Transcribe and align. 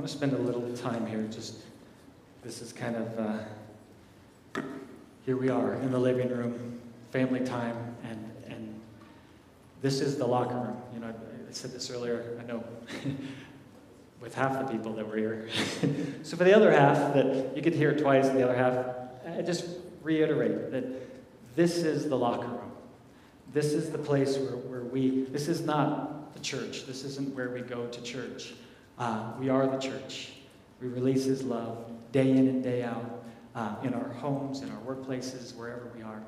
want 0.00 0.10
to 0.10 0.16
spend 0.16 0.32
a 0.32 0.38
little 0.38 0.74
time 0.78 1.06
here. 1.06 1.22
Just 1.30 1.56
this 2.42 2.62
is 2.62 2.72
kind 2.72 2.96
of 2.96 3.18
uh, 3.18 4.62
here 5.26 5.36
we 5.36 5.50
are 5.50 5.74
in 5.74 5.90
the 5.92 5.98
living 5.98 6.30
room, 6.30 6.80
family 7.10 7.40
time, 7.40 7.76
and 8.02 8.32
and 8.46 8.80
this 9.82 10.00
is 10.00 10.16
the 10.16 10.26
locker 10.26 10.54
room. 10.54 10.78
You 10.94 11.00
know, 11.00 11.08
I 11.08 11.52
said 11.52 11.72
this 11.72 11.90
earlier. 11.90 12.40
I 12.40 12.46
know. 12.46 12.64
with 14.22 14.34
half 14.34 14.58
the 14.58 14.72
people 14.72 14.94
that 14.94 15.06
were 15.06 15.18
here. 15.18 15.48
so 16.22 16.34
for 16.34 16.44
the 16.44 16.54
other 16.54 16.70
half, 16.70 17.12
that 17.12 17.54
you 17.54 17.62
could 17.62 17.74
hear 17.74 17.94
twice, 17.94 18.26
and 18.26 18.38
the 18.38 18.42
other 18.42 18.56
half, 18.56 18.86
I 19.38 19.42
just 19.42 19.66
reiterate 20.02 20.70
that 20.72 20.84
this 21.56 21.78
is 21.78 22.08
the 22.08 22.16
locker 22.16 22.46
room. 22.46 22.72
This 23.52 23.72
is 23.74 23.90
the 23.90 23.98
place 23.98 24.36
where, 24.36 24.56
where 24.56 24.84
we, 24.84 25.24
this 25.24 25.48
is 25.48 25.62
not 25.62 26.34
the 26.34 26.40
church. 26.40 26.86
This 26.86 27.02
isn't 27.04 27.34
where 27.34 27.50
we 27.50 27.60
go 27.62 27.86
to 27.86 28.02
church. 28.02 28.52
Uh, 29.00 29.32
we 29.38 29.48
are 29.48 29.66
the 29.66 29.78
church. 29.78 30.32
We 30.78 30.88
release 30.88 31.24
His 31.24 31.42
love 31.42 31.90
day 32.12 32.30
in 32.30 32.48
and 32.48 32.62
day 32.62 32.82
out 32.82 33.24
uh, 33.54 33.74
in 33.82 33.94
our 33.94 34.10
homes, 34.10 34.60
in 34.60 34.70
our 34.70 34.80
workplaces, 34.82 35.56
wherever 35.56 35.90
we 35.96 36.02
are. 36.02 36.22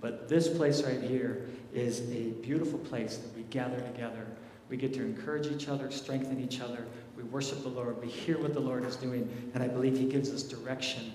But 0.00 0.26
this 0.26 0.48
place 0.48 0.82
right 0.82 1.02
here 1.02 1.46
is 1.74 2.00
a 2.10 2.30
beautiful 2.40 2.78
place 2.78 3.18
that 3.18 3.36
we 3.36 3.42
gather 3.44 3.78
together. 3.78 4.26
We 4.70 4.78
get 4.78 4.94
to 4.94 5.02
encourage 5.02 5.48
each 5.48 5.68
other, 5.68 5.90
strengthen 5.90 6.42
each 6.42 6.60
other. 6.62 6.86
We 7.14 7.24
worship 7.24 7.62
the 7.62 7.68
Lord. 7.68 8.00
We 8.00 8.08
hear 8.08 8.38
what 8.38 8.54
the 8.54 8.60
Lord 8.60 8.86
is 8.86 8.96
doing. 8.96 9.50
And 9.52 9.62
I 9.62 9.68
believe 9.68 9.98
He 9.98 10.06
gives 10.06 10.30
us 10.30 10.42
direction 10.42 11.12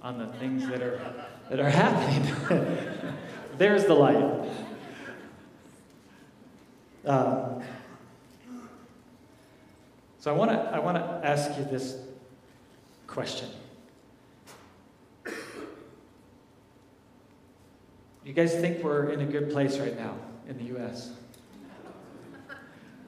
on 0.00 0.18
the 0.18 0.26
things 0.38 0.66
that 0.68 0.80
are, 0.80 1.26
that 1.50 1.60
are 1.60 1.70
happening. 1.70 3.14
There's 3.58 3.84
the 3.84 3.94
light. 3.94 4.48
Um, 7.04 7.62
so 10.22 10.32
I 10.32 10.36
want 10.38 10.52
to 10.52 10.56
I 10.56 10.78
want 10.78 10.98
to 10.98 11.28
ask 11.28 11.58
you 11.58 11.64
this 11.64 11.96
question. 13.08 13.48
You 18.24 18.32
guys 18.32 18.54
think 18.54 18.84
we're 18.84 19.10
in 19.10 19.20
a 19.20 19.26
good 19.26 19.50
place 19.50 19.78
right 19.78 19.98
now 19.98 20.14
in 20.48 20.58
the 20.58 20.64
U.S.? 20.74 21.10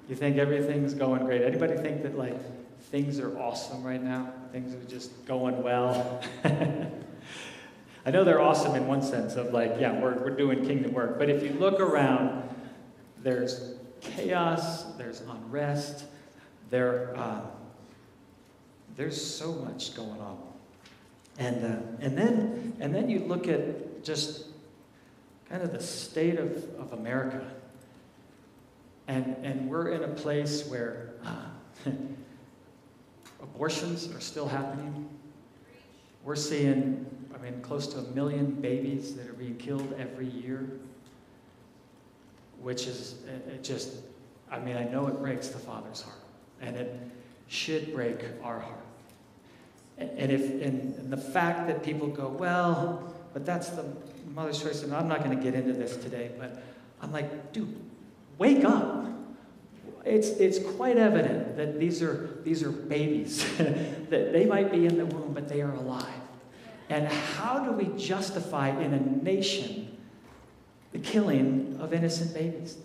You 0.08 0.16
think 0.16 0.38
everything's 0.38 0.92
going 0.92 1.24
great? 1.24 1.42
Anybody 1.42 1.76
think 1.76 2.02
that 2.02 2.18
like 2.18 2.36
things 2.86 3.20
are 3.20 3.38
awesome 3.38 3.84
right 3.84 4.02
now? 4.02 4.32
Things 4.50 4.74
are 4.74 4.90
just 4.90 5.24
going 5.24 5.62
well? 5.62 6.20
I 6.44 8.10
know 8.10 8.24
they're 8.24 8.42
awesome 8.42 8.74
in 8.74 8.88
one 8.88 9.02
sense 9.02 9.36
of 9.36 9.52
like, 9.52 9.76
yeah, 9.78 10.00
we're, 10.00 10.16
we're 10.16 10.30
doing 10.30 10.66
kingdom 10.66 10.92
work. 10.92 11.16
But 11.16 11.30
if 11.30 11.44
you 11.44 11.50
look 11.50 11.78
around, 11.78 12.42
there's 13.22 13.76
chaos, 14.00 14.82
there's 14.96 15.20
unrest, 15.20 16.06
there, 16.75 17.14
uh, 17.17 17.41
there's 18.97 19.25
so 19.25 19.53
much 19.53 19.94
going 19.94 20.20
on. 20.20 20.36
And, 21.39 21.64
uh, 21.64 21.77
and, 22.00 22.19
then, 22.19 22.77
and 22.80 22.92
then 22.92 23.08
you 23.08 23.20
look 23.20 23.47
at 23.47 24.03
just 24.03 24.47
kind 25.48 25.62
of 25.62 25.72
the 25.72 25.80
state 25.80 26.36
of, 26.36 26.50
of 26.80 26.92
America. 26.92 27.47
And, 29.06 29.36
and 29.45 29.70
we're 29.70 29.91
in 29.91 30.02
a 30.02 30.08
place 30.08 30.67
where 30.67 31.11
uh, 31.25 31.91
abortions 33.41 34.12
are 34.12 34.20
still 34.20 34.48
happening. 34.48 35.08
We're 36.25 36.34
seeing, 36.34 37.06
I 37.33 37.39
mean, 37.39 37.62
close 37.62 37.86
to 37.86 37.98
a 37.98 38.11
million 38.14 38.50
babies 38.50 39.14
that 39.14 39.28
are 39.28 39.34
being 39.34 39.58
killed 39.58 39.95
every 39.97 40.27
year, 40.27 40.69
which 42.61 42.89
is 42.89 43.14
it 43.47 43.62
just, 43.62 43.98
I 44.50 44.58
mean, 44.58 44.77
I 44.77 44.83
know 44.83 45.06
it 45.06 45.20
breaks 45.20 45.50
the 45.50 45.61
Father's 45.61 46.02
heart, 46.02 46.23
and 46.64 46.76
it 46.76 47.00
should 47.48 47.94
break 47.94 48.20
our 48.42 48.58
heart. 48.58 48.78
And 49.98 50.33
if 50.33 50.50
and, 50.62 51.11
the 51.11 51.16
fact 51.16 51.68
that 51.68 51.83
people 51.83 52.08
go, 52.08 52.28
well, 52.28 53.14
but 53.33 53.46
that's 53.46 53.70
the 53.70 53.84
mother's 54.34 54.61
choice, 54.62 54.83
and 54.83 54.94
I'm 54.94 55.08
not 55.08 55.22
going 55.22 55.36
to 55.36 55.42
get 55.42 55.55
into 55.55 55.72
this 55.72 55.96
today, 55.96 56.30
but 56.39 56.62
I'm 57.00 57.12
like, 57.12 57.52
dude, 57.52 57.78
wake 58.39 58.64
up. 58.64 59.06
It's, 60.05 60.28
it's 60.28 60.58
quite 60.77 60.98
evident 60.98 61.56
that 61.56 61.78
these 61.78 62.02
are, 62.02 62.39
these 62.42 62.62
are 62.62 62.70
babies, 62.70 63.44
that 63.58 64.33
they 64.33 64.44
might 64.44 64.70
be 64.70 64.86
in 64.86 64.98
the 64.98 65.06
womb, 65.06 65.33
but 65.33 65.48
they 65.48 65.62
are 65.62 65.72
alive. 65.72 66.06
And 66.90 67.08
how 67.08 67.60
do 67.60 67.72
we 67.72 67.86
justify 67.96 68.68
in 68.68 68.92
a 68.92 69.00
nation 69.00 69.96
the 70.92 70.98
killing 70.98 71.78
of 71.80 71.94
innocent 71.94 72.34
babies 72.34 72.77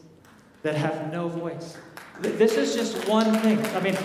that 0.64 0.76
have 0.76 1.12
no 1.12 1.28
voice? 1.28 1.78
This 2.22 2.58
is 2.58 2.76
just 2.76 3.08
one 3.08 3.34
thing. 3.40 3.66
I 3.68 3.80
mean, 3.80 3.96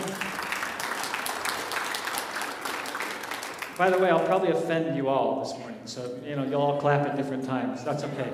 by 3.76 3.90
the 3.90 3.98
way, 3.98 4.08
I'll 4.08 4.24
probably 4.24 4.50
offend 4.50 4.96
you 4.96 5.08
all 5.08 5.42
this 5.42 5.58
morning, 5.58 5.80
so 5.84 6.16
you 6.24 6.36
know 6.36 6.44
you'll 6.44 6.62
all 6.62 6.80
clap 6.80 7.08
at 7.08 7.16
different 7.16 7.44
times. 7.44 7.82
That's 7.82 8.04
okay. 8.04 8.30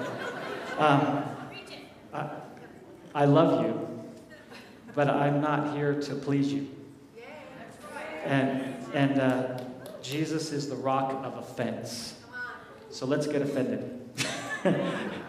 Um, 0.76 1.24
I, 2.12 2.30
I 3.14 3.24
love 3.24 3.64
you, 3.64 4.04
but 4.94 5.08
I'm 5.08 5.40
not 5.40 5.74
here 5.74 5.98
to 5.98 6.14
please 6.14 6.52
you. 6.52 6.68
And 8.24 8.76
and 8.92 9.18
uh, 9.18 9.60
Jesus 10.02 10.52
is 10.52 10.68
the 10.68 10.76
rock 10.76 11.24
of 11.24 11.38
offense. 11.38 12.16
So 12.90 13.06
let's 13.06 13.26
get 13.26 13.40
offended. 13.40 13.98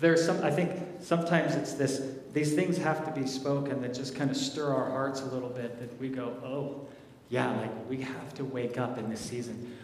There's 0.00 0.24
some, 0.24 0.42
I 0.42 0.50
think 0.50 0.72
sometimes 1.00 1.54
it's 1.54 1.72
this, 1.72 2.02
these 2.32 2.54
things 2.54 2.76
have 2.78 3.04
to 3.06 3.18
be 3.18 3.26
spoken 3.26 3.80
that 3.82 3.94
just 3.94 4.14
kind 4.14 4.30
of 4.30 4.36
stir 4.36 4.72
our 4.72 4.90
hearts 4.90 5.22
a 5.22 5.26
little 5.26 5.48
bit 5.48 5.80
that 5.80 5.98
we 5.98 6.08
go, 6.08 6.34
oh, 6.44 6.86
yeah, 7.28 7.50
like 7.60 7.88
we 7.88 8.02
have 8.02 8.34
to 8.34 8.44
wake 8.44 8.78
up 8.78 8.98
in 8.98 9.08
this 9.08 9.20
season. 9.20 9.76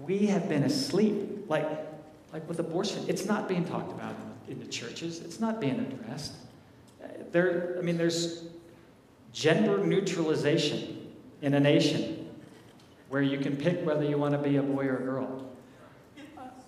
We 0.00 0.26
have 0.26 0.48
been 0.48 0.62
asleep. 0.62 1.48
Like, 1.48 1.68
like 2.32 2.48
with 2.48 2.58
abortion, 2.58 3.04
it's 3.08 3.26
not 3.26 3.48
being 3.48 3.64
talked 3.64 3.92
about 3.92 4.14
in 4.48 4.60
the 4.60 4.66
churches, 4.66 5.20
it's 5.20 5.40
not 5.40 5.60
being 5.60 5.80
addressed. 5.80 6.32
Uh, 7.02 7.08
there, 7.32 7.76
I 7.78 7.82
mean, 7.82 7.96
there's 7.96 8.44
gender 9.32 9.84
neutralization 9.84 11.12
in 11.42 11.54
a 11.54 11.60
nation 11.60 12.28
where 13.08 13.22
you 13.22 13.38
can 13.38 13.56
pick 13.56 13.84
whether 13.84 14.04
you 14.04 14.18
want 14.18 14.32
to 14.32 14.38
be 14.38 14.56
a 14.56 14.62
boy 14.62 14.86
or 14.86 14.96
a 14.96 15.02
girl. 15.02 15.50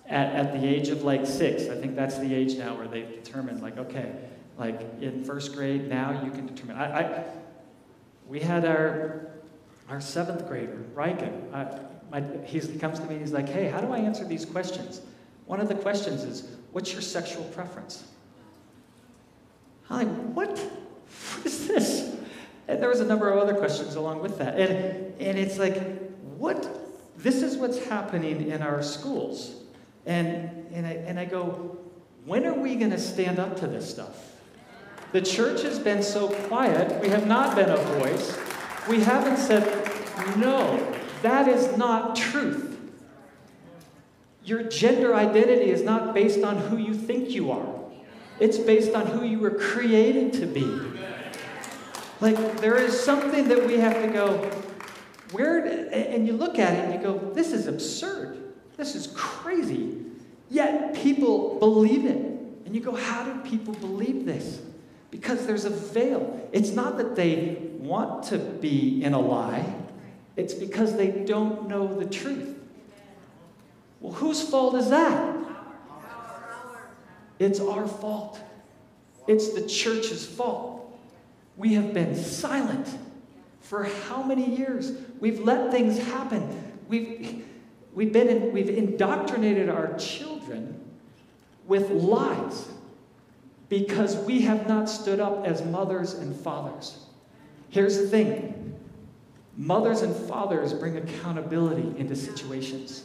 At, 0.09 0.33
at 0.33 0.53
the 0.59 0.67
age 0.67 0.89
of 0.89 1.03
like 1.03 1.27
six, 1.27 1.69
I 1.69 1.75
think 1.75 1.95
that's 1.95 2.17
the 2.17 2.33
age 2.33 2.55
now 2.55 2.75
where 2.75 2.87
they've 2.87 3.23
determined, 3.23 3.61
like, 3.61 3.77
okay, 3.77 4.11
like 4.57 4.81
in 5.01 5.23
first 5.23 5.53
grade, 5.53 5.87
now 5.87 6.23
you 6.23 6.31
can 6.31 6.47
determine. 6.47 6.77
I, 6.77 7.01
I 7.01 7.23
we 8.27 8.39
had 8.39 8.65
our 8.65 9.27
our 9.87 10.01
seventh 10.01 10.47
grader, 10.47 10.83
Riken. 10.95 12.45
He 12.45 12.59
comes 12.79 12.99
to 12.99 13.05
me 13.05 13.13
and 13.13 13.21
he's 13.21 13.31
like, 13.31 13.49
hey, 13.49 13.67
how 13.67 13.81
do 13.81 13.91
I 13.91 13.99
answer 13.99 14.25
these 14.25 14.45
questions? 14.45 15.01
One 15.45 15.59
of 15.59 15.67
the 15.67 15.75
questions 15.75 16.23
is, 16.23 16.47
what's 16.71 16.91
your 16.91 17.01
sexual 17.03 17.43
preference? 17.45 18.03
I'm 19.89 20.07
like, 20.07 20.33
what? 20.33 20.59
What 20.59 21.45
is 21.45 21.67
this? 21.67 22.15
And 22.67 22.81
there 22.81 22.89
was 22.89 22.99
a 22.99 23.05
number 23.05 23.29
of 23.29 23.39
other 23.39 23.55
questions 23.55 23.95
along 23.95 24.21
with 24.21 24.37
that. 24.39 24.59
And, 24.59 25.19
and 25.19 25.37
it's 25.37 25.57
like, 25.57 26.09
what? 26.37 26.67
This 27.17 27.41
is 27.41 27.57
what's 27.57 27.83
happening 27.85 28.49
in 28.49 28.61
our 28.61 28.81
schools. 28.81 29.58
And, 30.05 30.67
and, 30.73 30.85
I, 30.85 30.91
and 30.91 31.19
I 31.19 31.25
go, 31.25 31.77
when 32.25 32.45
are 32.45 32.53
we 32.53 32.75
going 32.75 32.91
to 32.91 32.99
stand 32.99 33.39
up 33.39 33.59
to 33.59 33.67
this 33.67 33.89
stuff? 33.89 34.35
The 35.11 35.21
church 35.21 35.63
has 35.63 35.79
been 35.79 36.03
so 36.03 36.29
quiet. 36.47 37.01
We 37.01 37.09
have 37.09 37.25
not 37.25 37.55
been 37.55 37.69
a 37.69 37.77
voice. 37.77 38.37
We 38.87 39.01
haven't 39.01 39.37
said, 39.37 39.65
no, 40.37 40.95
that 41.21 41.47
is 41.47 41.75
not 41.77 42.15
truth. 42.15 42.79
Your 44.43 44.63
gender 44.63 45.15
identity 45.15 45.69
is 45.69 45.83
not 45.83 46.13
based 46.13 46.43
on 46.43 46.57
who 46.57 46.77
you 46.77 46.93
think 46.93 47.29
you 47.29 47.51
are, 47.51 47.67
it's 48.39 48.57
based 48.57 48.95
on 48.95 49.05
who 49.05 49.25
you 49.25 49.39
were 49.39 49.51
created 49.51 50.33
to 50.33 50.45
be. 50.45 50.81
Like, 52.21 52.59
there 52.61 52.75
is 52.75 52.99
something 52.99 53.47
that 53.47 53.65
we 53.65 53.77
have 53.77 54.01
to 54.01 54.07
go, 54.07 54.49
where, 55.31 55.65
and 55.91 56.27
you 56.27 56.33
look 56.33 56.59
at 56.59 56.73
it 56.73 56.85
and 56.85 56.93
you 56.93 56.99
go, 56.99 57.31
this 57.33 57.51
is 57.51 57.67
absurd. 57.67 58.48
This 58.79 58.95
is 58.95 59.07
crazy. 59.13 59.97
Yet 60.49 60.93
people 60.93 61.59
believe 61.59 62.05
it. 62.05 62.15
And 62.65 62.73
you 62.73 62.79
go, 62.79 62.95
how 62.95 63.25
do 63.25 63.37
people 63.41 63.73
believe 63.73 64.25
this? 64.25 64.61
Because 65.11 65.45
there's 65.45 65.65
a 65.65 65.69
veil. 65.69 66.49
It's 66.53 66.69
not 66.69 66.95
that 66.95 67.13
they 67.13 67.57
want 67.77 68.23
to 68.27 68.37
be 68.37 69.03
in 69.03 69.13
a 69.13 69.19
lie, 69.19 69.65
it's 70.37 70.53
because 70.53 70.95
they 70.95 71.09
don't 71.09 71.67
know 71.67 71.93
the 71.93 72.05
truth. 72.05 72.57
Well, 73.99 74.13
whose 74.13 74.41
fault 74.41 74.75
is 74.75 74.89
that? 74.91 75.35
It's 77.37 77.59
our 77.59 77.85
fault. 77.85 78.39
It's 79.27 79.49
the 79.49 79.67
church's 79.67 80.25
fault. 80.25 80.97
We 81.57 81.73
have 81.73 81.93
been 81.93 82.15
silent 82.15 82.87
for 83.59 83.83
how 83.83 84.23
many 84.23 84.55
years? 84.55 84.93
We've 85.19 85.41
let 85.41 85.69
things 85.71 85.97
happen. 85.97 86.73
We've, 86.87 87.45
we've, 87.93 88.13
been 88.13 88.27
in, 88.27 88.51
we've 88.51 88.69
indoctrinated 88.69 89.69
our 89.69 89.97
children 89.97 90.79
with 91.65 91.89
lies 91.91 92.67
because 93.69 94.15
we 94.15 94.41
have 94.41 94.67
not 94.67 94.89
stood 94.89 95.19
up 95.19 95.45
as 95.45 95.63
mothers 95.63 96.13
and 96.13 96.35
fathers. 96.35 97.05
Here's 97.69 97.97
the 97.97 98.07
thing 98.07 98.59
Mothers 99.59 100.03
and 100.03 100.15
fathers 100.15 100.73
bring 100.73 100.95
accountability 100.95 101.99
into 101.99 102.15
situations. 102.15 103.03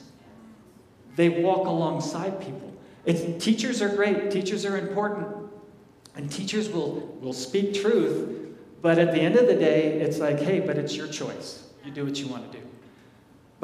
They 1.16 1.28
walk 1.28 1.66
alongside 1.66 2.40
people. 2.40 2.72
It's, 3.04 3.44
teachers 3.44 3.82
are 3.82 3.88
great, 3.88 4.30
teachers 4.30 4.64
are 4.64 4.78
important, 4.78 5.26
and 6.14 6.30
teachers 6.30 6.70
will, 6.70 7.18
will 7.20 7.32
speak 7.32 7.74
truth, 7.74 8.54
but 8.82 9.00
at 9.00 9.12
the 9.12 9.20
end 9.20 9.34
of 9.34 9.48
the 9.48 9.56
day, 9.56 10.00
it's 10.00 10.18
like, 10.20 10.38
hey, 10.38 10.60
but 10.60 10.78
it's 10.78 10.96
your 10.96 11.08
choice. 11.08 11.66
You 11.84 11.90
do 11.90 12.04
what 12.04 12.20
you 12.20 12.28
want 12.28 12.52
to 12.52 12.58
do. 12.58 12.63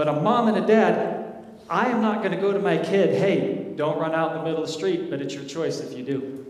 But 0.01 0.09
a 0.09 0.15
mom 0.15 0.49
and 0.49 0.57
a 0.57 0.67
dad, 0.67 1.45
I 1.69 1.91
am 1.91 2.01
not 2.01 2.21
going 2.23 2.31
to 2.31 2.39
go 2.39 2.55
to 2.55 2.59
my 2.59 2.79
kid, 2.79 3.21
hey, 3.21 3.75
don't 3.77 3.99
run 3.99 4.15
out 4.15 4.31
in 4.31 4.39
the 4.39 4.45
middle 4.45 4.63
of 4.63 4.67
the 4.67 4.73
street, 4.73 5.11
but 5.11 5.21
it's 5.21 5.35
your 5.35 5.45
choice 5.45 5.81
if 5.81 5.95
you 5.95 6.03
do. 6.03 6.47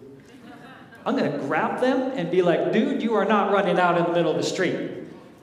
I'm 1.04 1.16
going 1.16 1.32
to 1.32 1.38
grab 1.38 1.80
them 1.80 2.12
and 2.14 2.30
be 2.30 2.42
like, 2.42 2.72
dude, 2.72 3.02
you 3.02 3.14
are 3.14 3.24
not 3.24 3.52
running 3.52 3.76
out 3.76 3.98
in 3.98 4.04
the 4.04 4.12
middle 4.12 4.30
of 4.30 4.36
the 4.36 4.44
street. 4.44 4.92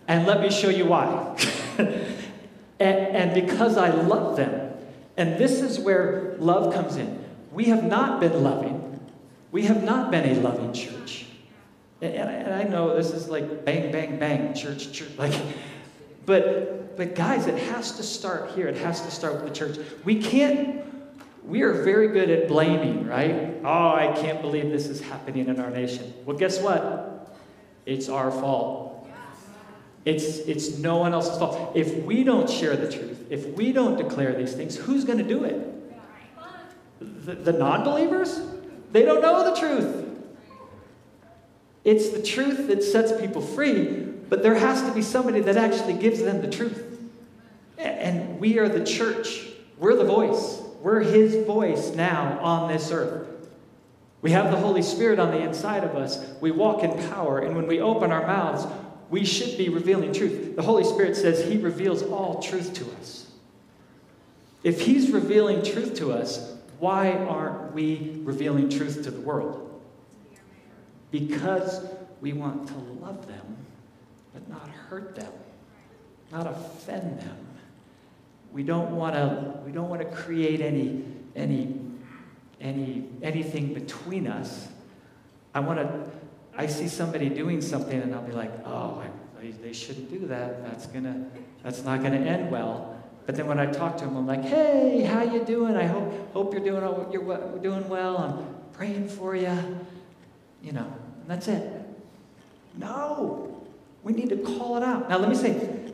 And 0.07 0.25
let 0.25 0.39
me 0.39 0.49
show 0.49 0.69
you 0.69 0.85
why. 0.85 1.35
and, 1.77 1.99
and 2.79 3.33
because 3.33 3.75
I 3.75 3.89
love 3.89 4.37
them, 4.37 4.71
and 5.17 5.37
this 5.37 5.59
is 5.59 5.77
where 5.77 6.37
love 6.39 6.73
comes 6.73 6.95
in. 6.95 7.25
We 7.51 7.65
have 7.65 7.83
not 7.83 8.21
been 8.21 8.41
loving, 8.41 9.01
we 9.51 9.63
have 9.63 9.83
not 9.83 10.11
been 10.11 10.29
a 10.29 10.39
loving 10.39 10.71
church. 10.71 11.25
And, 12.01 12.53
I 12.53 12.63
know 12.63 12.95
this 12.95 13.11
is 13.11 13.27
like 13.27 13.65
bang, 13.65 13.91
bang, 13.91 14.17
bang, 14.17 14.53
church, 14.53 14.93
church. 14.93 15.09
Like, 15.17 15.35
but, 16.25 16.86
but 16.97 17.15
guys, 17.15 17.47
it 17.47 17.57
has 17.69 17.93
to 17.93 18.03
start 18.03 18.51
here. 18.51 18.67
It 18.67 18.77
has 18.77 19.01
to 19.01 19.11
start 19.11 19.35
with 19.35 19.45
the 19.45 19.55
church. 19.55 19.77
We 20.03 20.21
can't 20.21 20.83
we 21.47 21.61
are 21.61 21.71
very 21.71 22.09
good 22.09 22.29
at 22.29 22.49
blaming, 22.49 23.07
right? 23.07 23.55
Oh, 23.63 23.95
I 23.95 24.13
can't 24.17 24.41
believe 24.41 24.69
this 24.69 24.87
is 24.87 24.99
happening 24.99 25.47
in 25.47 25.61
our 25.61 25.69
nation. 25.69 26.13
Well, 26.25 26.37
guess 26.37 26.59
what? 26.59 27.37
It's 27.85 28.09
our 28.09 28.29
fault. 28.29 29.09
It's, 30.03 30.39
it's 30.39 30.77
no 30.77 30.97
one 30.97 31.13
else's 31.13 31.37
fault. 31.37 31.71
If 31.73 32.03
we 32.03 32.25
don't 32.25 32.49
share 32.49 32.75
the 32.75 32.91
truth, 32.91 33.27
if 33.29 33.47
we 33.55 33.71
don't 33.71 33.97
declare 33.97 34.35
these 34.35 34.53
things, 34.53 34.75
who's 34.75 35.05
going 35.05 35.19
to 35.19 35.23
do 35.23 35.45
it? 35.45 35.73
The, 36.99 37.35
the 37.35 37.53
non 37.53 37.85
believers? 37.85 38.41
They 38.91 39.03
don't 39.03 39.21
know 39.21 39.49
the 39.49 39.57
truth. 39.57 40.05
It's 41.85 42.09
the 42.09 42.21
truth 42.21 42.67
that 42.67 42.83
sets 42.83 43.17
people 43.21 43.41
free, 43.41 44.01
but 44.29 44.43
there 44.43 44.55
has 44.55 44.81
to 44.81 44.91
be 44.93 45.01
somebody 45.01 45.39
that 45.41 45.55
actually 45.55 45.93
gives 45.93 46.21
them 46.21 46.41
the 46.41 46.49
truth. 46.49 46.86
And 47.77 48.39
we 48.39 48.59
are 48.59 48.69
the 48.69 48.83
church, 48.83 49.47
we're 49.77 49.95
the 49.95 50.05
voice. 50.05 50.61
We're 50.81 51.01
His 51.01 51.45
voice 51.45 51.93
now 51.95 52.39
on 52.39 52.71
this 52.71 52.91
earth. 52.91 53.27
We 54.21 54.31
have 54.31 54.51
the 54.51 54.57
Holy 54.57 54.81
Spirit 54.81 55.19
on 55.19 55.31
the 55.31 55.39
inside 55.39 55.83
of 55.83 55.95
us. 55.95 56.23
We 56.41 56.51
walk 56.51 56.83
in 56.83 56.91
power, 57.09 57.39
and 57.39 57.55
when 57.55 57.67
we 57.67 57.81
open 57.81 58.11
our 58.11 58.25
mouths, 58.25 58.65
we 59.09 59.25
should 59.25 59.57
be 59.57 59.69
revealing 59.69 60.13
truth. 60.13 60.55
The 60.55 60.61
Holy 60.61 60.83
Spirit 60.83 61.15
says 61.15 61.49
He 61.49 61.57
reveals 61.57 62.03
all 62.03 62.41
truth 62.41 62.73
to 62.75 62.85
us. 62.99 63.31
If 64.63 64.81
He's 64.81 65.11
revealing 65.11 65.63
truth 65.63 65.95
to 65.95 66.11
us, 66.11 66.55
why 66.79 67.11
aren't 67.13 67.73
we 67.73 68.19
revealing 68.23 68.69
truth 68.69 69.03
to 69.03 69.11
the 69.11 69.21
world? 69.21 69.81
Because 71.11 71.85
we 72.21 72.33
want 72.33 72.67
to 72.67 72.75
love 72.75 73.27
them, 73.27 73.57
but 74.33 74.47
not 74.49 74.67
hurt 74.69 75.15
them, 75.15 75.31
not 76.31 76.47
offend 76.47 77.19
them. 77.19 77.46
We 78.51 78.63
don't 78.63 78.91
want 78.91 79.15
to 79.15 79.53
we 79.65 79.71
don't 79.71 79.89
want 79.89 80.01
to 80.01 80.07
create 80.07 80.61
any 80.61 81.03
any 81.35 81.79
any 82.59 83.07
anything 83.21 83.73
between 83.73 84.27
us. 84.27 84.67
I 85.53 85.59
want 85.59 85.79
to 85.79 86.09
I 86.57 86.65
see 86.65 86.87
somebody 86.87 87.29
doing 87.29 87.61
something 87.61 88.01
and 88.01 88.15
I'll 88.15 88.23
be 88.23 88.31
like, 88.31 88.51
"Oh, 88.65 89.03
I, 89.03 89.51
they 89.61 89.73
shouldn't 89.73 90.09
do 90.09 90.27
that. 90.27 90.63
That's 90.63 90.87
to 90.87 91.25
that's 91.63 91.83
not 91.83 92.01
going 92.01 92.13
to 92.13 92.27
end 92.27 92.51
well." 92.51 92.95
But 93.25 93.35
then 93.35 93.47
when 93.47 93.59
I 93.59 93.65
talk 93.65 93.97
to 93.97 94.05
them, 94.05 94.17
I'm 94.17 94.25
like, 94.25 94.43
"Hey, 94.43 95.03
how 95.03 95.21
you 95.21 95.43
doing? 95.43 95.75
I 95.75 95.85
hope 95.85 96.33
hope 96.33 96.53
you're 96.53 96.63
doing 96.63 97.11
you're 97.11 97.59
doing 97.59 97.87
well. 97.89 98.17
I'm 98.17 98.71
praying 98.73 99.09
for 99.09 99.35
you." 99.35 99.55
You 100.63 100.71
know, 100.71 100.91
and 101.21 101.29
that's 101.29 101.47
it. 101.47 101.71
No. 102.75 103.65
We 104.03 104.13
need 104.13 104.29
to 104.29 104.37
call 104.37 104.77
it 104.77 104.83
out. 104.83 105.09
Now 105.09 105.17
let 105.17 105.29
me 105.29 105.35
say 105.35 105.91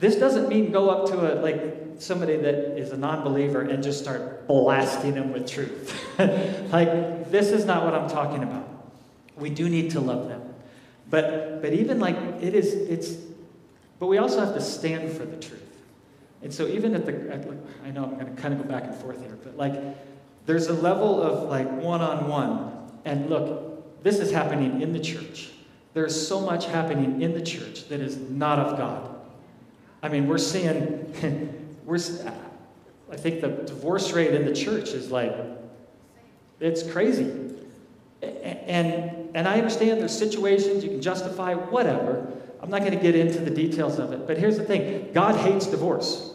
this 0.00 0.16
doesn't 0.16 0.48
mean 0.48 0.72
go 0.72 0.90
up 0.90 1.06
to 1.10 1.14
a 1.32 1.40
like 1.40 1.75
somebody 1.98 2.36
that 2.36 2.78
is 2.78 2.92
a 2.92 2.96
non-believer 2.96 3.62
and 3.62 3.82
just 3.82 4.02
start 4.02 4.46
blasting 4.46 5.14
them 5.14 5.32
with 5.32 5.48
truth. 5.48 5.94
like 6.18 7.30
this 7.30 7.50
is 7.50 7.64
not 7.64 7.84
what 7.84 7.94
I'm 7.94 8.08
talking 8.08 8.42
about. 8.42 8.68
We 9.36 9.50
do 9.50 9.68
need 9.68 9.90
to 9.92 10.00
love 10.00 10.28
them. 10.28 10.54
But 11.08 11.62
but 11.62 11.72
even 11.72 12.00
like 12.00 12.16
it 12.40 12.54
is 12.54 12.74
it's 12.74 13.16
but 13.98 14.06
we 14.06 14.18
also 14.18 14.40
have 14.40 14.54
to 14.54 14.60
stand 14.60 15.12
for 15.12 15.24
the 15.24 15.36
truth. 15.36 15.62
And 16.42 16.52
so 16.52 16.66
even 16.66 16.94
at 16.94 17.06
the 17.06 17.12
at, 17.32 17.46
I 17.84 17.90
know 17.90 18.04
I'm 18.04 18.14
going 18.14 18.34
to 18.34 18.40
kind 18.40 18.54
of 18.54 18.62
go 18.62 18.68
back 18.68 18.84
and 18.84 18.94
forth 18.94 19.20
here, 19.20 19.38
but 19.42 19.56
like 19.56 19.74
there's 20.46 20.68
a 20.68 20.74
level 20.74 21.22
of 21.22 21.48
like 21.48 21.70
one-on-one 21.70 22.72
and 23.04 23.30
look, 23.30 24.02
this 24.02 24.18
is 24.18 24.30
happening 24.30 24.82
in 24.82 24.92
the 24.92 25.00
church. 25.00 25.50
There's 25.94 26.28
so 26.28 26.40
much 26.40 26.66
happening 26.66 27.22
in 27.22 27.32
the 27.32 27.40
church 27.40 27.88
that 27.88 28.00
is 28.00 28.16
not 28.16 28.58
of 28.58 28.76
God. 28.76 29.16
I 30.02 30.08
mean, 30.08 30.28
we're 30.28 30.38
seeing 30.38 31.12
we're, 31.86 31.98
I 33.10 33.16
think 33.16 33.40
the 33.40 33.48
divorce 33.48 34.12
rate 34.12 34.34
in 34.34 34.44
the 34.44 34.54
church 34.54 34.90
is 34.90 35.10
like, 35.10 35.34
it's 36.60 36.82
crazy. 36.82 37.54
And, 38.20 39.30
and 39.34 39.48
I 39.48 39.58
understand 39.58 40.00
there's 40.00 40.16
situations 40.16 40.82
you 40.82 40.90
can 40.90 41.00
justify, 41.00 41.54
whatever. 41.54 42.26
I'm 42.60 42.70
not 42.70 42.80
going 42.80 42.92
to 42.92 42.98
get 42.98 43.14
into 43.14 43.38
the 43.38 43.50
details 43.50 43.98
of 43.98 44.12
it. 44.12 44.26
But 44.26 44.38
here's 44.38 44.58
the 44.58 44.64
thing 44.64 45.10
God 45.12 45.36
hates 45.36 45.66
divorce. 45.66 46.32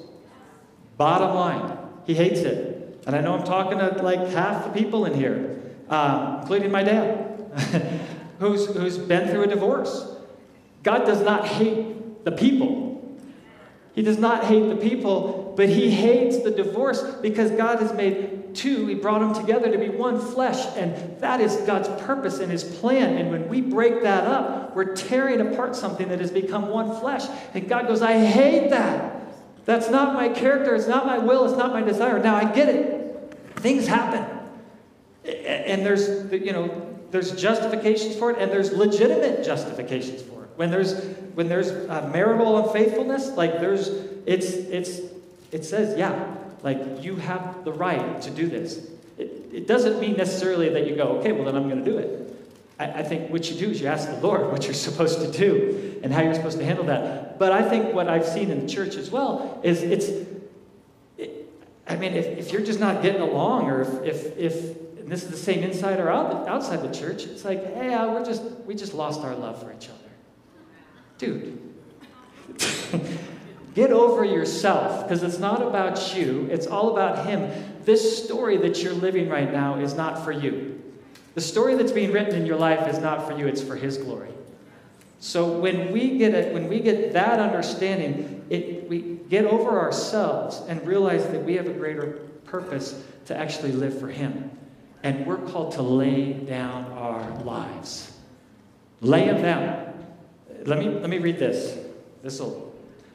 Bottom 0.98 1.36
line, 1.36 1.78
He 2.06 2.14
hates 2.14 2.40
it. 2.40 3.02
And 3.06 3.16
I 3.16 3.22
know 3.22 3.34
I'm 3.34 3.44
talking 3.44 3.80
to 3.80 3.90
like 4.04 4.28
half 4.30 4.64
the 4.64 4.70
people 4.70 5.06
in 5.06 5.14
here, 5.14 5.60
uh, 5.90 6.38
including 6.42 6.72
my 6.72 6.84
dad, 6.84 8.00
who's, 8.40 8.68
who's 8.68 8.98
been 8.98 9.30
through 9.30 9.44
a 9.44 9.48
divorce. 9.48 10.08
God 10.84 11.06
does 11.06 11.22
not 11.22 11.48
hate 11.48 12.24
the 12.24 12.32
people, 12.32 13.20
he 13.94 14.04
does 14.04 14.20
not 14.20 14.46
hate 14.46 14.70
the 14.70 14.76
people, 14.76 15.41
but 15.62 15.70
he 15.70 15.92
hates 15.92 16.40
the 16.40 16.50
divorce 16.50 17.04
because 17.22 17.52
God 17.52 17.82
has 17.82 17.94
made 17.94 18.56
two. 18.56 18.88
He 18.88 18.96
brought 18.96 19.20
them 19.20 19.36
together 19.36 19.72
to 19.72 19.78
be 19.78 19.90
one 19.90 20.20
flesh, 20.20 20.76
and 20.76 21.20
that 21.20 21.40
is 21.40 21.56
God's 21.68 21.88
purpose 22.04 22.40
and 22.40 22.52
his 22.52 22.64
plan. 22.64 23.16
And 23.16 23.30
when 23.30 23.48
we 23.48 23.62
break 23.62 24.02
that 24.02 24.24
up, 24.24 24.76
we're 24.76 24.96
tearing 24.96 25.40
apart 25.40 25.76
something 25.76 26.10
that 26.10 26.20
has 26.20 26.32
become 26.32 26.70
one 26.70 27.00
flesh. 27.00 27.28
And 27.54 27.70
God 27.70 27.88
goes, 27.88 28.02
I 28.02 28.26
hate 28.26 28.72
that. 28.72 29.22
That's 29.66 29.88
not 29.88 30.16
my 30.16 30.30
character. 30.30 30.74
It's 30.74 30.88
not 30.88 31.06
my 31.06 31.20
will. 31.20 31.46
It's 31.46 31.60
not 31.60 31.72
my 31.72 31.84
desire. 31.84 32.18
Now 32.18 32.38
I 32.38 32.52
get 32.52 32.68
it. 32.68 33.38
Things 33.58 33.86
happen. 33.86 34.26
And 35.24 35.86
there's, 35.86 36.32
you 36.32 36.54
know, 36.54 36.98
there's 37.12 37.40
justifications 37.40 38.16
for 38.16 38.32
it, 38.32 38.40
and 38.40 38.52
there's 38.52 38.74
legitimate 38.74 39.46
justifications 39.46 40.24
for 40.24 40.46
it. 40.46 40.50
When 40.56 40.72
there's 40.72 41.06
when 41.36 41.50
there's 41.50 41.70
uh, 41.70 42.10
marital 42.12 42.68
unfaithfulness, 42.68 43.30
like 43.38 43.60
there's 43.60 43.90
it's 44.26 44.54
it's 44.54 45.11
it 45.52 45.66
says 45.66 45.98
yeah, 45.98 46.36
like 46.64 47.04
you 47.04 47.16
have 47.18 47.64
the 47.64 47.74
right 47.74 48.22
to 48.22 48.32
do 48.32 48.48
this. 48.48 48.90
It, 49.18 49.50
it 49.54 49.68
doesn't 49.68 50.00
mean 50.00 50.16
necessarily 50.18 50.70
that 50.70 50.88
you 50.88 50.96
go 50.96 51.20
okay, 51.20 51.32
well 51.32 51.46
then 51.46 51.56
I'm 51.56 51.70
going 51.70 51.84
to 51.84 51.92
do 51.92 51.98
it. 51.98 52.22
I, 52.80 53.00
I 53.00 53.04
think 53.04 53.30
what 53.30 53.50
you 53.50 53.58
do 53.58 53.70
is 53.72 53.80
you 53.82 53.88
ask 53.88 54.10
the 54.10 54.20
Lord 54.20 54.52
what 54.52 54.66
you're 54.66 54.74
supposed 54.74 55.20
to 55.20 55.32
do 55.32 56.00
and 56.04 56.12
how 56.12 56.22
you're 56.22 56.34
supposed 56.34 56.58
to 56.58 56.66
handle 56.66 56.86
that. 56.86 57.38
But 57.38 57.52
I 57.52 57.68
think 57.68 57.94
what 57.94 58.08
I've 58.08 58.26
seen 58.26 58.50
in 58.52 58.66
the 58.66 58.72
church 58.72 58.96
as 58.96 59.12
well 59.12 59.60
is 59.64 59.84
it's. 59.84 60.28
It, 61.18 61.48
I 61.88 61.96
mean, 61.96 62.14
if, 62.14 62.26
if 62.38 62.52
you're 62.52 62.62
just 62.62 62.80
not 62.80 63.02
getting 63.02 63.22
along, 63.22 63.70
or 63.70 63.82
if, 63.82 64.04
if, 64.04 64.38
if 64.38 65.08
this 65.08 65.24
is 65.24 65.30
the 65.30 65.38
same 65.38 65.64
inside 65.64 66.00
or 66.00 66.10
out, 66.10 66.48
outside 66.48 66.82
the 66.82 66.98
church, 66.98 67.26
it's 67.26 67.44
like, 67.44 67.76
hey, 67.76 67.94
uh, 67.94 68.08
we're 68.12 68.24
just 68.24 68.44
we 68.66 68.74
just 68.76 68.94
lost 68.94 69.22
our 69.22 69.36
love 69.36 69.62
for 69.62 69.74
each 69.74 69.90
other. 69.90 69.98
Dude, 71.18 71.60
get 73.74 73.92
over 73.92 74.24
yourself 74.24 75.04
because 75.04 75.24
it's 75.24 75.40
not 75.40 75.62
about 75.62 76.16
you, 76.16 76.48
it's 76.52 76.68
all 76.68 76.92
about 76.92 77.26
Him. 77.26 77.50
This 77.86 78.24
story 78.24 78.58
that 78.58 78.84
you're 78.84 78.94
living 78.94 79.30
right 79.30 79.52
now 79.52 79.80
is 79.80 79.94
not 79.94 80.24
for 80.24 80.32
you. 80.32 80.82
The 81.34 81.42
story 81.42 81.76
that's 81.76 81.92
being 81.92 82.12
written 82.12 82.36
in 82.36 82.46
your 82.46 82.58
life 82.58 82.88
is 82.88 83.00
not 83.00 83.28
for 83.28 83.38
you, 83.38 83.48
it's 83.48 83.64
for 83.64 83.76
His 83.76 83.98
glory. 83.98 84.32
So 85.20 85.60
when 85.60 85.92
we 85.92 86.18
get 86.18 86.34
it, 86.34 86.54
when 86.54 86.68
we 86.68 86.80
get 86.80 87.14
that 87.14 87.40
understanding, 87.40 88.44
it, 88.50 88.90
we 88.90 89.20
get 89.30 89.46
over 89.46 89.80
ourselves 89.80 90.62
and 90.68 90.86
realize 90.86 91.26
that 91.28 91.44
we 91.44 91.54
have 91.56 91.68
a 91.68 91.74
greater 91.74 92.20
purpose 92.46 93.02
to 93.26 93.38
actually 93.38 93.72
live 93.72 94.00
for 94.00 94.08
Him. 94.10 94.50
And 95.04 95.26
we're 95.26 95.38
called 95.38 95.74
to 95.74 95.82
lay 95.82 96.34
down 96.34 96.86
our 96.94 97.30
lives. 97.44 98.12
Lay 99.00 99.28
them 99.28 99.42
down. 99.42 100.06
Let 100.66 100.80
me, 100.80 100.90
let 100.90 101.10
me 101.10 101.18
read 101.18 101.40
this. 101.40 101.78
This 102.24 102.40
will, 102.40 102.71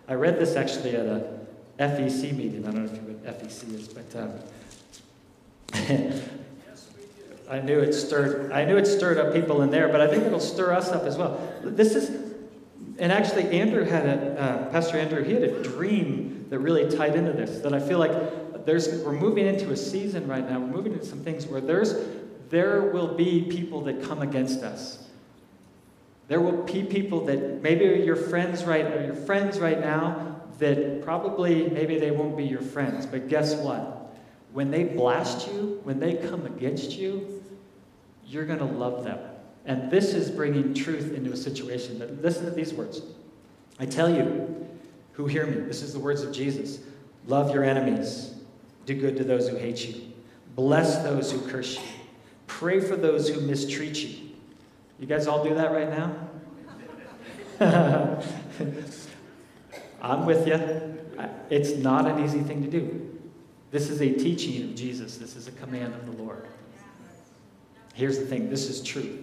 I 0.09 0.15
read 0.15 0.39
this 0.39 0.57
actually 0.57 0.95
at 0.97 1.07
a 1.07 1.37
FEC 1.79 2.35
meeting. 2.35 2.67
I 2.67 2.71
don't 2.71 2.87
know 2.87 2.91
if 2.91 2.97
you 2.97 3.03
know 3.03 3.15
what 3.15 3.41
FEC 3.41 3.75
is, 3.75 3.89
but 3.89 4.17
um, 4.17 4.33
I 7.51 7.61
knew 7.61 7.81
it 7.81 7.93
stirred. 7.93 8.53
I 8.53 8.65
knew 8.65 8.77
it 8.77 8.87
stirred 8.87 9.19
up 9.19 9.35
people 9.35 9.63
in 9.63 9.71
there, 9.71 9.89
but 9.89 10.01
I 10.01 10.07
think 10.07 10.25
it'll 10.25 10.41
stir 10.41 10.73
us 10.73 10.91
up 10.91 11.05
as 11.05 11.17
well. 11.17 11.41
This 11.63 11.95
is 11.95 12.11
And 12.99 13.13
actually, 13.13 13.51
Andrew 13.59 13.85
had 13.85 14.07
a, 14.07 14.41
uh, 14.41 14.71
Pastor 14.71 14.99
Andrew, 14.99 15.23
he 15.23 15.33
had 15.35 15.43
a 15.43 15.63
dream 15.63 16.47
that 16.51 16.59
really 16.61 16.89
tied 16.97 17.15
into 17.15 17.33
this. 17.33 17.61
That 17.61 17.75
I 17.75 17.81
feel 17.81 17.99
like 17.99 18.65
there's, 18.65 19.03
we're 19.05 19.13
moving 19.13 19.47
into 19.47 19.71
a 19.71 19.77
season 19.77 20.27
right 20.27 20.49
now. 20.49 20.59
We're 20.59 20.67
moving 20.67 20.93
into 20.93 21.05
some 21.05 21.21
things 21.21 21.47
where 21.47 21.61
there's, 21.61 21.95
there 22.49 22.83
will 22.83 23.15
be 23.15 23.43
people 23.43 23.83
that 23.83 24.03
come 24.03 24.23
against 24.23 24.63
us. 24.63 25.06
There 26.29 26.41
will 26.41 26.63
be 26.65 26.83
people 26.83 27.25
that 27.27 27.63
maybe 27.63 27.87
are 27.87 27.95
your 27.95 28.17
friends 28.17 28.65
right, 28.65 28.85
are 28.85 29.05
your 29.05 29.15
friends 29.15 29.61
right 29.61 29.81
now 29.81 30.41
that 30.59 31.03
probably 31.03 31.69
maybe 31.69 31.99
they 31.99 32.11
won't 32.11 32.37
be 32.37 32.45
your 32.45 32.63
friends. 32.63 33.07
But 33.07 33.29
guess 33.29 33.55
what? 33.55 34.15
When 34.53 34.71
they 34.71 34.85
blast 34.85 35.47
you, 35.49 35.81
when 35.85 36.01
they 36.01 36.15
come 36.15 36.47
against 36.47 36.93
you, 36.93 37.43
you're 38.27 38.47
going 38.47 38.59
to 38.59 38.65
love 38.65 39.05
them. 39.05 39.19
And 39.67 39.91
this 39.91 40.15
is 40.15 40.31
bringing 40.31 40.73
truth 40.75 41.13
into 41.13 41.33
a 41.33 41.37
situation. 41.37 41.99
But 41.99 42.23
listen 42.23 42.45
to 42.45 42.51
these 42.51 42.73
words. 42.73 43.03
I 43.79 43.87
tell 43.87 44.09
you, 44.09 44.67
who 45.13 45.27
hear 45.27 45.47
me, 45.47 45.61
this 45.63 45.83
is 45.83 45.93
the 45.93 45.99
words 45.99 46.23
of 46.23 46.33
Jesus 46.33 46.81
love 47.27 47.53
your 47.53 47.65
enemies, 47.65 48.35
do 48.85 48.95
good 48.95 49.17
to 49.17 49.25
those 49.25 49.49
who 49.49 49.57
hate 49.57 49.85
you, 49.85 50.13
bless 50.55 50.99
those 50.99 51.33
who 51.33 51.41
curse 51.49 51.77
you, 51.77 51.83
pray 52.47 52.79
for 52.79 52.95
those 52.97 53.29
who 53.29 53.41
mistreat 53.41 53.97
you. 53.97 54.26
You 54.99 55.07
guys 55.07 55.27
all 55.27 55.45
do 55.45 55.55
that 55.55 55.73
right 55.73 55.91
now? 55.91 56.15
I'm 60.03 60.27
with 60.27 60.47
you. 60.47 60.55
It's 61.51 61.73
not 61.73 62.07
an 62.07 62.25
easy 62.25 62.41
thing 62.41 62.63
to 62.63 62.69
do. 62.71 63.19
This 63.71 63.91
is 63.91 64.01
a 64.01 64.13
teaching 64.13 64.63
of 64.63 64.75
Jesus, 64.75 65.17
this 65.17 65.37
is 65.37 65.49
a 65.49 65.53
command 65.53 65.95
of 65.95 66.07
the 66.07 66.23
Lord. 66.23 66.47
Here's 67.95 68.19
the 68.19 68.27
thing 68.27 68.49
this 68.51 68.69
is 68.69 68.83
truth. 68.83 69.21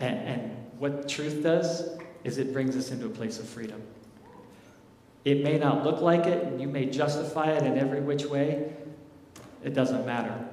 And, 0.00 0.18
and 0.18 0.56
what 0.78 1.08
truth 1.08 1.42
does 1.42 1.98
is 2.24 2.38
it 2.38 2.52
brings 2.52 2.76
us 2.76 2.90
into 2.90 3.06
a 3.06 3.10
place 3.10 3.38
of 3.38 3.48
freedom. 3.48 3.82
It 5.24 5.42
may 5.42 5.58
not 5.58 5.84
look 5.84 6.00
like 6.00 6.26
it, 6.26 6.44
and 6.44 6.60
you 6.60 6.68
may 6.68 6.86
justify 6.86 7.50
it 7.50 7.64
in 7.64 7.78
every 7.78 8.00
which 8.00 8.26
way. 8.26 8.72
It 9.64 9.74
doesn't 9.74 10.06
matter. 10.06 10.45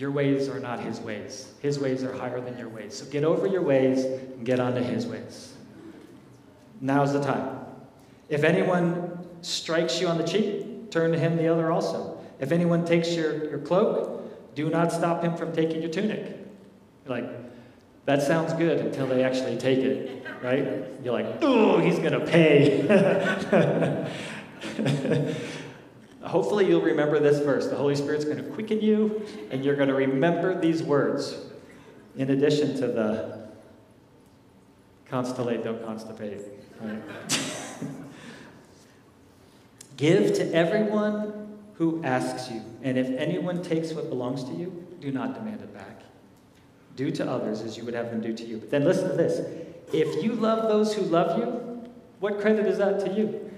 Your 0.00 0.10
ways 0.10 0.48
are 0.48 0.58
not 0.58 0.80
his 0.80 0.98
ways. 0.98 1.52
His 1.60 1.78
ways 1.78 2.02
are 2.02 2.12
higher 2.16 2.40
than 2.40 2.56
your 2.56 2.70
ways. 2.70 2.96
So 2.96 3.04
get 3.04 3.22
over 3.22 3.46
your 3.46 3.60
ways 3.60 4.06
and 4.06 4.46
get 4.46 4.58
onto 4.58 4.80
his 4.80 5.06
ways. 5.06 5.52
Now's 6.80 7.12
the 7.12 7.20
time. 7.22 7.58
If 8.30 8.42
anyone 8.42 9.28
strikes 9.42 10.00
you 10.00 10.08
on 10.08 10.16
the 10.16 10.24
cheek, 10.24 10.90
turn 10.90 11.12
to 11.12 11.18
him 11.18 11.36
the 11.36 11.48
other 11.48 11.70
also. 11.70 12.18
If 12.38 12.50
anyone 12.50 12.86
takes 12.86 13.10
your, 13.10 13.50
your 13.50 13.58
cloak, 13.58 14.54
do 14.54 14.70
not 14.70 14.90
stop 14.90 15.22
him 15.22 15.36
from 15.36 15.52
taking 15.52 15.82
your 15.82 15.90
tunic. 15.90 16.34
Like, 17.04 17.28
that 18.06 18.22
sounds 18.22 18.54
good 18.54 18.78
until 18.78 19.06
they 19.06 19.22
actually 19.22 19.58
take 19.58 19.80
it, 19.80 20.24
right? 20.42 20.82
You're 21.04 21.12
like, 21.12 21.26
oh, 21.42 21.78
he's 21.78 21.98
going 21.98 22.12
to 22.12 22.24
pay. 22.24 22.86
Hopefully, 26.22 26.68
you'll 26.68 26.82
remember 26.82 27.18
this 27.18 27.38
verse. 27.38 27.68
The 27.68 27.76
Holy 27.76 27.96
Spirit's 27.96 28.24
going 28.24 28.36
to 28.36 28.42
quicken 28.42 28.80
you, 28.80 29.26
and 29.50 29.64
you're 29.64 29.76
going 29.76 29.88
to 29.88 29.94
remember 29.94 30.58
these 30.60 30.82
words 30.82 31.36
in 32.16 32.30
addition 32.30 32.74
to 32.76 32.88
the 32.88 33.48
constellate, 35.10 35.64
don't 35.64 35.82
constipate. 35.82 36.42
Right? 36.80 37.02
Give 39.96 40.32
to 40.34 40.54
everyone 40.54 41.58
who 41.74 42.02
asks 42.04 42.50
you, 42.50 42.62
and 42.82 42.98
if 42.98 43.08
anyone 43.10 43.62
takes 43.62 43.92
what 43.92 44.08
belongs 44.08 44.44
to 44.44 44.52
you, 44.52 44.86
do 45.00 45.10
not 45.10 45.34
demand 45.34 45.62
it 45.62 45.72
back. 45.72 46.02
Do 46.96 47.10
to 47.12 47.30
others 47.30 47.62
as 47.62 47.76
you 47.76 47.84
would 47.84 47.94
have 47.94 48.10
them 48.10 48.20
do 48.20 48.34
to 48.34 48.44
you. 48.44 48.58
But 48.58 48.70
then 48.70 48.84
listen 48.84 49.08
to 49.08 49.14
this 49.14 49.40
if 49.92 50.22
you 50.22 50.34
love 50.34 50.68
those 50.68 50.94
who 50.94 51.02
love 51.02 51.38
you, 51.38 51.90
what 52.20 52.40
credit 52.40 52.66
is 52.66 52.78
that 52.78 53.00
to 53.00 53.12
you? 53.12 53.49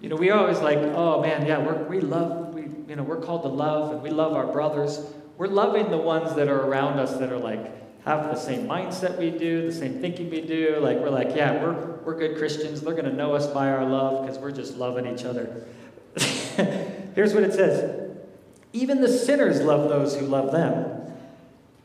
You 0.00 0.08
know, 0.08 0.16
we 0.16 0.30
always 0.30 0.60
like, 0.60 0.78
oh 0.78 1.20
man, 1.20 1.46
yeah, 1.46 1.58
we're, 1.58 1.82
we 1.84 2.00
love, 2.00 2.54
we, 2.54 2.62
you 2.88 2.96
know, 2.96 3.02
we're 3.02 3.20
called 3.20 3.42
to 3.42 3.48
love 3.48 3.92
and 3.92 4.02
we 4.02 4.10
love 4.10 4.32
our 4.32 4.46
brothers. 4.46 5.00
We're 5.36 5.48
loving 5.48 5.90
the 5.90 5.98
ones 5.98 6.34
that 6.36 6.48
are 6.48 6.60
around 6.60 6.98
us 6.98 7.16
that 7.18 7.32
are 7.32 7.38
like, 7.38 8.04
have 8.04 8.24
the 8.26 8.36
same 8.36 8.66
mindset 8.66 9.18
we 9.18 9.30
do, 9.30 9.66
the 9.66 9.72
same 9.72 10.00
thinking 10.00 10.30
we 10.30 10.40
do. 10.40 10.78
Like, 10.80 10.98
we're 10.98 11.10
like, 11.10 11.34
yeah, 11.34 11.62
we're, 11.62 11.74
we're 12.04 12.16
good 12.16 12.38
Christians. 12.38 12.80
They're 12.80 12.94
going 12.94 13.04
to 13.04 13.12
know 13.12 13.34
us 13.34 13.46
by 13.48 13.70
our 13.70 13.84
love 13.84 14.24
because 14.24 14.38
we're 14.38 14.52
just 14.52 14.76
loving 14.76 15.06
each 15.06 15.24
other. 15.24 15.66
Here's 17.14 17.34
what 17.34 17.42
it 17.42 17.52
says 17.52 18.16
Even 18.72 19.00
the 19.00 19.08
sinners 19.08 19.60
love 19.60 19.88
those 19.88 20.16
who 20.16 20.26
love 20.26 20.52
them. 20.52 21.12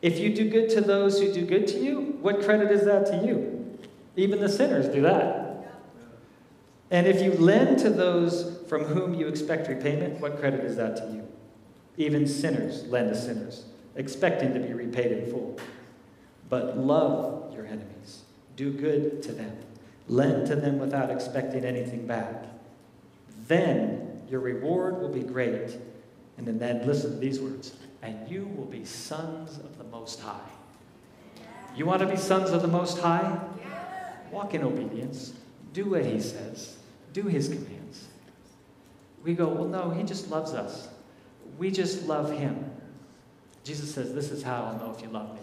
If 0.02 0.20
you 0.20 0.36
do 0.36 0.50
good 0.50 0.70
to 0.72 0.82
those 0.82 1.20
who 1.20 1.34
do 1.34 1.46
good 1.46 1.68
to 1.70 1.80
you, 1.80 2.18
what 2.22 2.44
credit 2.44 2.72
is 2.72 2.86
that 2.86 3.06
to 3.08 3.26
you? 3.26 3.78
Even 4.16 4.40
the 4.40 4.50
sinners 4.50 4.88
do 4.88 5.02
that. 5.02 5.43
And 6.92 7.08
if 7.08 7.22
you 7.22 7.32
lend 7.34 7.80
to 7.80 7.90
those 7.90 8.60
from 8.68 8.84
whom 8.84 9.14
you 9.14 9.28
expect 9.28 9.68
repayment, 9.68 10.20
what 10.20 10.40
credit 10.40 10.62
is 10.62 10.76
that 10.76 10.96
to 10.98 11.04
you? 11.06 11.28
Even 11.98 12.28
sinners 12.28 12.86
lend 12.86 13.10
to 13.10 13.16
sinners, 13.16 13.66
expecting 13.96 14.54
to 14.54 14.60
be 14.60 14.74
repaid 14.74 15.12
in 15.12 15.32
full. 15.32 15.60
But 16.50 16.78
love 16.78 17.54
your 17.54 17.66
enemies, 17.66 18.24
do 18.56 18.72
good 18.72 19.24
to 19.24 19.32
them, 19.32 19.58
lend 20.08 20.48
to 20.48 20.56
them 20.56 20.80
without 20.80 21.10
expecting 21.10 21.66
anything 21.66 22.06
back. 22.06 22.46
Then 23.48 24.22
your 24.30 24.40
reward 24.40 25.00
will 25.00 25.10
be 25.10 25.22
great. 25.22 25.78
And 26.38 26.48
then 26.60 26.86
listen 26.86 27.12
to 27.12 27.18
these 27.18 27.40
words 27.40 27.74
and 28.02 28.30
you 28.30 28.46
will 28.58 28.66
be 28.66 28.84
sons 28.84 29.58
of 29.60 29.78
the 29.78 29.84
Most 29.86 30.20
High. 30.20 30.50
You 31.76 31.86
want 31.86 32.02
to 32.02 32.08
be 32.08 32.18
sons 32.18 32.52
of 32.52 32.62
the 32.62 32.68
Most 32.68 33.00
High? 33.00 33.40
Walk 34.32 34.54
in 34.54 34.64
obedience. 34.64 35.34
Do 35.74 35.86
what 35.86 36.06
He 36.06 36.20
says, 36.22 36.78
do 37.12 37.24
His 37.24 37.48
commands. 37.50 38.08
We 39.24 39.34
go, 39.34 39.48
well, 39.48 39.66
no, 39.68 39.90
He 39.90 40.04
just 40.04 40.30
loves 40.30 40.54
us. 40.54 40.88
We 41.58 41.72
just 41.72 42.08
love 42.08 42.32
Him. 42.32 42.72
Jesus 43.64 43.94
says, 43.94 44.14
This 44.14 44.32
is 44.32 44.44
how 44.44 44.64
I'll 44.64 44.78
know 44.78 44.94
if 44.96 45.02
you 45.02 45.10
love 45.10 45.34
me 45.34 45.42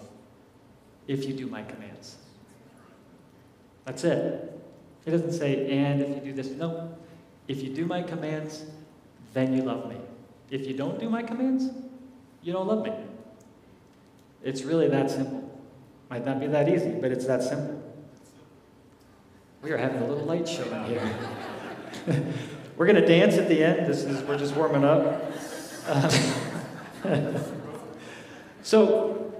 if 1.10 1.24
you 1.24 1.34
do 1.34 1.48
my 1.48 1.62
commands. 1.64 2.16
That's 3.84 4.04
it. 4.04 4.60
He 5.04 5.10
doesn't 5.10 5.32
say, 5.32 5.68
and 5.68 6.00
if 6.00 6.08
you 6.08 6.20
do 6.20 6.32
this. 6.32 6.50
No. 6.50 6.96
If 7.48 7.64
you 7.64 7.74
do 7.74 7.84
my 7.84 8.02
commands, 8.02 8.64
then 9.32 9.52
you 9.52 9.62
love 9.62 9.88
me. 9.88 9.96
If 10.50 10.68
you 10.68 10.74
don't 10.74 11.00
do 11.00 11.10
my 11.10 11.24
commands, 11.24 11.64
you 12.42 12.52
don't 12.52 12.68
love 12.68 12.84
me. 12.84 12.92
It's 14.44 14.62
really 14.62 14.86
that 14.88 15.10
simple. 15.10 15.50
Might 16.08 16.24
not 16.24 16.38
be 16.38 16.46
that 16.46 16.68
easy, 16.68 16.92
but 16.92 17.10
it's 17.10 17.26
that 17.26 17.42
simple. 17.42 17.82
We 19.62 19.72
are 19.72 19.76
having 19.76 20.00
a 20.00 20.06
little 20.06 20.24
light 20.24 20.48
show 20.48 20.64
in 20.64 20.84
here. 20.86 21.14
we're 22.76 22.86
going 22.86 22.96
to 22.96 23.06
dance 23.06 23.34
at 23.34 23.46
the 23.46 23.62
end. 23.62 23.86
This 23.86 24.04
is 24.04 24.22
we're 24.22 24.38
just 24.38 24.56
warming 24.56 24.84
up. 24.84 25.34
so 28.62 29.34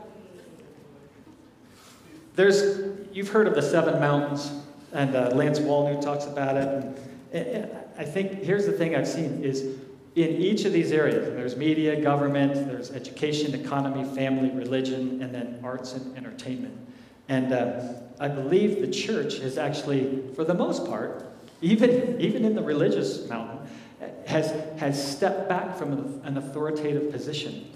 there's 2.35 2.99
you've 3.15 3.31
heard 3.31 3.47
of 3.47 3.55
the 3.55 3.62
seven 3.62 3.99
mountains, 3.99 4.53
and 4.93 5.17
uh, 5.17 5.31
Lance 5.31 5.59
Wallnau 5.59 6.03
talks 6.03 6.27
about 6.27 6.59
it. 6.59 6.69
And, 7.33 7.47
and 7.47 7.71
I 7.97 8.05
think 8.05 8.43
here's 8.43 8.67
the 8.67 8.73
thing 8.73 8.95
I've 8.95 9.09
seen 9.09 9.43
is 9.43 9.79
in 10.17 10.31
each 10.37 10.67
of 10.67 10.75
these 10.75 10.93
areas, 10.93 11.29
there's 11.29 11.57
media, 11.57 11.99
government, 11.99 12.55
there's 12.67 12.91
education, 12.91 13.55
economy, 13.55 14.05
family, 14.15 14.50
religion, 14.50 15.23
and 15.23 15.35
then 15.35 15.61
arts 15.65 15.95
and 15.95 16.15
entertainment. 16.15 16.77
And 17.30 17.52
uh, 17.52 17.92
I 18.18 18.26
believe 18.28 18.80
the 18.80 18.90
church 18.90 19.38
has 19.38 19.56
actually, 19.56 20.22
for 20.34 20.44
the 20.44 20.52
most 20.52 20.84
part, 20.84 21.32
even, 21.62 22.20
even 22.20 22.44
in 22.44 22.54
the 22.54 22.62
religious 22.62 23.28
mountain, 23.28 23.66
has, 24.26 24.52
has 24.78 25.16
stepped 25.16 25.49
back 25.49 25.76
from 25.76 26.20
an 26.25 26.37
authoritative 26.37 27.12
position. 27.12 27.70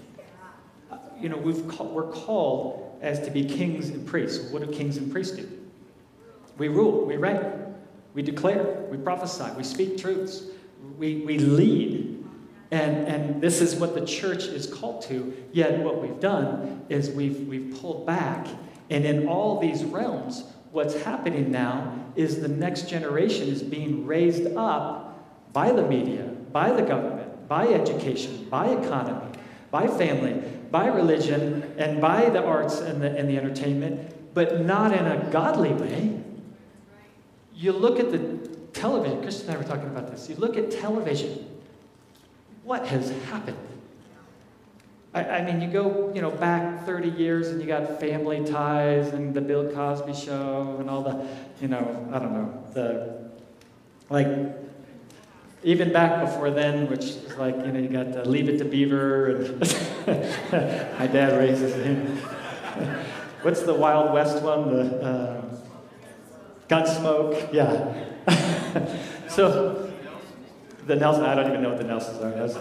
Uh, 0.91 0.97
you 1.19 1.29
know, 1.29 1.37
we've 1.37 1.63
we're 1.79 2.11
called 2.11 2.99
as 3.01 3.21
to 3.21 3.31
be 3.31 3.45
kings 3.45 3.89
and 3.89 4.05
priests. 4.05 4.51
What 4.51 4.61
do 4.61 4.71
kings 4.71 4.97
and 4.97 5.11
priests 5.11 5.37
do? 5.37 5.49
We 6.57 6.67
rule, 6.67 7.05
we 7.05 7.15
reign, 7.15 7.41
we 8.13 8.23
declare, 8.23 8.85
we 8.91 8.97
prophesy, 8.97 9.45
we 9.57 9.63
speak 9.63 9.97
truths, 9.97 10.43
we, 10.97 11.21
we 11.21 11.39
lead 11.39 12.15
and, 12.71 13.07
and 13.07 13.41
this 13.41 13.61
is 13.61 13.75
what 13.75 13.93
the 13.93 14.05
church 14.05 14.45
is 14.45 14.67
called 14.67 15.03
to. 15.03 15.33
Yet, 15.53 15.79
what 15.79 16.01
we've 16.01 16.19
done 16.19 16.85
is 16.89 17.09
we've, 17.11 17.47
we've 17.47 17.77
pulled 17.79 18.05
back. 18.05 18.47
And 18.89 19.05
in 19.05 19.27
all 19.27 19.59
these 19.59 19.83
realms, 19.83 20.43
what's 20.71 21.01
happening 21.03 21.51
now 21.51 21.93
is 22.15 22.41
the 22.41 22.47
next 22.47 22.89
generation 22.89 23.47
is 23.47 23.63
being 23.63 24.05
raised 24.05 24.47
up 24.55 25.53
by 25.53 25.71
the 25.71 25.83
media, 25.83 26.23
by 26.51 26.71
the 26.71 26.81
government, 26.81 27.47
by 27.47 27.67
education, 27.67 28.47
by 28.49 28.67
economy, 28.67 29.37
by 29.71 29.87
family, 29.87 30.41
by 30.71 30.87
religion, 30.87 31.73
and 31.77 32.01
by 32.01 32.29
the 32.29 32.43
arts 32.43 32.79
and 32.79 33.01
the, 33.01 33.15
and 33.17 33.29
the 33.29 33.37
entertainment, 33.37 34.33
but 34.33 34.61
not 34.61 34.93
in 34.93 35.05
a 35.05 35.29
godly 35.31 35.73
way. 35.73 36.19
You 37.55 37.71
look 37.71 37.99
at 37.99 38.11
the 38.11 38.49
television, 38.73 39.21
Chris 39.21 39.41
and 39.43 39.51
I 39.51 39.57
were 39.57 39.63
talking 39.63 39.87
about 39.87 40.11
this. 40.11 40.29
You 40.29 40.35
look 40.35 40.57
at 40.57 40.71
television 40.71 41.45
what 42.65 42.87
has 42.87 43.11
happened? 43.29 43.57
I, 45.15 45.37
I 45.37 45.41
mean, 45.45 45.61
you 45.61 45.69
go, 45.69 46.11
you 46.13 46.21
know, 46.21 46.29
back 46.29 46.85
30 46.85 47.09
years 47.11 47.47
and 47.47 47.61
you 47.61 47.67
got 47.67 48.01
Family 48.01 48.43
Ties 48.43 49.13
and 49.13 49.33
the 49.33 49.39
Bill 49.39 49.71
Cosby 49.71 50.13
Show 50.13 50.75
and 50.77 50.89
all 50.89 51.03
the, 51.03 51.25
you 51.61 51.69
know, 51.69 52.09
I 52.11 52.19
don't 52.19 52.33
know, 52.33 52.63
the, 52.73 53.31
like, 54.09 54.27
even 55.63 55.93
back 55.93 56.19
before 56.19 56.51
then, 56.51 56.89
which 56.89 57.05
is 57.05 57.37
like, 57.37 57.55
you 57.55 57.71
know, 57.71 57.79
you 57.79 57.87
got 57.87 58.11
the 58.11 58.27
Leave 58.27 58.49
It 58.49 58.57
to 58.57 58.65
Beaver 58.65 59.37
and 59.37 59.59
my 60.99 61.07
dad 61.07 61.37
raises 61.39 61.73
him. 61.75 62.17
What's 63.41 63.61
the 63.61 63.73
Wild 63.73 64.13
West 64.13 64.43
one? 64.43 64.69
The 64.69 65.01
uh, 65.01 65.45
Gunsmoke? 66.67 67.53
Yeah. 67.53 67.93
so, 69.29 69.93
the 70.87 70.95
Nelson, 70.97 71.23
I 71.23 71.35
don't 71.35 71.47
even 71.47 71.63
know 71.63 71.69
what 71.69 71.77
the 71.77 71.85
Nelsons 71.85 72.21
are. 72.21 72.31
That's 72.31 72.57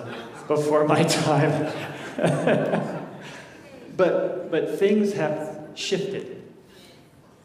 before 0.46 0.87
my 0.87 1.02
time. 1.02 1.73
but, 3.97 4.50
but 4.50 4.78
things 4.78 5.12
have 5.14 5.68
shifted. 5.75 6.42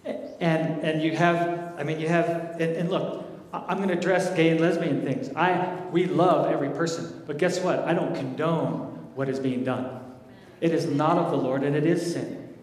And, 0.05 0.83
and 0.83 1.01
you 1.01 1.15
have, 1.15 1.73
I 1.77 1.83
mean, 1.83 1.99
you 1.99 2.07
have, 2.07 2.27
and, 2.59 2.75
and 2.75 2.89
look, 2.89 3.25
I'm 3.51 3.77
going 3.77 3.89
to 3.89 3.97
address 3.97 4.33
gay 4.35 4.49
and 4.49 4.59
lesbian 4.59 5.01
things. 5.01 5.29
I, 5.35 5.75
we 5.91 6.05
love 6.05 6.51
every 6.51 6.69
person. 6.69 7.23
But 7.25 7.37
guess 7.37 7.59
what? 7.59 7.79
I 7.79 7.93
don't 7.93 8.15
condone 8.15 9.09
what 9.15 9.27
is 9.27 9.39
being 9.39 9.63
done. 9.63 9.99
It 10.61 10.73
is 10.73 10.85
not 10.85 11.17
of 11.17 11.31
the 11.31 11.37
Lord 11.37 11.63
and 11.63 11.75
it 11.75 11.85
is 11.85 12.13
sin. 12.13 12.53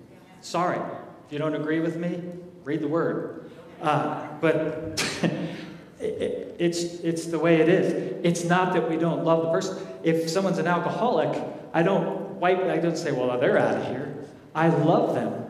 Sorry. 0.41 0.79
If 1.27 1.33
you 1.33 1.39
don't 1.39 1.55
agree 1.55 1.81
with 1.81 1.97
me, 1.97 2.23
read 2.65 2.81
the 2.81 2.89
word. 2.89 3.51
Uh, 3.83 4.27
but 4.41 5.03
it, 6.01 6.57
it's, 6.59 6.83
it's 7.01 7.27
the 7.27 7.39
way 7.39 7.61
it 7.61 7.69
is. 7.69 8.15
It's 8.23 8.45
not 8.45 8.73
that 8.75 8.89
we 8.89 8.97
don't 8.97 9.25
love 9.25 9.43
the 9.43 9.51
person. 9.51 9.87
If 10.03 10.31
someone's 10.31 10.59
an 10.59 10.67
alcoholic, 10.67 11.43
I 11.77 11.83
don't 11.83 12.41
wipe, 12.41 12.59
I 12.61 12.79
don't 12.79 12.97
say, 12.97 13.13
well, 13.13 13.39
they're 13.39 13.59
out 13.59 13.77
of 13.77 13.87
here. 13.89 14.17
I 14.55 14.69
love 14.69 15.15
them. 15.15 15.45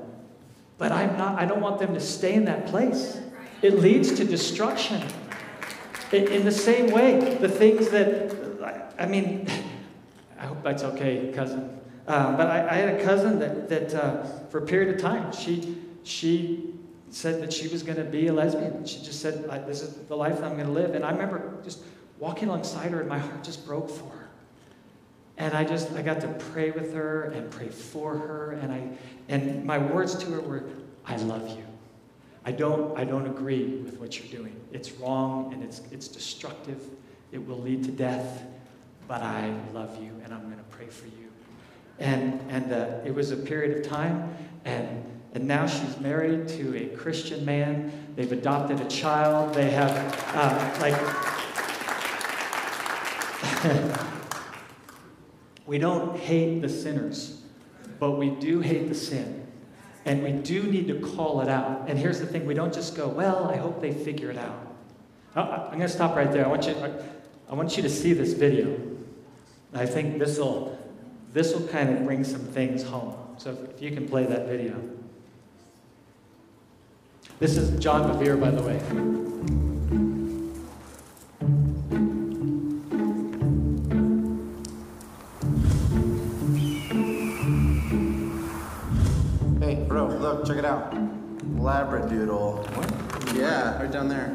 But 0.77 0.91
I'm 0.91 1.17
not, 1.17 1.39
I 1.39 1.47
don't 1.47 1.61
want 1.61 1.79
them 1.79 1.95
to 1.95 2.01
stay 2.01 2.35
in 2.35 2.47
that 2.47 2.67
place. 2.67 3.21
It 3.63 3.79
leads 3.79 4.11
to 4.15 4.25
destruction. 4.25 5.07
In, 6.11 6.27
in 6.27 6.45
the 6.45 6.51
same 6.51 6.91
way, 6.91 7.37
the 7.37 7.49
things 7.49 7.91
that, 7.91 8.35
I 8.99 9.07
mean, 9.07 9.49
I 10.41 10.47
hope 10.47 10.65
that's 10.65 10.83
okay, 10.83 11.31
cousin. 11.33 11.79
Uh, 12.09 12.37
but 12.37 12.49
I, 12.49 12.71
I, 12.71 12.75
had 12.75 13.01
a 13.01 13.05
cousin 13.05 13.39
that, 13.39 13.69
that 13.69 13.95
uh, 13.95 14.25
for 14.51 14.59
a 14.59 14.67
period 14.67 14.97
of 14.97 15.01
time, 15.01 15.31
she, 15.31 15.79
she 16.03 16.75
said 17.11 17.41
that 17.41 17.53
she 17.53 17.69
was 17.69 17.85
going 17.85 17.99
to 17.99 18.05
be 18.05 18.27
a 18.27 18.33
lesbian. 18.33 18.85
She 18.85 18.99
just 18.99 19.21
said, 19.21 19.49
This 19.69 19.81
is 19.81 19.95
the 20.09 20.17
life 20.17 20.41
that 20.41 20.45
I'm 20.45 20.55
going 20.55 20.67
to 20.67 20.73
live. 20.73 20.97
And 20.97 21.05
I 21.05 21.13
remember 21.13 21.55
just 21.63 21.85
walking 22.19 22.49
alongside 22.49 22.91
her, 22.91 22.99
and 22.99 23.09
my 23.09 23.21
heart 23.21 23.45
just 23.45 23.65
broke 23.65 23.89
for 23.89 24.11
her. 24.11 24.16
And 25.39 25.55
I 25.55 25.65
just, 25.65 25.93
I 25.93 26.03
got 26.03 26.21
to 26.23 26.29
pray 26.29 26.71
with 26.71 26.95
her 26.95 27.25
and 27.25 27.51
pray 27.51 27.69
for 27.69 28.17
her. 28.17 28.53
And, 28.53 28.73
I, 28.73 28.89
and 29.29 29.65
my 29.65 29.79
words 29.79 30.15
to 30.17 30.31
her 30.33 30.41
were, 30.41 30.65
I 31.05 31.17
love 31.17 31.49
you. 31.51 31.65
I 32.45 32.53
don't, 32.53 32.97
I 32.99 33.05
don't 33.05 33.27
agree 33.27 33.77
with 33.79 33.99
what 33.99 34.19
you're 34.19 34.41
doing. 34.41 34.59
It's 34.73 34.93
wrong 34.93 35.53
and 35.53 35.63
it's, 35.63 35.83
it's 35.91 36.09
destructive. 36.09 36.83
It 37.33 37.47
will 37.47 37.61
lead 37.61 37.85
to 37.85 37.91
death. 37.91 38.43
But 39.09 39.23
I 39.23 39.55
love 39.73 40.03
you 40.03 40.13
and 40.25 40.33
I'm 40.33 40.45
going 40.45 40.57
to 40.57 40.63
pray 40.71 40.87
for 40.87 41.07
you. 41.07 41.31
And, 41.99 42.41
and 42.49 42.73
uh, 42.73 43.01
it 43.05 43.15
was 43.15 43.31
a 43.31 43.37
period 43.37 43.79
of 43.79 43.87
time. 43.87 44.35
And 44.65 45.05
and 45.37 45.47
now 45.47 45.67
she's 45.67 46.01
married 46.01 46.49
to 46.49 46.75
a 46.75 46.87
Christian 46.97 47.45
man. 47.45 47.93
They've 48.17 48.33
adopted 48.33 48.81
a 48.81 48.87
child. 48.87 49.53
They 49.53 49.69
have, 49.69 49.91
uh, 50.35 50.81
like, 50.81 50.95
we 55.67 55.79
don't 55.79 56.19
hate 56.19 56.61
the 56.61 56.69
sinners, 56.69 57.43
but 57.99 58.13
we 58.13 58.31
do 58.31 58.61
hate 58.61 58.89
the 58.89 58.95
sin. 58.95 59.47
And 60.05 60.23
we 60.23 60.31
do 60.31 60.63
need 60.63 60.87
to 60.89 61.01
call 61.01 61.41
it 61.41 61.49
out. 61.49 61.87
And 61.89 61.99
here's 61.99 62.21
the 62.21 62.27
thing 62.27 62.47
we 62.47 62.55
don't 62.55 62.73
just 62.73 62.95
go, 62.95 63.09
well, 63.09 63.51
I 63.51 63.57
hope 63.57 63.81
they 63.81 63.93
figure 63.93 64.31
it 64.31 64.39
out. 64.39 64.77
Uh, 65.35 65.41
uh, 65.41 65.63
I'm 65.65 65.79
going 65.79 65.81
to 65.81 65.89
stop 65.89 66.15
right 66.15 66.31
there. 66.31 66.45
I 66.45 66.49
want 66.49 66.67
you, 66.67 66.77
I 67.51 67.55
want 67.55 67.77
you 67.77 67.83
to 67.83 67.91
see 67.91 68.13
this 68.13 68.33
video. 68.33 68.81
I 69.75 69.85
think 69.85 70.19
this 70.19 70.39
will 70.39 70.79
this 71.37 71.53
will 71.53 71.69
kind 71.69 71.91
of 71.91 72.03
bring 72.05 72.25
some 72.25 72.41
things 72.41 72.83
home. 72.83 73.15
So 73.37 73.55
if 73.75 73.83
you 73.83 73.91
can 73.91 74.09
play 74.09 74.25
that 74.25 74.47
video. 74.47 74.81
This 77.39 77.59
is 77.59 77.79
John 77.79 78.11
Bevere, 78.11 78.41
by 78.41 78.51
the 78.51 78.63
way. 78.63 79.66
Look, 90.21 90.47
check 90.47 90.57
it 90.57 90.65
out. 90.65 90.93
Labradoodle. 91.57 92.67
What? 92.77 93.37
Yeah, 93.37 93.81
right 93.81 93.91
down 93.91 94.09
there. 94.09 94.35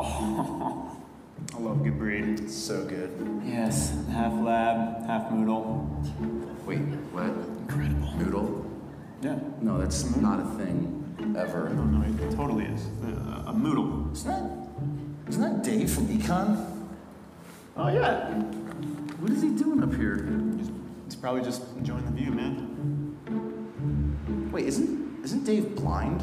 Oh, 0.00 0.98
I 1.54 1.58
love 1.58 1.82
good 1.82 1.98
breed. 1.98 2.40
It's 2.40 2.54
so 2.54 2.84
good. 2.84 3.42
Yes, 3.44 3.94
half 4.10 4.32
lab, 4.42 5.06
half 5.06 5.30
moodle. 5.30 5.86
Wait, 6.66 6.78
what? 7.12 7.24
Incredible. 7.24 8.12
Noodle? 8.18 8.70
Yeah. 9.22 9.38
No, 9.60 9.78
that's 9.78 10.16
not 10.16 10.40
a 10.40 10.44
thing 10.58 11.34
ever. 11.36 11.70
No, 11.70 11.84
no, 11.84 12.24
it 12.24 12.36
totally 12.36 12.64
is. 12.64 12.86
Uh, 13.02 13.44
a 13.46 13.52
Moodle. 13.52 14.12
Isn't 14.12 14.30
that, 14.30 15.28
isn't 15.28 15.42
that 15.42 15.62
Dave 15.62 15.90
from 15.90 16.06
Econ? 16.08 16.88
Oh, 17.76 17.88
yeah. 17.88 18.34
What 19.20 19.32
is 19.32 19.42
he 19.42 19.50
doing 19.50 19.82
up 19.82 19.94
here? 19.94 20.28
He's, 20.58 20.70
he's 21.06 21.16
probably 21.16 21.42
just 21.42 21.62
enjoying 21.76 22.04
the 22.04 22.12
view, 22.12 22.30
man. 22.30 22.73
Wait, 24.54 24.66
isn't, 24.66 25.24
isn't 25.24 25.42
Dave 25.42 25.74
blind? 25.74 26.20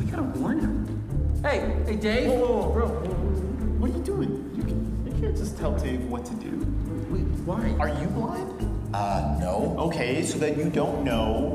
We 0.00 0.06
gotta 0.06 0.22
warn 0.24 0.58
him. 0.58 1.40
Hey, 1.40 1.80
hey, 1.86 1.94
Dave. 1.94 2.30
Whoa, 2.30 2.36
whoa, 2.36 2.62
whoa, 2.62 2.72
bro. 2.72 2.86
What 3.78 3.92
are 3.92 3.96
you 3.96 4.02
doing? 4.02 4.50
You, 4.56 4.64
can, 4.64 5.06
you 5.06 5.20
can't 5.20 5.36
just 5.36 5.56
tell 5.56 5.78
Dave 5.78 6.04
what 6.06 6.24
to 6.24 6.34
do. 6.34 6.50
Wait, 7.08 7.22
why? 7.46 7.76
Are 7.78 7.88
you 7.88 8.08
blind? 8.08 8.90
Uh, 8.92 9.36
no. 9.38 9.76
Okay, 9.78 10.24
so 10.24 10.36
that 10.38 10.56
you 10.56 10.68
don't 10.68 11.04
know 11.04 11.50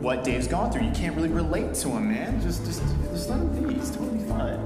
what 0.00 0.24
Dave's 0.24 0.48
gone 0.48 0.72
through. 0.72 0.86
You 0.86 0.90
can't 0.90 1.14
really 1.14 1.28
relate 1.28 1.72
to 1.74 1.88
him, 1.90 2.10
man. 2.10 2.42
Just, 2.42 2.64
just, 2.64 2.82
just 3.12 3.30
let 3.30 3.38
him 3.38 3.68
be. 3.68 3.74
He's 3.74 3.92
totally 3.92 4.26
fine. 4.28 4.63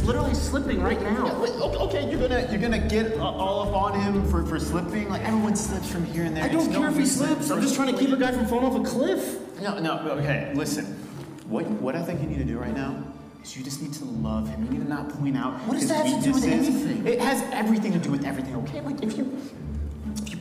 He's 0.00 0.06
literally 0.08 0.32
slipping 0.32 0.80
right 0.80 0.98
now. 1.02 1.26
Yeah, 1.26 1.38
wait, 1.38 1.52
okay, 1.52 2.10
you're 2.10 2.26
gonna 2.26 2.48
you're 2.50 2.58
gonna 2.60 2.78
get 2.78 3.18
uh, 3.18 3.22
all 3.22 3.68
up 3.68 3.74
on 3.74 4.00
him 4.00 4.26
for, 4.30 4.46
for 4.46 4.58
slipping. 4.58 5.10
Like 5.10 5.20
everyone 5.24 5.54
slips 5.54 5.90
from 5.90 6.06
here 6.06 6.24
and 6.24 6.34
there. 6.34 6.44
I 6.44 6.48
don't 6.48 6.64
It's 6.64 6.68
care 6.68 6.80
no 6.80 6.86
if 6.88 6.94
he 6.94 7.00
reason 7.00 7.26
slips. 7.26 7.50
I'm 7.50 7.60
just 7.60 7.74
trying 7.74 7.94
to 7.94 8.00
keep 8.00 8.08
a 8.10 8.16
guy 8.16 8.32
from 8.32 8.46
falling 8.46 8.64
off 8.64 8.80
a 8.80 8.82
cliff. 8.82 9.60
No, 9.60 9.78
no. 9.78 9.98
Okay, 10.12 10.52
listen. 10.54 10.86
What 11.50 11.66
what 11.82 11.96
I 11.96 12.02
think 12.02 12.22
you 12.22 12.28
need 12.28 12.38
to 12.38 12.44
do 12.44 12.58
right 12.58 12.74
now 12.74 13.04
is 13.42 13.54
you 13.54 13.62
just 13.62 13.82
need 13.82 13.92
to 13.92 14.06
love 14.06 14.48
him. 14.48 14.64
You 14.64 14.70
need 14.70 14.84
to 14.84 14.88
not 14.88 15.10
point 15.10 15.36
out 15.36 15.52
What 15.68 15.74
does 15.74 15.88
that 15.90 16.06
have 16.06 16.18
to 16.18 16.24
do 16.24 16.32
with 16.32 16.44
anything? 16.44 17.06
It 17.06 17.20
has 17.20 17.42
everything 17.52 17.92
to 17.92 17.98
do 17.98 18.10
with 18.10 18.24
everything. 18.24 18.56
Okay, 18.56 18.80
like 18.80 19.02
if 19.02 19.18
you 19.18 19.38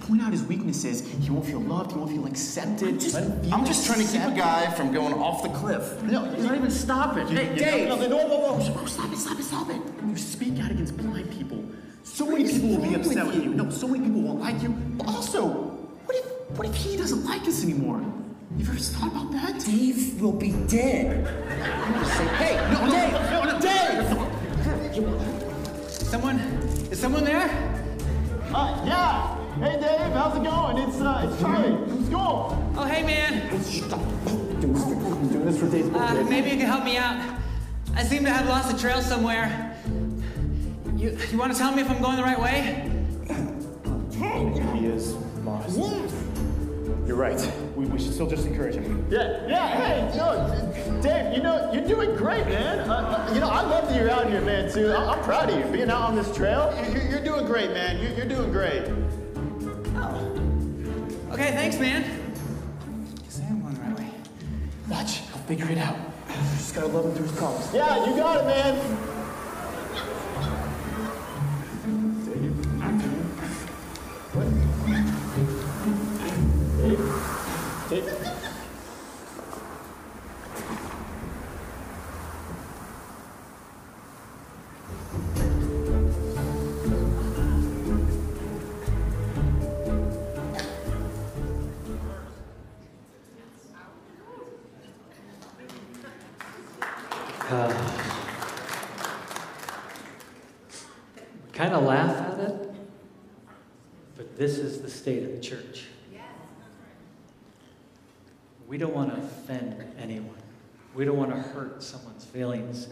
point 0.10 0.22
out 0.24 0.32
his 0.32 0.44
weaknesses, 0.44 1.02
he 1.22 1.30
won't 1.30 1.46
feel 1.46 1.60
loved. 1.62 1.92
He 1.92 1.98
won't 2.00 2.12
feel 2.12 2.26
accepted. 2.26 3.00
Just- 3.00 3.16
him 3.16 3.40
feel 3.44 3.54
I'm 3.54 3.64
just 3.66 3.86
trying 3.86 4.06
to 4.06 4.12
keep 4.12 4.22
a 4.24 4.32
guy 4.36 4.72
from 4.72 4.92
going 4.92 5.14
off 5.14 5.44
the 5.44 5.50
cliff. 5.50 6.02
No, 6.04 6.26
he's 6.32 6.44
not 6.44 6.56
even 6.56 6.72
stopping. 6.72 7.28
You- 7.28 7.38
hey, 7.38 7.50
you 7.54 7.60
Dave. 7.60 7.88
know- 7.90 7.96
no, 7.96 8.08
no, 8.08 8.18
whoa, 8.18 8.54
whoa, 8.58 8.74
Bro, 8.74 8.86
stop 8.88 9.14
it, 9.14 9.18
stop 9.20 9.40
it, 9.40 9.44
stop 9.44 9.70
it. 9.70 9.82
You 10.08 10.18
speak 10.18 10.60
out 10.60 10.72
against 10.72 10.98
blind 10.98 11.30
people. 11.30 11.64
So 12.04 12.26
many 12.26 12.46
people 12.52 12.70
will 12.70 12.78
be 12.78 12.84
wrong 12.84 12.94
with 12.98 13.08
upset 13.08 13.28
with 13.28 13.36
you? 13.36 13.42
you. 13.44 13.50
No, 13.54 13.70
so 13.70 13.88
many 13.88 14.04
people 14.06 14.22
won't 14.22 14.40
like 14.42 14.62
you. 14.64 14.70
But 14.70 15.08
also, 15.10 15.48
what 16.06 16.16
if 16.18 16.26
what 16.58 16.68
if 16.68 16.76
he 16.76 16.98
doesn't 16.98 17.24
like 17.26 17.48
us 17.48 17.64
anymore? 17.64 18.02
You've 18.58 18.70
ever 18.70 18.80
thought 18.80 19.12
about 19.12 19.32
that? 19.34 19.64
Dave 19.64 20.20
will 20.20 20.32
be 20.32 20.52
dead. 20.68 21.28
I'm 21.86 21.94
gonna 21.94 22.06
say, 22.16 22.28
hey, 22.42 22.56
no, 22.74 22.80
Dave, 22.90 23.14
no, 23.32 23.44
no, 23.44 23.60
Dave. 23.62 24.08
Someone, 25.92 26.40
is 26.92 27.00
someone 27.00 27.24
there? 27.24 27.48
Uh, 28.52 28.84
yeah. 28.88 29.36
Hey, 29.60 29.78
Dave, 29.78 30.14
how's 30.14 30.38
it 30.38 30.44
going? 30.46 30.78
It's 30.78 31.02
uh, 31.02 31.28
it's 31.30 31.42
Charlie 31.42 31.76
from 31.86 32.06
school. 32.06 32.74
Oh, 32.78 32.86
hey, 32.86 33.04
man. 33.04 33.62
Stop 33.62 34.00
doing 34.62 34.74
this 34.74 34.84
for, 34.86 34.94
I'm 34.94 35.28
doing 35.28 35.46
this 35.46 35.60
for 35.60 35.70
Dave's 35.70 35.94
Uh, 35.94 36.26
maybe 36.30 36.52
you 36.52 36.56
can 36.56 36.66
help 36.66 36.86
me 36.86 36.96
out. 36.96 37.38
I 37.94 38.04
seem 38.04 38.24
to 38.24 38.30
have 38.30 38.48
lost 38.48 38.72
the 38.72 38.78
trail 38.78 39.02
somewhere. 39.02 39.78
You, 40.96 41.18
you 41.30 41.38
want 41.38 41.52
to 41.52 41.58
tell 41.58 41.76
me 41.76 41.82
if 41.82 41.92
I'm 41.92 42.02
going 42.02 42.16
the 42.16 42.24
right 42.24 42.40
way? 42.40 42.90
He 44.78 44.86
is 44.86 45.16
lost. 45.44 45.78
You're 47.06 47.18
right. 47.18 47.52
We, 47.76 47.86
we 47.86 48.00
should 48.00 48.14
still 48.14 48.30
just 48.30 48.46
encourage 48.46 48.76
him. 48.76 49.06
Yeah, 49.10 49.46
yeah, 49.46 49.68
hey, 49.68 50.18
no, 50.18 51.02
Dave, 51.02 51.36
you 51.36 51.44
know, 51.44 51.70
you're 51.74 51.86
doing 51.86 52.16
great, 52.16 52.46
man. 52.46 52.90
Uh, 52.90 52.94
uh, 52.94 53.34
you 53.34 53.42
know, 53.42 53.50
I 53.50 53.64
love 53.64 53.90
that 53.90 54.00
you're 54.00 54.10
out 54.10 54.30
here, 54.30 54.42
man, 54.42 54.72
too. 54.72 54.92
I, 54.92 55.16
I'm 55.16 55.24
proud 55.26 55.50
of 55.50 55.60
you. 55.60 55.66
Being 55.70 55.90
out 55.90 56.04
on 56.04 56.16
this 56.16 56.34
trail, 56.34 56.74
you're, 56.94 57.10
you're 57.10 57.24
doing 57.24 57.46
great, 57.46 57.72
man. 57.72 58.02
You're, 58.02 58.12
you're 58.14 58.26
doing 58.26 58.52
great. 58.54 58.86
Okay, 61.40 61.52
thanks, 61.54 61.80
man. 61.80 62.04
Guess 63.24 63.40
I 63.40 63.46
am 63.46 63.62
going 63.62 63.74
the 63.74 63.80
right 63.80 63.98
way. 63.98 64.12
Watch, 64.90 65.22
I'll 65.32 65.40
figure 65.44 65.72
it 65.72 65.78
out. 65.78 65.96
Just 66.58 66.76
gotta 66.76 66.88
love 66.88 67.06
him 67.06 67.14
through 67.14 67.28
his 67.28 67.38
problems. 67.38 67.74
Yeah, 67.74 68.06
you 68.06 68.18
got 68.18 68.42
it, 68.42 68.46
man. 68.46 69.19
We 108.70 108.78
don't 108.78 108.94
want 108.94 109.10
to 109.10 109.20
offend 109.20 109.84
anyone. 109.98 110.38
We 110.94 111.04
don't 111.04 111.18
want 111.18 111.32
to 111.32 111.42
hurt 111.42 111.82
someone's 111.82 112.24
feelings. 112.24 112.88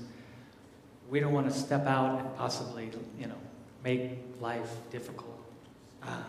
We 1.08 1.20
don't 1.20 1.34
want 1.34 1.48
to 1.48 1.56
step 1.56 1.86
out 1.86 2.20
and 2.20 2.36
possibly, 2.36 2.90
you 3.20 3.28
know, 3.28 3.38
make 3.84 4.18
life 4.42 4.72
difficult. 4.90 5.40
Uh, 6.02 6.24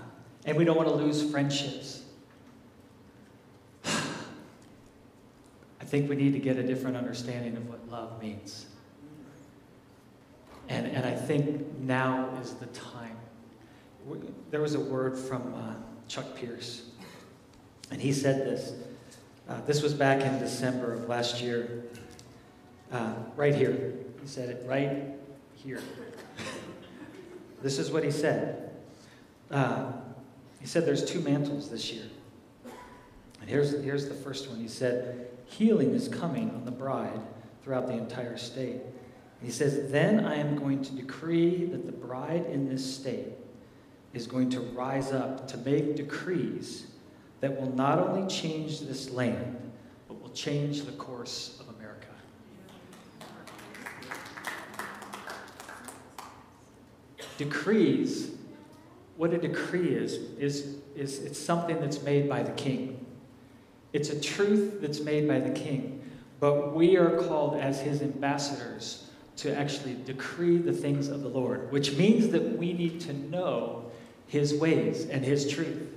and 0.45 0.55
we 0.55 0.67
don't 0.67 0.77
want 0.77 0.91
to 0.91 0.95
lose 0.95 1.31
friendships. 1.31 2.03
I 3.87 3.91
think 5.83 6.11
we 6.11 6.17
need 6.17 6.35
to 6.35 6.39
get 6.39 6.59
a 6.59 6.63
different 6.63 6.99
understanding 6.99 7.57
of 7.57 7.67
what 7.71 7.89
love 7.89 8.21
means. 8.21 8.67
And, 10.69 10.87
and 10.89 11.07
I 11.07 11.15
think 11.15 11.79
now 11.79 12.29
is 12.43 12.53
the 12.53 12.67
time. 12.67 13.17
There 14.51 14.61
was 14.61 14.75
a 14.75 14.81
word 14.81 15.19
from 15.19 15.55
uh, 15.55 15.75
Chuck 16.07 16.35
Pierce, 16.35 16.83
and 17.91 17.99
he 17.99 18.13
said 18.13 18.45
this. 18.45 18.75
Uh, 19.49 19.59
this 19.63 19.81
was 19.81 19.95
back 19.95 20.21
in 20.21 20.39
December 20.39 20.93
of 20.93 21.09
last 21.09 21.41
year, 21.41 21.85
uh, 22.93 23.15
right 23.35 23.55
here. 23.55 23.95
He 24.21 24.29
said 24.29 24.51
it 24.51 24.63
right 24.67 25.05
here. 25.55 25.81
this 27.63 27.79
is 27.79 27.91
what 27.91 28.05
he 28.05 28.11
said. 28.11 28.73
Uh, 29.51 29.93
he 30.61 30.67
said 30.67 30.85
there's 30.85 31.03
two 31.03 31.21
mantles 31.21 31.71
this 31.71 31.91
year. 31.91 32.05
And 33.41 33.49
here's, 33.49 33.83
here's 33.83 34.07
the 34.07 34.15
first 34.15 34.51
one. 34.51 34.61
He 34.61 34.69
said, 34.69 35.29
Healing 35.47 35.95
is 35.95 36.09
coming 36.09 36.51
on 36.51 36.67
the 36.67 36.71
bride 36.71 37.21
throughout 37.63 37.87
the 37.87 37.95
entire 37.95 38.37
state. 38.37 38.83
He 39.43 39.51
says, 39.51 39.91
Then 39.91 40.27
I 40.27 40.35
am 40.35 40.57
going 40.57 40.83
to 40.83 40.93
decree 40.93 41.65
that 41.65 41.87
the 41.87 41.93
bride 41.93 42.45
in 42.53 42.69
this 42.69 42.97
state 42.97 43.33
is 44.13 44.27
going 44.27 44.51
to 44.51 44.61
rise 44.61 45.11
up 45.11 45.49
to 45.49 45.57
make 45.57 45.97
decrees 45.97 46.89
that 47.41 47.61
will 47.61 47.71
not 47.73 47.99
only 47.99 48.29
change 48.29 48.81
this 48.81 49.11
land, 49.11 49.73
but 50.07 50.21
will 50.21 50.31
change 50.31 50.83
the 50.83 50.93
course 50.93 51.61
of 51.61 51.75
America. 51.77 52.07
Decrees, 57.37 58.33
what 59.17 59.33
a 59.33 59.39
decree 59.39 59.95
is, 59.95 60.15
is, 60.39 60.77
is 60.97 61.21
it's 61.21 61.39
something 61.39 61.81
that's 61.81 62.03
made 62.03 62.29
by 62.29 62.43
the 62.43 62.53
king. 62.53 63.07
It's 63.93 64.11
a 64.11 64.21
truth 64.21 64.81
that's 64.81 65.01
made 65.01 65.29
by 65.29 65.39
the 65.39 65.51
king. 65.51 65.95
But 66.41 66.75
we 66.75 66.97
are 66.97 67.17
called 67.19 67.57
as 67.57 67.81
his 67.81 68.03
ambassadors 68.03 69.09
to 69.37 69.57
actually 69.57 69.97
decree 70.05 70.59
the 70.59 70.73
things 70.73 71.09
of 71.09 71.23
the 71.23 71.29
Lord, 71.29 71.71
which 71.71 71.97
means 71.97 72.29
that 72.31 72.59
we 72.59 72.73
need 72.73 73.01
to 73.03 73.13
know 73.13 73.91
his 74.27 74.55
ways 74.55 75.07
and 75.09 75.25
his 75.25 75.51
truth. 75.51 75.88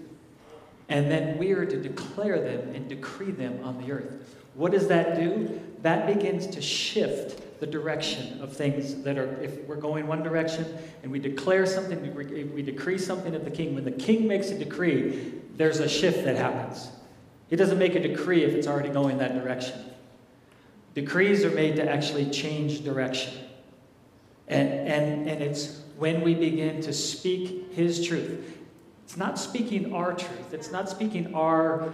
And 0.92 1.10
then 1.10 1.38
we 1.38 1.54
are 1.54 1.66
to 1.66 1.78
declare 1.78 2.42
them 2.42 2.76
and 2.76 2.90
decree 2.90 3.32
them 3.32 3.62
on 3.64 3.82
the 3.82 3.94
earth. 3.94 4.36
What 4.56 4.74
does 4.74 4.90
that 4.90 5.16
do? 5.16 5.62
That 5.84 6.06
begins 6.06 6.48
to 6.48 6.62
shift 6.62 7.60
the 7.62 7.66
direction 7.66 8.42
of 8.42 8.54
things 8.54 9.02
that 9.04 9.18
are, 9.18 9.42
if 9.42 9.64
we're 9.66 9.78
going 9.78 10.06
one 10.06 10.22
direction 10.22 10.66
and 11.02 11.12
we 11.12 11.18
declare 11.18 11.66
something, 11.66 12.14
we 12.54 12.62
decree 12.62 12.98
something 12.98 13.34
of 13.34 13.46
the 13.46 13.52
king, 13.52 13.74
when 13.74 13.86
the 13.86 13.92
king 13.92 14.28
makes 14.28 14.50
a 14.50 14.58
decree, 14.58 15.34
there's 15.56 15.80
a 15.80 15.88
shift 15.88 16.26
that 16.26 16.36
happens. 16.36 16.90
He 17.50 17.56
doesn't 17.56 17.80
make 17.80 17.96
a 17.96 18.00
decree 18.00 18.44
if 18.44 18.54
it's 18.54 18.68
already 18.68 18.90
going 18.90 19.18
that 19.20 19.34
direction. 19.34 19.80
Decrees 20.94 21.46
are 21.46 21.52
made 21.52 21.78
to 21.78 21.90
actually 21.90 22.30
change 22.32 22.84
direction. 22.84 23.34
And, 24.50 24.70
and, 24.70 25.30
and 25.30 25.42
it's 25.42 25.84
when 25.98 26.22
we 26.22 26.36
begin 26.36 26.82
to 26.82 26.92
speak 26.92 27.72
His 27.72 28.06
truth. 28.06 28.58
It's 29.04 29.18
not 29.18 29.38
speaking 29.38 29.94
our 29.94 30.14
truth, 30.14 30.54
it's 30.54 30.72
not 30.72 30.90
speaking 30.90 31.34
our, 31.36 31.94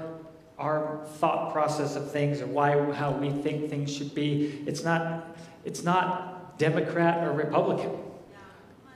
our 0.60 1.06
thought 1.16 1.52
process 1.52 1.96
of 1.96 2.12
things 2.12 2.42
or 2.42 2.48
why, 2.48 2.92
how 2.94 3.12
we 3.12 3.32
think 3.32 3.70
things 3.70 3.94
should 3.94 4.14
be. 4.14 4.64
It's 4.68 4.84
not, 4.84 5.38
it's 5.66 5.84
not 5.84 6.58
Democrat 6.58 7.28
or 7.28 7.32
Republican, 7.32 7.92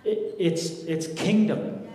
it, 0.03 0.35
it's, 0.39 0.83
it's 0.83 1.07
kingdom. 1.19 1.87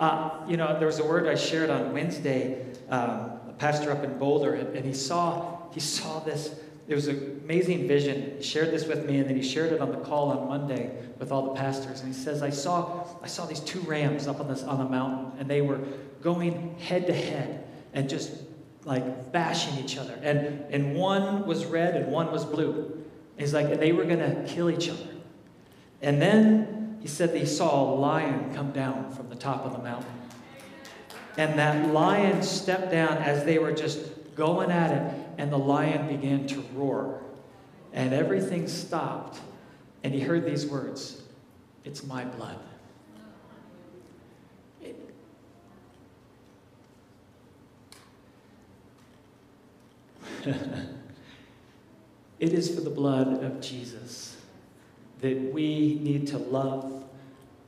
Uh, 0.00 0.30
you 0.48 0.56
know, 0.56 0.76
there 0.78 0.86
was 0.86 0.98
a 0.98 1.06
word 1.06 1.28
I 1.28 1.36
shared 1.36 1.70
on 1.70 1.92
Wednesday. 1.92 2.66
Um, 2.90 3.38
a 3.48 3.54
pastor 3.56 3.92
up 3.92 4.02
in 4.02 4.18
Boulder, 4.18 4.54
and, 4.54 4.74
and 4.76 4.84
he 4.84 4.94
saw 4.94 5.70
he 5.72 5.80
saw 5.80 6.20
this 6.20 6.54
it 6.88 6.94
was 6.94 7.06
an 7.06 7.40
amazing 7.44 7.86
vision. 7.86 8.34
He 8.38 8.42
shared 8.42 8.70
this 8.70 8.86
with 8.86 9.06
me, 9.06 9.18
and 9.18 9.28
then 9.28 9.36
he 9.36 9.42
shared 9.42 9.72
it 9.72 9.80
on 9.80 9.92
the 9.92 9.98
call 9.98 10.30
on 10.30 10.48
Monday 10.48 10.90
with 11.18 11.30
all 11.30 11.42
the 11.42 11.54
pastors. 11.54 12.00
And 12.00 12.12
he 12.12 12.20
says, 12.20 12.42
I 12.42 12.50
saw, 12.50 13.06
I 13.22 13.28
saw 13.28 13.46
these 13.46 13.60
two 13.60 13.80
rams 13.80 14.26
up 14.26 14.40
on, 14.40 14.48
this, 14.48 14.64
on 14.64 14.78
the 14.78 14.84
mountain, 14.84 15.38
and 15.38 15.48
they 15.48 15.60
were 15.60 15.80
going 16.22 16.76
head 16.78 17.06
to 17.06 17.14
head 17.14 17.64
and 17.92 18.08
just 18.08 18.32
like 18.84 19.30
bashing 19.30 19.82
each 19.82 19.96
other. 19.96 20.18
And, 20.22 20.64
and 20.70 20.96
one 20.96 21.46
was 21.46 21.64
red 21.64 21.94
and 21.94 22.10
one 22.10 22.32
was 22.32 22.44
blue. 22.44 23.04
He's 23.38 23.54
like, 23.54 23.66
and 23.66 23.80
they 23.80 23.92
were 23.92 24.04
going 24.04 24.18
to 24.18 24.44
kill 24.52 24.68
each 24.68 24.88
other. 24.88 25.08
And 26.00 26.20
then 26.20 26.98
he 27.00 27.08
said 27.08 27.34
he 27.34 27.46
saw 27.46 27.92
a 27.92 27.94
lion 27.94 28.52
come 28.54 28.72
down 28.72 29.12
from 29.12 29.28
the 29.28 29.36
top 29.36 29.64
of 29.64 29.72
the 29.72 29.78
mountain. 29.78 30.10
And 31.36 31.58
that 31.58 31.92
lion 31.92 32.42
stepped 32.42 32.90
down 32.90 33.18
as 33.18 33.44
they 33.44 33.58
were 33.58 33.72
just 33.72 34.00
going 34.34 34.70
at 34.70 34.90
it 34.90 35.21
and 35.38 35.52
the 35.52 35.58
lion 35.58 36.08
began 36.08 36.46
to 36.48 36.60
roar. 36.74 37.22
And 37.92 38.14
everything 38.14 38.68
stopped, 38.68 39.38
and 40.02 40.14
he 40.14 40.20
heard 40.20 40.44
these 40.44 40.66
words 40.66 41.22
It's 41.84 42.04
my 42.04 42.24
blood. 42.24 42.58
It, 44.80 44.96
it 52.40 52.52
is 52.52 52.74
for 52.74 52.80
the 52.80 52.90
blood 52.90 53.42
of 53.42 53.60
Jesus 53.60 54.36
that 55.20 55.52
we 55.52 55.98
need 56.02 56.26
to 56.28 56.38
love, 56.38 57.04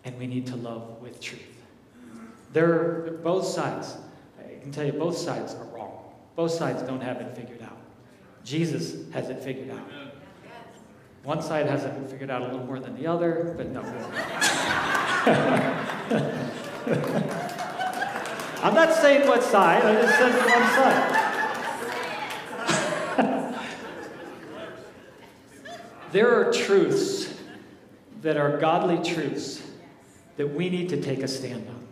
and 0.04 0.18
we 0.18 0.26
need 0.26 0.46
to 0.46 0.56
love 0.56 1.00
with 1.00 1.20
truth. 1.20 1.42
They're, 2.52 3.02
they're 3.04 3.12
both 3.14 3.46
sides. 3.46 3.96
I 4.38 4.60
can 4.60 4.72
tell 4.72 4.84
you, 4.84 4.92
both 4.92 5.16
sides 5.16 5.54
are. 5.54 5.73
Both 6.36 6.52
sides 6.52 6.82
don't 6.82 7.00
have 7.00 7.16
it 7.18 7.36
figured 7.36 7.62
out. 7.62 7.78
Jesus 8.44 9.10
has 9.12 9.28
it 9.30 9.42
figured 9.42 9.70
out. 9.70 9.88
One 11.22 11.40
side 11.40 11.66
has 11.66 11.84
it 11.84 11.94
figured 12.10 12.30
out 12.30 12.42
a 12.42 12.44
little 12.44 12.66
more 12.66 12.78
than 12.78 12.94
the 12.96 13.06
other, 13.06 13.54
but 13.56 13.70
no. 13.70 13.80
I'm 18.62 18.74
not 18.74 18.92
saying 18.94 19.26
what 19.26 19.42
side, 19.42 19.82
I 19.84 20.02
just 20.02 20.18
said 20.18 20.32
one 20.32 20.68
side. 23.18 23.58
there 26.12 26.34
are 26.34 26.52
truths 26.52 27.32
that 28.20 28.36
are 28.36 28.58
godly 28.58 29.02
truths 29.02 29.62
that 30.36 30.48
we 30.48 30.68
need 30.68 30.90
to 30.90 31.00
take 31.00 31.22
a 31.22 31.28
stand 31.28 31.66
on. 31.68 31.86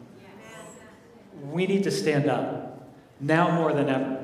We 1.51 1.67
need 1.67 1.85
to 1.85 1.91
stand 1.91 2.29
up 2.29 2.91
now 3.21 3.51
more 3.51 3.73
than 3.73 3.89
ever. 3.89 4.22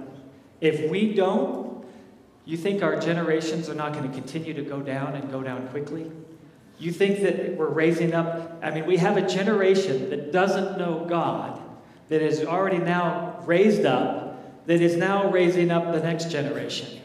If 0.60 0.90
we 0.90 1.14
don't, 1.14 1.84
you 2.44 2.56
think 2.56 2.82
our 2.82 2.98
generations 2.98 3.68
are 3.68 3.74
not 3.74 3.92
going 3.92 4.08
to 4.08 4.14
continue 4.14 4.54
to 4.54 4.62
go 4.62 4.80
down 4.80 5.14
and 5.14 5.30
go 5.30 5.42
down 5.42 5.68
quickly? 5.68 6.10
You 6.78 6.92
think 6.92 7.20
that 7.20 7.56
we're 7.56 7.68
raising 7.68 8.14
up? 8.14 8.58
I 8.62 8.70
mean, 8.70 8.86
we 8.86 8.96
have 8.98 9.16
a 9.16 9.26
generation 9.26 10.10
that 10.10 10.32
doesn't 10.32 10.78
know 10.78 11.04
God, 11.08 11.60
that 12.08 12.22
is 12.22 12.44
already 12.44 12.78
now 12.78 13.42
raised 13.44 13.84
up, 13.84 14.66
that 14.66 14.80
is 14.80 14.96
now 14.96 15.30
raising 15.30 15.70
up 15.70 15.92
the 15.92 16.00
next 16.00 16.30
generation. 16.30 17.00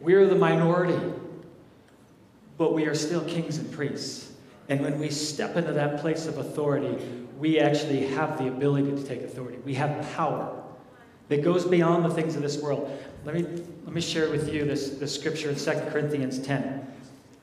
We're 0.00 0.26
the 0.26 0.34
minority, 0.34 1.00
but 2.58 2.74
we 2.74 2.86
are 2.86 2.94
still 2.94 3.24
kings 3.24 3.58
and 3.58 3.72
priests. 3.72 4.32
And 4.68 4.80
when 4.80 4.98
we 4.98 5.10
step 5.10 5.56
into 5.56 5.72
that 5.72 6.00
place 6.00 6.26
of 6.26 6.38
authority, 6.38 7.04
we 7.38 7.58
actually 7.58 8.06
have 8.08 8.38
the 8.38 8.48
ability 8.48 8.90
to 8.90 9.02
take 9.02 9.22
authority. 9.22 9.58
We 9.64 9.74
have 9.74 10.14
power 10.14 10.63
that 11.34 11.42
goes 11.42 11.64
beyond 11.64 12.04
the 12.04 12.10
things 12.10 12.36
of 12.36 12.42
this 12.42 12.62
world. 12.62 12.88
Let 13.24 13.34
me, 13.34 13.42
let 13.42 13.92
me 13.92 14.00
share 14.00 14.30
with 14.30 14.52
you 14.52 14.64
this, 14.64 14.90
this 14.90 15.12
scripture 15.12 15.50
in 15.50 15.56
2 15.56 15.70
Corinthians 15.90 16.38
10. 16.38 16.62
It 16.62 16.86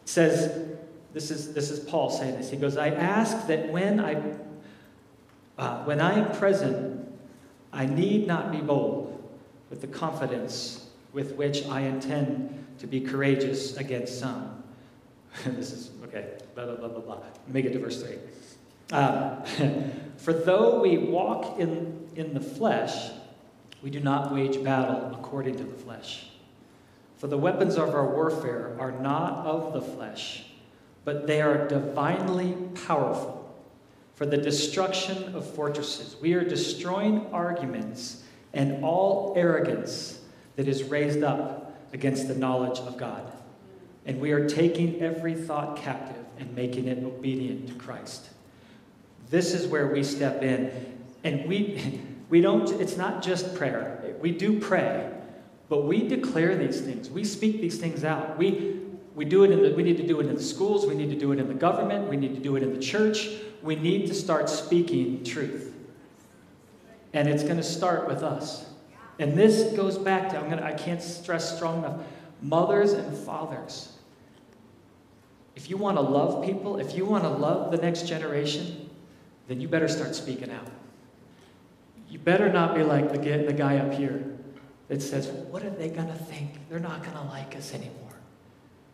says, 0.06 0.70
this 1.12 1.30
is, 1.30 1.54
this 1.54 1.70
is 1.70 1.82
Paul 1.82 2.10
saying 2.10 2.38
this. 2.38 2.50
He 2.50 2.56
goes, 2.56 2.78
I 2.78 2.88
ask 2.88 3.48
that 3.48 3.70
when 3.70 4.00
I, 4.00 4.22
uh, 5.58 5.84
when 5.84 6.00
I 6.00 6.14
am 6.14 6.32
present, 6.32 7.06
I 7.74 7.86
need 7.86 8.28
not 8.28 8.50
be 8.50 8.62
bold 8.62 9.22
with 9.70 9.82
the 9.82 9.88
confidence 9.88 10.88
with 11.12 11.34
which 11.34 11.66
I 11.66 11.82
intend 11.82 12.66
to 12.80 12.88
be 12.88 13.02
courageous 13.02 13.76
against 13.76 14.18
some. 14.18 14.64
this 15.46 15.74
is, 15.74 15.92
okay, 16.06 16.38
blah, 16.56 16.64
blah, 16.64 16.76
blah, 16.76 16.88
blah, 16.88 17.02
blah. 17.02 17.18
Me 17.50 17.62
get 17.62 17.74
to 17.74 17.80
verse 17.80 18.02
3. 18.02 18.16
Uh, 18.94 19.42
For 20.16 20.32
though 20.32 20.80
we 20.80 20.98
walk 20.98 21.60
in, 21.60 22.08
in 22.16 22.34
the 22.34 22.40
flesh, 22.40 23.12
we 23.82 23.90
do 23.90 24.00
not 24.00 24.34
wage 24.34 24.64
battle 24.64 25.12
according 25.14 25.58
to 25.58 25.64
the 25.64 25.74
flesh. 25.74 26.28
For 27.18 27.28
the 27.28 27.38
weapons 27.38 27.78
of 27.78 27.94
our 27.94 28.08
warfare 28.14 28.76
are 28.80 28.92
not 28.92 29.46
of 29.46 29.74
the 29.74 29.82
flesh, 29.82 30.46
but 31.06 31.28
they 31.28 31.42
are 31.42 31.68
divinely 31.68 32.58
powerful 32.86 33.42
for 34.16 34.26
the 34.26 34.38
destruction 34.38 35.36
of 35.36 35.50
fortresses. 35.54 36.16
We 36.22 36.34
are 36.34 36.44
destroying 36.44 37.28
arguments 37.34 38.24
and 38.54 38.84
all 38.84 39.34
arrogance 39.36 40.20
that 40.56 40.68
is 40.68 40.84
raised 40.84 41.24
up 41.24 41.76
against 41.94 42.28
the 42.28 42.36
knowledge 42.36 42.80
of 42.80 42.98
God. 42.98 43.32
And 44.06 44.20
we 44.20 44.32
are 44.32 44.48
taking 44.48 45.02
every 45.02 45.36
thought 45.36 45.78
captive 45.78 46.24
and 46.40 46.54
making 46.56 46.88
it 46.88 47.04
obedient 47.04 47.68
to 47.68 47.74
Christ. 47.76 48.30
This 49.30 49.54
is 49.54 49.68
where 49.68 49.88
we 49.88 50.04
step 50.04 50.42
in. 50.42 50.72
And 51.24 51.48
we, 51.48 52.02
we 52.32 52.40
don't, 52.40 52.72
it's 52.80 52.96
not 52.96 53.22
just 53.22 53.56
prayer. 53.56 54.16
We 54.22 54.32
do 54.32 54.58
pray, 54.58 55.12
but 55.68 55.84
we 55.84 56.08
declare 56.08 56.58
these 56.58 56.80
things. 56.80 57.10
We 57.10 57.26
speak 57.26 57.60
these 57.60 57.78
things 57.78 58.06
out. 58.06 58.38
We, 58.38 58.80
we, 59.16 59.26
do 59.26 59.44
it 59.44 59.52
in 59.52 59.62
the, 59.62 59.74
we 59.76 59.84
need 59.84 59.98
to 59.98 60.08
do 60.08 60.22
it 60.22 60.28
in 60.28 60.36
the 60.36 60.42
schools. 60.42 60.86
We 60.86 60.96
need 60.96 61.10
to 61.10 61.18
do 61.18 61.34
it 61.34 61.40
in 61.40 61.50
the 61.50 61.54
government. 61.54 62.10
We 62.10 62.16
need 62.16 62.34
to 62.36 62.42
do 62.42 62.56
it 62.56 62.64
in 62.64 62.74
the 62.74 62.80
church. 62.80 63.28
We 63.62 63.76
need 63.76 64.08
to 64.08 64.14
start 64.14 64.50
speaking 64.50 65.26
truth. 65.26 65.76
And 67.12 67.28
it's 67.28 67.44
going 67.44 67.58
to 67.58 67.64
start 67.64 68.08
with 68.08 68.24
us. 68.24 68.66
And 69.20 69.38
this 69.38 69.74
goes 69.76 69.98
back 69.98 70.30
to, 70.30 70.40
I'm 70.40 70.50
gonna, 70.50 70.64
I 70.64 70.72
can't 70.72 71.04
stress 71.04 71.58
strong 71.58 71.80
enough, 71.80 72.00
mothers 72.42 72.94
and 72.94 73.16
fathers. 73.16 73.92
If 75.58 75.70
you 75.70 75.76
want 75.76 75.98
to 75.98 76.02
love 76.02 76.46
people, 76.46 76.78
if 76.78 76.96
you 76.96 77.04
want 77.04 77.26
to 77.26 77.30
love 77.30 77.72
the 77.72 77.78
next 77.78 78.08
generation, 78.08 78.90
then 79.50 79.60
you 79.60 79.68
better 79.68 79.90
start 79.90 80.16
speaking 80.16 80.50
out. 80.50 80.66
You 82.12 82.20
better 82.20 82.52
not 82.52 82.76
be 82.76 82.84
like 82.84 83.14
the, 83.14 83.18
the 83.20 83.54
guy 83.54 83.78
up 83.78 83.94
here 83.94 84.22
that 84.90 85.02
says, 85.02 85.28
What 85.30 85.64
are 85.64 85.70
they 85.70 85.88
going 85.88 86.10
to 86.10 86.14
think? 86.14 86.60
They're 86.70 86.78
not 86.78 87.04
going 87.04 87.16
to 87.16 87.24
like 87.24 87.56
us 87.56 87.74
anymore. 87.74 87.96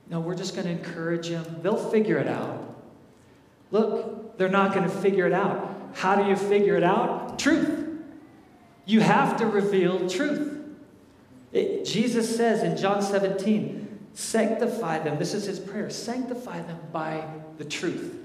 No, 0.08 0.20
we're 0.20 0.36
just 0.36 0.54
going 0.54 0.68
to 0.68 0.72
encourage 0.72 1.30
them. 1.30 1.44
They'll 1.64 1.90
figure 1.90 2.20
it 2.20 2.28
out. 2.28 2.76
Look, 3.72 4.38
they're 4.38 4.50
not 4.50 4.76
going 4.76 4.88
to 4.88 4.96
figure 4.96 5.26
it 5.26 5.34
out. 5.34 5.90
How 5.96 6.16
do 6.16 6.30
you 6.30 6.36
figure 6.36 6.76
it 6.76 6.84
out? 6.84 7.40
Truth. 7.40 7.90
You 8.86 9.00
have 9.00 9.36
to 9.38 9.48
reveal 9.48 10.08
truth. 10.08 10.56
It, 11.52 11.86
Jesus 11.86 12.38
says 12.38 12.62
in 12.62 12.78
John 12.78 13.02
17, 13.02 14.10
sanctify 14.14 15.00
them. 15.00 15.18
This 15.18 15.34
is 15.34 15.46
his 15.46 15.60
prayer 15.60 15.90
sanctify 15.90 16.62
them 16.62 16.80
by 16.94 17.28
the 17.58 17.66
truth. 17.66 18.16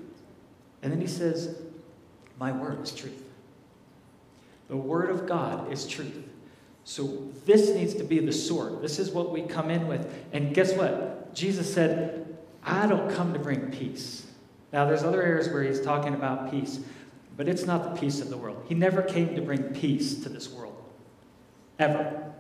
And 0.83 0.92
then 0.92 1.00
he 1.00 1.07
says, 1.07 1.57
My 2.38 2.52
word 2.52 2.83
is 2.83 2.92
truth. 2.92 3.31
The 4.72 4.78
word 4.78 5.11
of 5.11 5.26
God 5.26 5.70
is 5.70 5.87
truth. 5.87 6.16
So 6.85 7.28
this 7.44 7.74
needs 7.74 7.92
to 7.96 8.04
be 8.04 8.20
the 8.20 8.32
sword. 8.32 8.80
This 8.80 8.98
is 8.98 9.11
what 9.11 9.30
we 9.30 9.42
come 9.42 9.68
in 9.68 9.87
with. 9.87 10.11
And 10.32 10.54
guess 10.54 10.72
what? 10.72 11.35
Jesus 11.35 11.70
said, 11.70 12.38
I 12.64 12.87
don't 12.87 13.14
come 13.14 13.35
to 13.35 13.38
bring 13.38 13.70
peace. 13.70 14.26
Now, 14.72 14.87
there's 14.87 15.02
other 15.02 15.22
areas 15.22 15.50
where 15.50 15.62
he's 15.62 15.82
talking 15.82 16.14
about 16.14 16.50
peace. 16.50 16.80
But 17.37 17.50
it's 17.50 17.66
not 17.66 17.85
the 17.85 18.00
peace 18.00 18.22
of 18.22 18.30
the 18.30 18.38
world. 18.38 18.64
He 18.66 18.74
never 18.74 19.02
came 19.02 19.35
to 19.37 19.42
bring 19.42 19.62
peace 19.74 20.22
to 20.22 20.30
this 20.30 20.50
world. 20.50 20.82
Ever. 21.78 22.32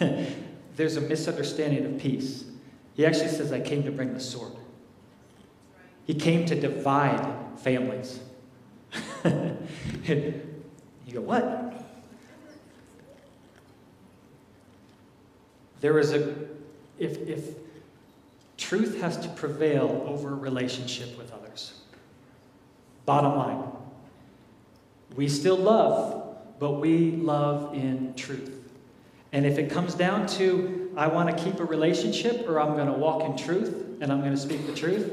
There's 0.74 0.96
a 0.96 1.02
misunderstanding 1.02 1.86
of 1.86 2.00
peace. 2.00 2.46
He 2.94 3.06
actually 3.06 3.28
says, 3.28 3.52
I 3.52 3.60
came 3.60 3.84
to 3.84 3.92
bring 3.92 4.12
the 4.12 4.18
sword. 4.18 4.54
He 6.04 6.14
came 6.14 6.46
to 6.46 6.60
divide 6.60 7.32
families. 7.58 8.18
you 11.06 11.14
go, 11.14 11.20
what? 11.20 11.74
There 15.80 15.98
is 15.98 16.12
a, 16.12 16.34
if, 16.98 17.18
if 17.28 17.56
truth 18.56 19.00
has 19.00 19.18
to 19.18 19.28
prevail 19.28 20.04
over 20.06 20.34
relationship 20.34 21.16
with 21.18 21.32
others, 21.32 21.80
bottom 23.04 23.36
line, 23.36 23.64
we 25.14 25.28
still 25.28 25.56
love, 25.56 26.36
but 26.58 26.72
we 26.80 27.10
love 27.12 27.74
in 27.74 28.14
truth. 28.14 28.50
And 29.32 29.44
if 29.44 29.58
it 29.58 29.70
comes 29.70 29.94
down 29.94 30.26
to, 30.28 30.92
I 30.96 31.08
want 31.08 31.36
to 31.36 31.44
keep 31.44 31.60
a 31.60 31.64
relationship 31.64 32.48
or 32.48 32.60
I'm 32.60 32.74
going 32.74 32.86
to 32.86 32.92
walk 32.92 33.24
in 33.24 33.36
truth 33.36 33.98
and 34.00 34.10
I'm 34.10 34.20
going 34.20 34.32
to 34.32 34.40
speak 34.40 34.66
the 34.66 34.74
truth, 34.74 35.12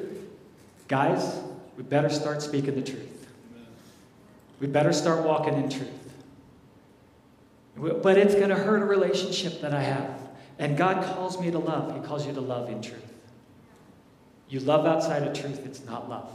guys, 0.87 1.39
we 1.75 1.83
better 1.83 2.09
start 2.09 2.41
speaking 2.41 2.75
the 2.75 2.81
truth. 2.81 3.20
We 4.61 4.67
better 4.67 4.93
start 4.93 5.25
walking 5.25 5.55
in 5.55 5.69
truth. 5.69 5.89
But 7.75 8.19
it's 8.19 8.35
going 8.35 8.49
to 8.49 8.55
hurt 8.55 8.83
a 8.83 8.85
relationship 8.85 9.59
that 9.61 9.73
I 9.73 9.81
have. 9.81 10.19
And 10.59 10.77
God 10.77 11.03
calls 11.03 11.41
me 11.41 11.49
to 11.49 11.57
love. 11.57 11.95
He 11.95 12.07
calls 12.07 12.27
you 12.27 12.33
to 12.33 12.41
love 12.41 12.69
in 12.69 12.79
truth. 12.79 13.01
You 14.49 14.59
love 14.59 14.85
outside 14.85 15.23
of 15.23 15.33
truth, 15.33 15.65
it's 15.65 15.83
not 15.85 16.07
love. 16.07 16.29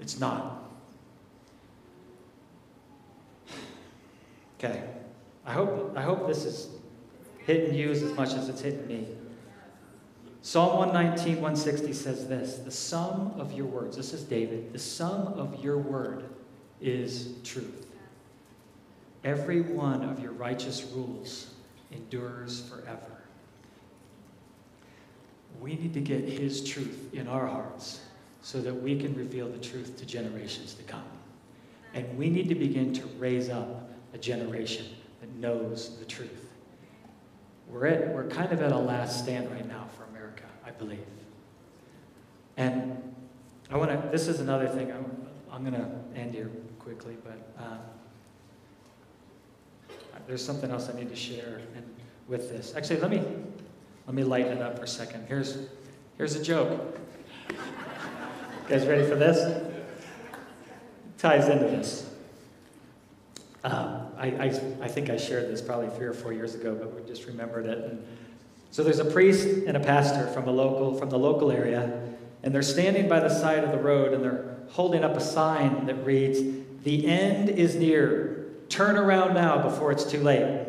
It's 0.00 0.18
not. 0.18 0.64
Okay. 4.58 4.84
I 5.44 5.52
hope, 5.52 5.92
I 5.96 6.02
hope 6.02 6.28
this 6.28 6.44
is 6.44 6.68
hitting 7.38 7.74
you 7.74 7.90
as 7.90 8.04
much 8.14 8.32
as 8.34 8.48
it's 8.48 8.60
hitting 8.60 8.86
me. 8.86 9.08
Psalm 10.44 10.76
119, 10.76 11.36
160 11.36 11.92
says 11.92 12.26
this 12.26 12.56
The 12.56 12.70
sum 12.70 13.32
of 13.38 13.52
your 13.52 13.66
words, 13.66 13.96
this 13.96 14.12
is 14.12 14.24
David, 14.24 14.72
the 14.72 14.78
sum 14.78 15.28
of 15.34 15.62
your 15.62 15.78
word 15.78 16.24
is 16.80 17.34
truth. 17.44 17.86
Every 19.22 19.60
one 19.60 20.02
of 20.02 20.18
your 20.18 20.32
righteous 20.32 20.82
rules 20.92 21.54
endures 21.92 22.68
forever. 22.68 23.22
We 25.60 25.76
need 25.76 25.94
to 25.94 26.00
get 26.00 26.24
his 26.24 26.68
truth 26.68 27.14
in 27.14 27.28
our 27.28 27.46
hearts 27.46 28.00
so 28.40 28.60
that 28.62 28.74
we 28.74 28.98
can 28.98 29.14
reveal 29.14 29.48
the 29.48 29.58
truth 29.58 29.96
to 29.98 30.06
generations 30.06 30.74
to 30.74 30.82
come. 30.82 31.04
And 31.94 32.18
we 32.18 32.28
need 32.28 32.48
to 32.48 32.56
begin 32.56 32.92
to 32.94 33.06
raise 33.18 33.48
up 33.48 33.92
a 34.12 34.18
generation 34.18 34.86
that 35.20 35.32
knows 35.36 35.98
the 36.00 36.04
truth. 36.04 36.50
We're, 37.68 37.86
at, 37.86 38.12
we're 38.12 38.26
kind 38.26 38.50
of 38.52 38.60
at 38.60 38.72
a 38.72 38.78
last 38.78 39.22
stand 39.22 39.48
right 39.52 39.66
now 39.68 39.86
for 39.96 40.11
I 40.72 40.78
believe. 40.78 41.04
And 42.56 43.14
I 43.70 43.76
want 43.76 43.90
to, 43.90 44.08
this 44.10 44.28
is 44.28 44.40
another 44.40 44.68
thing, 44.68 44.90
I'm, 44.92 45.26
I'm 45.50 45.62
going 45.62 45.74
to 45.74 46.18
end 46.18 46.34
here 46.34 46.50
quickly, 46.78 47.16
but 47.24 47.62
um, 47.62 47.78
there's 50.26 50.44
something 50.44 50.70
else 50.70 50.88
I 50.88 50.98
need 50.98 51.10
to 51.10 51.16
share 51.16 51.60
and 51.74 51.84
with 52.28 52.50
this. 52.50 52.74
Actually, 52.76 53.00
let 53.00 53.10
me, 53.10 53.22
let 54.06 54.14
me 54.14 54.24
lighten 54.24 54.58
it 54.58 54.62
up 54.62 54.78
for 54.78 54.84
a 54.84 54.88
second. 54.88 55.26
Here's, 55.26 55.58
here's 56.16 56.34
a 56.34 56.42
joke. 56.42 56.98
You 57.50 57.56
guys 58.68 58.86
ready 58.86 59.06
for 59.06 59.16
this? 59.16 59.38
It 59.38 59.88
ties 61.18 61.48
into 61.48 61.64
this. 61.64 62.08
Um, 63.64 64.08
I, 64.16 64.26
I, 64.26 64.44
I, 64.82 64.88
think 64.88 65.08
I 65.08 65.16
shared 65.16 65.48
this 65.48 65.62
probably 65.62 65.88
three 65.90 66.06
or 66.06 66.12
four 66.12 66.32
years 66.32 66.54
ago, 66.54 66.74
but 66.74 66.92
we 66.94 67.06
just 67.06 67.26
remembered 67.26 67.66
it. 67.66 67.78
And 67.78 68.04
so 68.72 68.82
there's 68.82 68.98
a 68.98 69.04
priest 69.04 69.46
and 69.66 69.76
a 69.76 69.80
pastor 69.80 70.26
from 70.28 70.48
a 70.48 70.50
local 70.50 70.94
from 70.94 71.10
the 71.10 71.18
local 71.18 71.52
area, 71.52 72.00
and 72.42 72.54
they're 72.54 72.62
standing 72.62 73.06
by 73.06 73.20
the 73.20 73.28
side 73.28 73.62
of 73.62 73.70
the 73.70 73.78
road 73.78 74.14
and 74.14 74.24
they're 74.24 74.56
holding 74.70 75.04
up 75.04 75.14
a 75.14 75.20
sign 75.20 75.84
that 75.86 76.06
reads, 76.06 76.40
"The 76.82 77.06
end 77.06 77.50
is 77.50 77.76
near. 77.76 78.46
Turn 78.70 78.96
around 78.96 79.34
now 79.34 79.62
before 79.62 79.92
it's 79.92 80.10
too 80.10 80.22
late." 80.22 80.68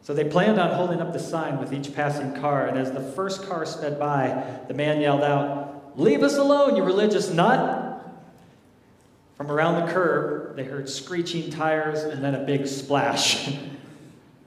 So 0.00 0.14
they 0.14 0.24
planned 0.24 0.58
on 0.58 0.70
holding 0.70 1.02
up 1.02 1.12
the 1.12 1.18
sign 1.18 1.60
with 1.60 1.74
each 1.74 1.94
passing 1.94 2.32
car, 2.32 2.66
and 2.66 2.78
as 2.78 2.92
the 2.92 3.00
first 3.00 3.46
car 3.46 3.66
sped 3.66 4.00
by, 4.00 4.42
the 4.66 4.74
man 4.74 5.02
yelled 5.02 5.22
out, 5.22 5.92
"Leave 5.96 6.22
us 6.22 6.38
alone, 6.38 6.76
you 6.76 6.82
religious 6.82 7.30
nut!" 7.30 8.00
From 9.36 9.50
around 9.50 9.86
the 9.86 9.92
curb, 9.92 10.56
they 10.56 10.64
heard 10.64 10.88
screeching 10.88 11.50
tires 11.50 12.04
and 12.04 12.24
then 12.24 12.34
a 12.34 12.42
big 12.42 12.66
splash. 12.66 13.54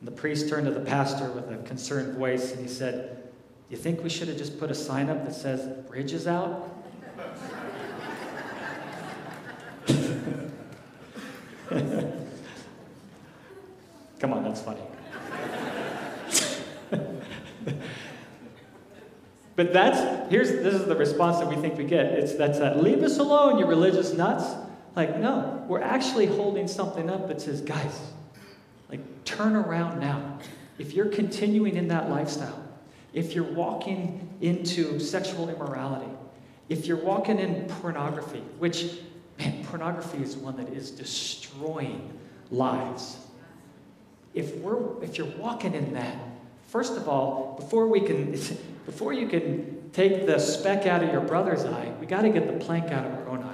the 0.05 0.11
priest 0.11 0.47
turned 0.49 0.67
to 0.67 0.71
the 0.71 0.79
pastor 0.79 1.31
with 1.31 1.51
a 1.51 1.57
concerned 1.63 2.15
voice 2.15 2.51
and 2.51 2.61
he 2.61 2.67
said, 2.67 3.23
You 3.69 3.77
think 3.77 4.03
we 4.03 4.09
should 4.09 4.27
have 4.27 4.37
just 4.37 4.59
put 4.59 4.69
a 4.69 4.75
sign 4.75 5.09
up 5.09 5.25
that 5.25 5.33
says, 5.33 5.67
Bridge 5.87 6.13
is 6.13 6.27
out? 6.27 6.71
Come 14.19 14.33
on, 14.33 14.43
that's 14.43 14.61
funny. 14.61 14.81
but 19.55 19.73
that's 19.73 20.29
here's 20.29 20.51
this 20.51 20.75
is 20.75 20.85
the 20.85 20.95
response 20.95 21.39
that 21.39 21.47
we 21.47 21.55
think 21.55 21.79
we 21.79 21.83
get. 21.83 22.05
It's 22.05 22.35
that's 22.35 22.59
that 22.59 22.81
leave 22.81 23.01
us 23.01 23.17
alone, 23.17 23.57
you 23.57 23.65
religious 23.65 24.13
nuts. 24.13 24.45
Like, 24.95 25.17
no, 25.17 25.65
we're 25.67 25.81
actually 25.81 26.27
holding 26.27 26.67
something 26.67 27.09
up 27.09 27.27
that 27.27 27.41
says, 27.41 27.61
guys, 27.61 27.99
turn 29.35 29.55
around 29.55 29.99
now. 29.99 30.39
If 30.77 30.93
you're 30.93 31.07
continuing 31.07 31.75
in 31.75 31.87
that 31.89 32.09
lifestyle, 32.09 32.63
if 33.13 33.33
you're 33.33 33.43
walking 33.43 34.29
into 34.41 34.99
sexual 34.99 35.49
immorality, 35.49 36.11
if 36.67 36.85
you're 36.85 36.97
walking 36.97 37.39
in 37.39 37.65
pornography, 37.67 38.41
which, 38.59 38.99
man, 39.39 39.63
pornography 39.65 40.21
is 40.21 40.35
one 40.35 40.57
that 40.57 40.69
is 40.69 40.91
destroying 40.91 42.11
lives. 42.51 43.17
If, 44.33 44.55
we're, 44.57 45.01
if 45.03 45.17
you're 45.17 45.31
walking 45.37 45.73
in 45.73 45.93
that, 45.93 46.17
first 46.67 46.97
of 46.97 47.07
all, 47.07 47.55
before, 47.59 47.87
we 47.87 48.01
can, 48.01 48.31
before 48.85 49.13
you 49.13 49.27
can 49.27 49.89
take 49.93 50.25
the 50.25 50.39
speck 50.39 50.85
out 50.85 51.03
of 51.03 51.11
your 51.11 51.21
brother's 51.21 51.63
eye, 51.63 51.93
we 51.99 52.05
got 52.05 52.23
to 52.23 52.29
get 52.29 52.47
the 52.47 52.65
plank 52.65 52.91
out 52.91 53.05
of 53.05 53.13
our 53.13 53.29
own 53.29 53.43
eye. 53.43 53.53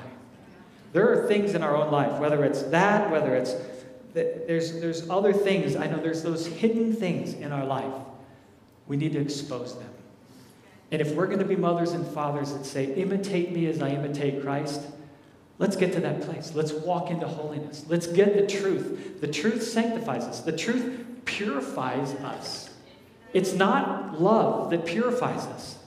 There 0.93 1.11
are 1.11 1.27
things 1.27 1.53
in 1.53 1.63
our 1.63 1.75
own 1.75 1.91
life, 1.91 2.19
whether 2.19 2.43
it's 2.43 2.63
that, 2.63 3.11
whether 3.11 3.35
it's 3.35 3.53
there's, 4.13 4.79
there's 4.79 5.09
other 5.09 5.33
things. 5.33 5.75
I 5.75 5.87
know 5.87 5.97
there's 5.97 6.23
those 6.23 6.45
hidden 6.45 6.93
things 6.93 7.33
in 7.33 7.51
our 7.51 7.65
life. 7.65 7.93
We 8.87 8.97
need 8.97 9.13
to 9.13 9.19
expose 9.19 9.77
them. 9.77 9.89
And 10.91 11.01
if 11.01 11.15
we're 11.15 11.27
going 11.27 11.39
to 11.39 11.45
be 11.45 11.55
mothers 11.55 11.93
and 11.93 12.05
fathers 12.05 12.53
that 12.53 12.65
say, 12.65 12.93
imitate 12.95 13.51
me 13.51 13.67
as 13.67 13.81
I 13.81 13.89
imitate 13.89 14.41
Christ, 14.41 14.81
let's 15.57 15.77
get 15.77 15.93
to 15.93 16.01
that 16.01 16.21
place. 16.21 16.51
Let's 16.53 16.73
walk 16.73 17.09
into 17.09 17.27
holiness. 17.27 17.85
Let's 17.87 18.07
get 18.07 18.35
the 18.35 18.45
truth. 18.45 19.21
The 19.21 19.27
truth 19.27 19.63
sanctifies 19.63 20.23
us, 20.23 20.41
the 20.41 20.55
truth 20.55 21.05
purifies 21.23 22.13
us. 22.15 22.69
It's 23.33 23.53
not 23.53 24.19
love 24.19 24.71
that 24.71 24.85
purifies 24.85 25.45
us, 25.45 25.77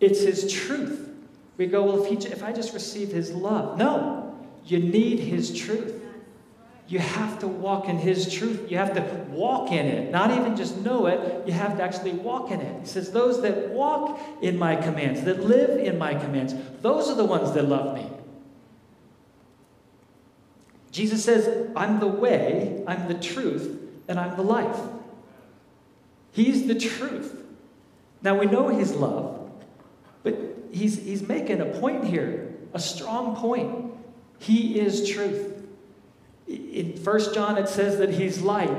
it's 0.00 0.20
His 0.20 0.50
truth. 0.50 1.10
We 1.56 1.66
go, 1.66 1.84
well, 1.84 2.02
if, 2.02 2.24
he, 2.24 2.32
if 2.32 2.42
I 2.42 2.52
just 2.52 2.74
receive 2.74 3.12
His 3.12 3.30
love. 3.30 3.78
No, 3.78 4.36
you 4.64 4.80
need 4.80 5.20
His 5.20 5.56
truth. 5.56 6.03
You 6.86 6.98
have 6.98 7.38
to 7.38 7.48
walk 7.48 7.88
in 7.88 7.98
His 7.98 8.32
truth. 8.32 8.70
You 8.70 8.76
have 8.76 8.94
to 8.94 9.00
walk 9.30 9.72
in 9.72 9.86
it. 9.86 10.10
Not 10.10 10.30
even 10.30 10.56
just 10.56 10.76
know 10.78 11.06
it, 11.06 11.46
you 11.46 11.52
have 11.52 11.76
to 11.78 11.82
actually 11.82 12.12
walk 12.12 12.50
in 12.50 12.60
it. 12.60 12.80
He 12.80 12.86
says, 12.86 13.10
Those 13.10 13.40
that 13.42 13.70
walk 13.70 14.20
in 14.42 14.58
my 14.58 14.76
commands, 14.76 15.22
that 15.22 15.44
live 15.44 15.78
in 15.80 15.98
my 15.98 16.14
commands, 16.14 16.54
those 16.82 17.08
are 17.08 17.14
the 17.14 17.24
ones 17.24 17.52
that 17.52 17.64
love 17.64 17.94
me. 17.94 18.10
Jesus 20.90 21.24
says, 21.24 21.70
I'm 21.74 22.00
the 22.00 22.06
way, 22.06 22.84
I'm 22.86 23.08
the 23.08 23.14
truth, 23.14 23.80
and 24.06 24.20
I'm 24.20 24.36
the 24.36 24.42
life. 24.42 24.78
He's 26.32 26.66
the 26.66 26.74
truth. 26.74 27.34
Now 28.22 28.38
we 28.38 28.46
know 28.46 28.68
His 28.68 28.94
love, 28.94 29.50
but 30.22 30.36
He's, 30.70 31.00
he's 31.00 31.22
making 31.22 31.60
a 31.60 31.66
point 31.66 32.04
here, 32.04 32.52
a 32.72 32.80
strong 32.80 33.36
point. 33.36 33.94
He 34.40 34.80
is 34.80 35.08
truth. 35.08 35.53
In 36.74 36.92
1 37.02 37.34
John, 37.34 37.56
it 37.56 37.68
says 37.68 37.98
that 37.98 38.10
he's 38.10 38.40
light. 38.42 38.76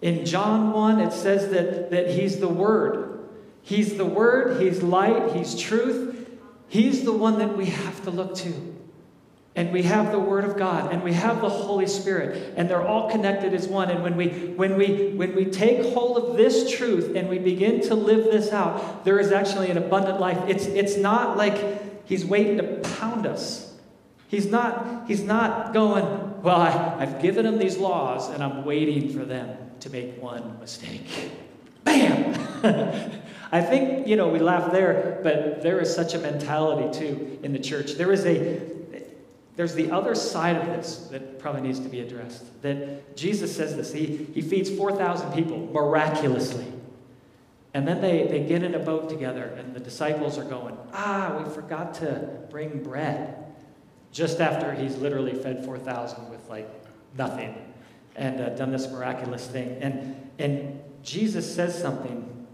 In 0.00 0.24
John 0.24 0.72
1, 0.72 1.00
it 1.00 1.12
says 1.12 1.50
that, 1.50 1.90
that 1.90 2.10
he's 2.10 2.40
the 2.40 2.48
Word. 2.48 3.28
He's 3.62 3.96
the 3.98 4.06
Word, 4.06 4.62
he's 4.62 4.82
light, 4.82 5.32
he's 5.32 5.54
truth. 5.54 6.28
He's 6.68 7.04
the 7.04 7.12
one 7.12 7.38
that 7.38 7.56
we 7.56 7.66
have 7.66 8.02
to 8.04 8.10
look 8.10 8.34
to. 8.36 8.54
And 9.54 9.72
we 9.72 9.82
have 9.82 10.12
the 10.12 10.18
Word 10.18 10.44
of 10.44 10.56
God, 10.56 10.92
and 10.92 11.02
we 11.02 11.12
have 11.12 11.42
the 11.42 11.50
Holy 11.50 11.86
Spirit, 11.86 12.54
and 12.56 12.70
they're 12.70 12.86
all 12.86 13.10
connected 13.10 13.52
as 13.52 13.68
one. 13.68 13.90
And 13.90 14.02
when 14.02 14.16
we, 14.16 14.28
when 14.28 14.78
we, 14.78 15.12
when 15.12 15.34
we 15.34 15.44
take 15.44 15.92
hold 15.92 16.16
of 16.16 16.36
this 16.38 16.70
truth 16.70 17.14
and 17.14 17.28
we 17.28 17.38
begin 17.38 17.82
to 17.82 17.94
live 17.94 18.24
this 18.24 18.52
out, 18.52 19.04
there 19.04 19.18
is 19.18 19.30
actually 19.30 19.70
an 19.70 19.76
abundant 19.76 20.20
life. 20.20 20.38
It's, 20.48 20.64
it's 20.66 20.96
not 20.96 21.36
like 21.36 22.06
He's 22.06 22.24
waiting 22.24 22.56
to 22.56 22.64
pound 22.98 23.26
us. 23.26 23.70
He's 24.30 24.46
not, 24.46 25.04
he's 25.08 25.22
not 25.22 25.72
going, 25.72 26.19
well, 26.42 26.60
I, 26.60 26.96
I've 26.98 27.20
given 27.20 27.44
them 27.44 27.58
these 27.58 27.76
laws 27.76 28.30
and 28.30 28.42
I'm 28.42 28.64
waiting 28.64 29.12
for 29.12 29.24
them 29.24 29.56
to 29.80 29.90
make 29.90 30.20
one 30.20 30.58
mistake. 30.60 31.30
Bam! 31.84 32.34
I 33.52 33.60
think, 33.60 34.06
you 34.06 34.16
know, 34.16 34.28
we 34.28 34.38
laugh 34.38 34.70
there, 34.70 35.20
but 35.22 35.62
there 35.62 35.80
is 35.80 35.92
such 35.92 36.14
a 36.14 36.18
mentality 36.18 36.98
too 36.98 37.38
in 37.42 37.52
the 37.52 37.58
church. 37.58 37.94
There 37.94 38.12
is 38.12 38.24
a, 38.24 38.60
there's 39.56 39.74
the 39.74 39.90
other 39.90 40.14
side 40.14 40.56
of 40.56 40.66
this 40.66 41.08
that 41.10 41.38
probably 41.38 41.62
needs 41.62 41.80
to 41.80 41.88
be 41.88 42.00
addressed. 42.00 42.62
That 42.62 43.16
Jesus 43.16 43.54
says 43.54 43.76
this. 43.76 43.92
He, 43.92 44.28
he 44.34 44.40
feeds 44.40 44.70
4,000 44.70 45.32
people 45.32 45.58
miraculously. 45.72 46.66
And 47.74 47.86
then 47.86 48.00
they, 48.00 48.26
they 48.26 48.40
get 48.40 48.62
in 48.62 48.74
a 48.74 48.80
boat 48.80 49.08
together, 49.08 49.44
and 49.56 49.74
the 49.74 49.80
disciples 49.80 50.38
are 50.38 50.44
going, 50.44 50.76
Ah, 50.92 51.40
we 51.40 51.48
forgot 51.50 51.94
to 51.94 52.28
bring 52.50 52.82
bread 52.82 53.39
just 54.12 54.40
after 54.40 54.72
he's 54.72 54.96
literally 54.96 55.34
fed 55.34 55.64
4,000 55.64 56.30
with 56.30 56.48
like 56.48 56.68
nothing 57.16 57.54
and 58.16 58.40
uh, 58.40 58.50
done 58.50 58.70
this 58.70 58.88
miraculous 58.90 59.46
thing. 59.46 59.78
And, 59.80 60.30
and 60.38 60.80
Jesus 61.02 61.52
says 61.54 61.80
something 61.80 62.46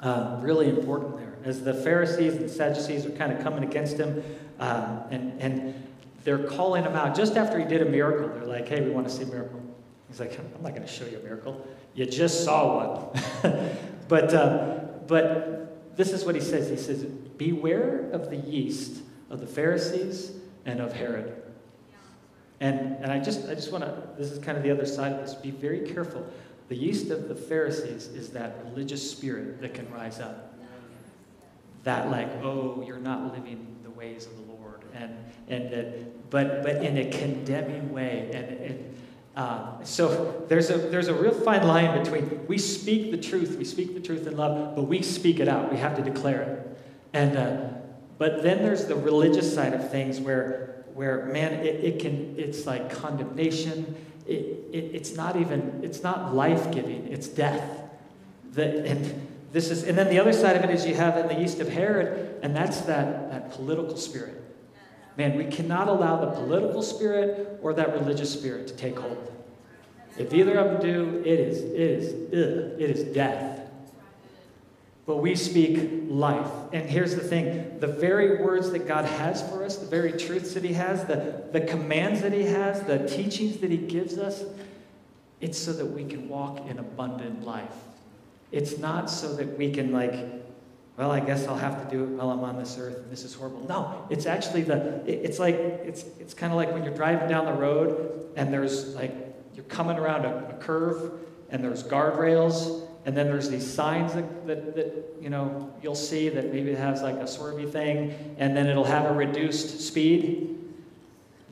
uh, 0.00 0.38
really 0.40 0.68
important 0.68 1.16
there. 1.16 1.36
As 1.44 1.62
the 1.62 1.74
Pharisees 1.74 2.34
and 2.34 2.50
Sadducees 2.50 3.06
are 3.06 3.10
kind 3.10 3.32
of 3.32 3.42
coming 3.42 3.64
against 3.64 3.96
him, 3.96 4.22
um, 4.58 5.02
and, 5.10 5.40
and 5.40 5.88
they're 6.24 6.46
calling 6.46 6.84
him 6.84 6.94
out 6.94 7.16
just 7.16 7.36
after 7.36 7.58
he 7.58 7.64
did 7.64 7.82
a 7.82 7.84
miracle. 7.84 8.28
They're 8.28 8.46
like, 8.46 8.68
hey, 8.68 8.80
we 8.80 8.90
want 8.90 9.08
to 9.08 9.12
see 9.12 9.24
a 9.24 9.26
miracle. 9.26 9.60
He's 10.08 10.20
like, 10.20 10.38
I'm 10.38 10.62
not 10.62 10.70
going 10.74 10.82
to 10.82 10.88
show 10.88 11.06
you 11.06 11.18
a 11.18 11.22
miracle. 11.22 11.66
You 11.94 12.06
just 12.06 12.44
saw 12.44 13.10
one. 13.10 13.66
but, 14.08 14.34
uh, 14.34 14.80
but 15.06 15.96
this 15.96 16.12
is 16.12 16.24
what 16.24 16.34
he 16.34 16.40
says. 16.40 16.68
He 16.68 16.76
says, 16.76 17.04
beware 17.04 18.10
of 18.12 18.30
the 18.30 18.36
yeast 18.36 19.02
of 19.30 19.40
the 19.40 19.46
Pharisees 19.46 20.32
and 20.64 20.80
of 20.80 20.92
Herod. 20.92 21.42
And, 22.60 22.96
and 23.02 23.10
I 23.10 23.18
just, 23.18 23.48
I 23.48 23.54
just 23.54 23.72
want 23.72 23.82
to, 23.82 24.02
this 24.16 24.30
is 24.30 24.38
kind 24.38 24.56
of 24.56 24.62
the 24.62 24.70
other 24.70 24.86
side 24.86 25.12
of 25.12 25.20
this. 25.20 25.34
Be 25.34 25.50
very 25.50 25.80
careful. 25.80 26.24
The 26.68 26.76
yeast 26.76 27.10
of 27.10 27.28
the 27.28 27.34
Pharisees 27.34 28.06
is 28.06 28.30
that 28.30 28.56
religious 28.64 29.10
spirit 29.10 29.60
that 29.60 29.74
can 29.74 29.92
rise 29.92 30.20
up. 30.20 30.54
That, 31.82 32.08
like, 32.08 32.28
oh, 32.44 32.84
you're 32.86 32.98
not 32.98 33.34
living 33.34 33.66
the 33.82 33.90
ways 33.90 34.26
of 34.26 34.36
the 34.36 34.52
Lord. 34.52 34.82
And, 34.94 35.12
and 35.48 35.72
that, 35.72 36.30
but, 36.30 36.62
but 36.62 36.76
in 36.76 36.98
a 36.98 37.10
condemning 37.10 37.92
way. 37.92 38.30
And, 38.32 38.58
and 38.60 38.94
uh, 39.34 39.82
so 39.82 40.44
there's 40.46 40.70
a, 40.70 40.78
there's 40.78 41.08
a 41.08 41.14
real 41.14 41.34
fine 41.34 41.66
line 41.66 42.00
between 42.00 42.46
we 42.46 42.58
speak 42.58 43.10
the 43.10 43.16
truth, 43.16 43.56
we 43.58 43.64
speak 43.64 43.94
the 43.94 44.00
truth 44.00 44.28
in 44.28 44.36
love, 44.36 44.76
but 44.76 44.84
we 44.84 45.02
speak 45.02 45.40
it 45.40 45.48
out. 45.48 45.72
We 45.72 45.78
have 45.78 45.96
to 45.96 46.02
declare 46.02 46.42
it. 46.42 46.78
And, 47.12 47.36
uh, 47.36 47.81
but 48.22 48.44
then 48.44 48.62
there's 48.62 48.84
the 48.84 48.94
religious 48.94 49.52
side 49.52 49.74
of 49.74 49.90
things 49.90 50.20
where, 50.20 50.84
where 50.94 51.26
man, 51.26 51.54
it, 51.54 51.82
it 51.82 51.98
can, 51.98 52.36
it's 52.38 52.66
like 52.66 52.88
condemnation. 52.88 53.96
It, 54.28 54.68
it, 54.72 54.94
it's 54.94 55.16
not 55.16 55.34
even, 55.34 55.80
it's 55.82 56.04
not 56.04 56.32
life-giving, 56.32 57.08
it's 57.08 57.26
death. 57.26 57.68
The, 58.52 58.86
and 58.86 59.28
this 59.50 59.72
is, 59.72 59.82
and 59.82 59.98
then 59.98 60.08
the 60.08 60.20
other 60.20 60.32
side 60.32 60.54
of 60.54 60.62
it 60.62 60.70
is 60.70 60.86
you 60.86 60.94
have 60.94 61.16
in 61.16 61.26
the 61.26 61.42
east 61.42 61.58
of 61.58 61.68
Herod, 61.68 62.38
and 62.44 62.54
that's 62.54 62.82
that, 62.82 63.32
that 63.32 63.50
political 63.50 63.96
spirit. 63.96 64.40
Man, 65.16 65.36
we 65.36 65.46
cannot 65.46 65.88
allow 65.88 66.24
the 66.24 66.30
political 66.30 66.84
spirit 66.84 67.58
or 67.60 67.74
that 67.74 67.92
religious 67.92 68.32
spirit 68.32 68.68
to 68.68 68.76
take 68.76 69.00
hold. 69.00 69.32
If 70.16 70.32
either 70.32 70.58
of 70.58 70.80
them 70.80 70.80
do, 70.80 71.22
it 71.24 71.40
is, 71.40 71.58
it 71.58 71.80
is, 71.80 72.12
ugh, 72.28 72.80
it 72.80 72.88
is 72.88 73.02
death. 73.12 73.51
But 75.04 75.16
we 75.16 75.34
speak 75.34 76.04
life. 76.08 76.50
And 76.72 76.88
here's 76.88 77.16
the 77.16 77.22
thing 77.22 77.80
the 77.80 77.88
very 77.88 78.42
words 78.42 78.70
that 78.70 78.86
God 78.86 79.04
has 79.04 79.48
for 79.48 79.64
us, 79.64 79.76
the 79.76 79.86
very 79.86 80.12
truths 80.12 80.54
that 80.54 80.62
He 80.62 80.74
has, 80.74 81.04
the, 81.04 81.44
the 81.52 81.60
commands 81.60 82.22
that 82.22 82.32
He 82.32 82.44
has, 82.44 82.82
the 82.82 83.06
teachings 83.08 83.58
that 83.58 83.70
He 83.70 83.78
gives 83.78 84.16
us, 84.18 84.44
it's 85.40 85.58
so 85.58 85.72
that 85.72 85.86
we 85.86 86.04
can 86.04 86.28
walk 86.28 86.68
in 86.68 86.78
abundant 86.78 87.44
life. 87.44 87.74
It's 88.52 88.78
not 88.78 89.10
so 89.10 89.34
that 89.36 89.58
we 89.58 89.72
can, 89.72 89.92
like, 89.92 90.14
well, 90.96 91.10
I 91.10 91.20
guess 91.20 91.48
I'll 91.48 91.56
have 91.56 91.82
to 91.82 91.90
do 91.90 92.04
it 92.04 92.08
while 92.08 92.30
I'm 92.30 92.44
on 92.44 92.58
this 92.58 92.76
earth 92.78 92.98
and 92.98 93.10
this 93.10 93.24
is 93.24 93.34
horrible. 93.34 93.66
No, 93.66 94.06
it's 94.10 94.26
actually 94.26 94.62
the, 94.62 95.02
it's 95.06 95.38
like, 95.38 95.54
it's, 95.54 96.04
it's 96.20 96.34
kind 96.34 96.52
of 96.52 96.56
like 96.56 96.72
when 96.72 96.84
you're 96.84 96.94
driving 96.94 97.28
down 97.28 97.46
the 97.46 97.54
road 97.54 98.30
and 98.36 98.52
there's 98.52 98.94
like, 98.94 99.12
you're 99.54 99.64
coming 99.64 99.96
around 99.96 100.26
a, 100.26 100.50
a 100.50 100.62
curve 100.62 101.12
and 101.48 101.64
there's 101.64 101.82
guardrails 101.82 102.81
and 103.04 103.16
then 103.16 103.26
there's 103.26 103.50
these 103.50 103.68
signs 103.68 104.14
that, 104.14 104.46
that, 104.46 104.76
that, 104.76 105.16
you 105.20 105.28
know 105.28 105.72
you'll 105.82 105.94
see 105.94 106.28
that 106.28 106.52
maybe 106.52 106.70
it 106.70 106.78
has 106.78 107.02
like 107.02 107.16
a 107.16 107.24
swervy 107.24 107.70
thing, 107.70 108.36
and 108.38 108.56
then 108.56 108.66
it'll 108.66 108.84
have 108.84 109.06
a 109.06 109.12
reduced 109.12 109.80
speed. 109.80 110.58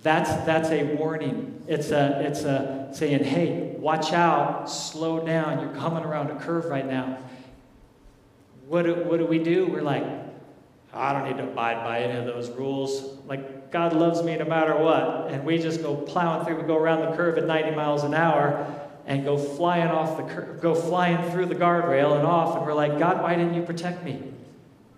That's 0.03 0.31
that's 0.47 0.71
a 0.71 0.95
warning. 0.95 1.63
It's 1.67 1.91
a 1.91 2.21
it's 2.25 2.45
a 2.45 2.89
saying, 2.93 3.25
hey, 3.25 3.75
watch 3.79 4.13
out, 4.13 4.71
slow 4.71 5.25
down. 5.25 5.61
You're 5.61 5.75
coming 5.75 6.05
around 6.05 6.31
a 6.31 6.37
curve 6.37 6.67
right 6.67 6.87
now. 6.87 7.19
What 8.69 8.85
do, 8.85 8.95
what 8.95 9.19
do 9.19 9.27
we 9.27 9.41
do? 9.41 9.67
We're 9.67 9.83
like, 9.83 10.05
I 10.93 11.13
don't 11.13 11.25
need 11.25 11.37
to 11.39 11.49
abide 11.49 11.83
by 11.85 12.03
any 12.03 12.19
of 12.19 12.27
those 12.27 12.49
rules. 12.51 13.19
Like 13.27 13.73
God 13.73 13.93
loves 13.93 14.23
me 14.23 14.37
no 14.37 14.45
matter 14.45 14.77
what, 14.77 15.33
and 15.33 15.45
we 15.45 15.59
just 15.59 15.83
go 15.83 15.97
plowing 15.97 16.47
through. 16.47 16.61
We 16.61 16.63
go 16.63 16.77
around 16.77 17.01
the 17.01 17.17
curve 17.17 17.39
at 17.39 17.47
90 17.47 17.75
miles 17.75 18.05
an 18.05 18.15
hour 18.15 18.67
and 19.11 19.25
go 19.25 19.37
flying 19.37 19.89
off 19.89 20.17
the 20.17 20.23
cur- 20.23 20.57
go 20.63 20.73
flying 20.73 21.31
through 21.33 21.47
the 21.47 21.55
guardrail 21.55 22.17
and 22.17 22.25
off 22.25 22.57
and 22.57 22.65
we're 22.65 22.73
like 22.73 22.97
god 22.97 23.21
why 23.21 23.35
didn't 23.35 23.55
you 23.55 23.63
protect 23.63 24.05
me? 24.05 24.23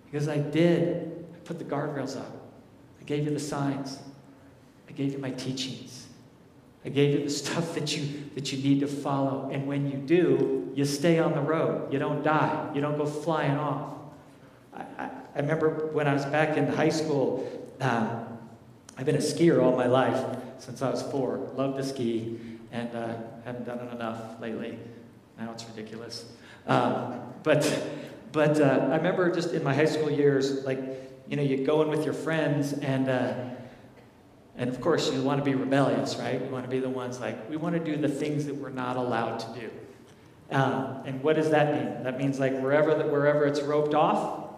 Because 0.05 0.29
i 0.29 0.37
did. 0.37 1.25
I 1.33 1.37
put 1.39 1.57
the 1.57 1.65
guardrails 1.65 2.15
up. 2.15 2.31
I 3.01 3.03
gave 3.05 3.25
you 3.25 3.31
the 3.31 3.39
signs. 3.39 3.97
I 4.87 4.91
gave 4.91 5.13
you 5.13 5.17
my 5.17 5.31
teachings. 5.31 6.05
I 6.85 6.89
gave 6.89 7.17
you 7.17 7.23
the 7.23 7.31
stuff 7.31 7.73
that 7.73 7.97
you 7.97 8.29
that 8.35 8.53
you 8.53 8.61
need 8.61 8.81
to 8.81 8.87
follow. 8.87 9.49
And 9.51 9.67
when 9.67 9.89
you 9.89 9.97
do 9.97 10.71
you 10.75 10.85
stay 10.85 11.17
on 11.17 11.33
the 11.33 11.41
road. 11.41 11.91
You 11.91 11.97
don't 11.97 12.23
die. 12.23 12.69
You 12.75 12.81
don't 12.81 12.97
go 12.97 13.07
flying 13.07 13.57
off. 13.57 13.95
I, 14.75 14.81
I, 14.81 15.09
I 15.35 15.39
remember 15.39 15.89
when 15.91 16.07
i 16.07 16.13
was 16.13 16.25
back 16.25 16.55
in 16.57 16.67
high 16.67 16.89
school 16.89 17.49
um, 17.81 18.37
i've 18.97 19.05
been 19.05 19.15
a 19.15 19.25
skier 19.33 19.63
all 19.63 19.75
my 19.75 19.87
life 19.87 20.37
since 20.59 20.83
i 20.83 20.89
was 20.91 21.01
four. 21.01 21.49
Loved 21.55 21.77
to 21.77 21.83
ski 21.83 22.39
and 22.73 22.93
uh, 22.93 23.15
haven't 23.45 23.65
done 23.65 23.79
it 23.79 23.93
enough 23.93 24.41
lately. 24.41 24.77
Now 25.39 25.51
it's 25.53 25.65
ridiculous. 25.65 26.25
Um, 26.67 27.21
but 27.43 27.63
but 28.33 28.59
uh, 28.59 28.89
I 28.91 28.95
remember 28.97 29.31
just 29.31 29.53
in 29.53 29.63
my 29.63 29.75
high 29.75 29.85
school 29.85 30.09
years, 30.09 30.65
like, 30.65 30.79
you 31.27 31.37
know, 31.37 31.43
you 31.43 31.63
go 31.63 31.83
in 31.83 31.89
with 31.89 32.03
your 32.03 32.15
friends, 32.15 32.73
and, 32.73 33.07
uh, 33.07 33.35
and 34.57 34.69
of 34.71 34.81
course, 34.81 35.13
you 35.13 35.21
want 35.21 35.39
to 35.39 35.45
be 35.45 35.53
rebellious, 35.53 36.15
right? 36.15 36.43
You 36.43 36.49
want 36.49 36.65
to 36.65 36.69
be 36.69 36.79
the 36.79 36.89
ones 36.89 37.19
like, 37.19 37.47
we 37.47 37.57
want 37.57 37.75
to 37.75 37.79
do 37.79 37.95
the 37.95 38.09
things 38.09 38.47
that 38.47 38.55
we're 38.55 38.69
not 38.71 38.97
allowed 38.97 39.37
to 39.37 39.59
do. 39.59 39.69
Um, 40.49 41.03
and 41.05 41.23
what 41.23 41.35
does 41.35 41.51
that 41.51 41.75
mean? 41.75 42.03
That 42.03 42.17
means, 42.17 42.39
like, 42.39 42.59
wherever, 42.59 42.95
the, 42.95 43.05
wherever 43.05 43.45
it's 43.45 43.61
roped 43.61 43.93
off, 43.93 44.49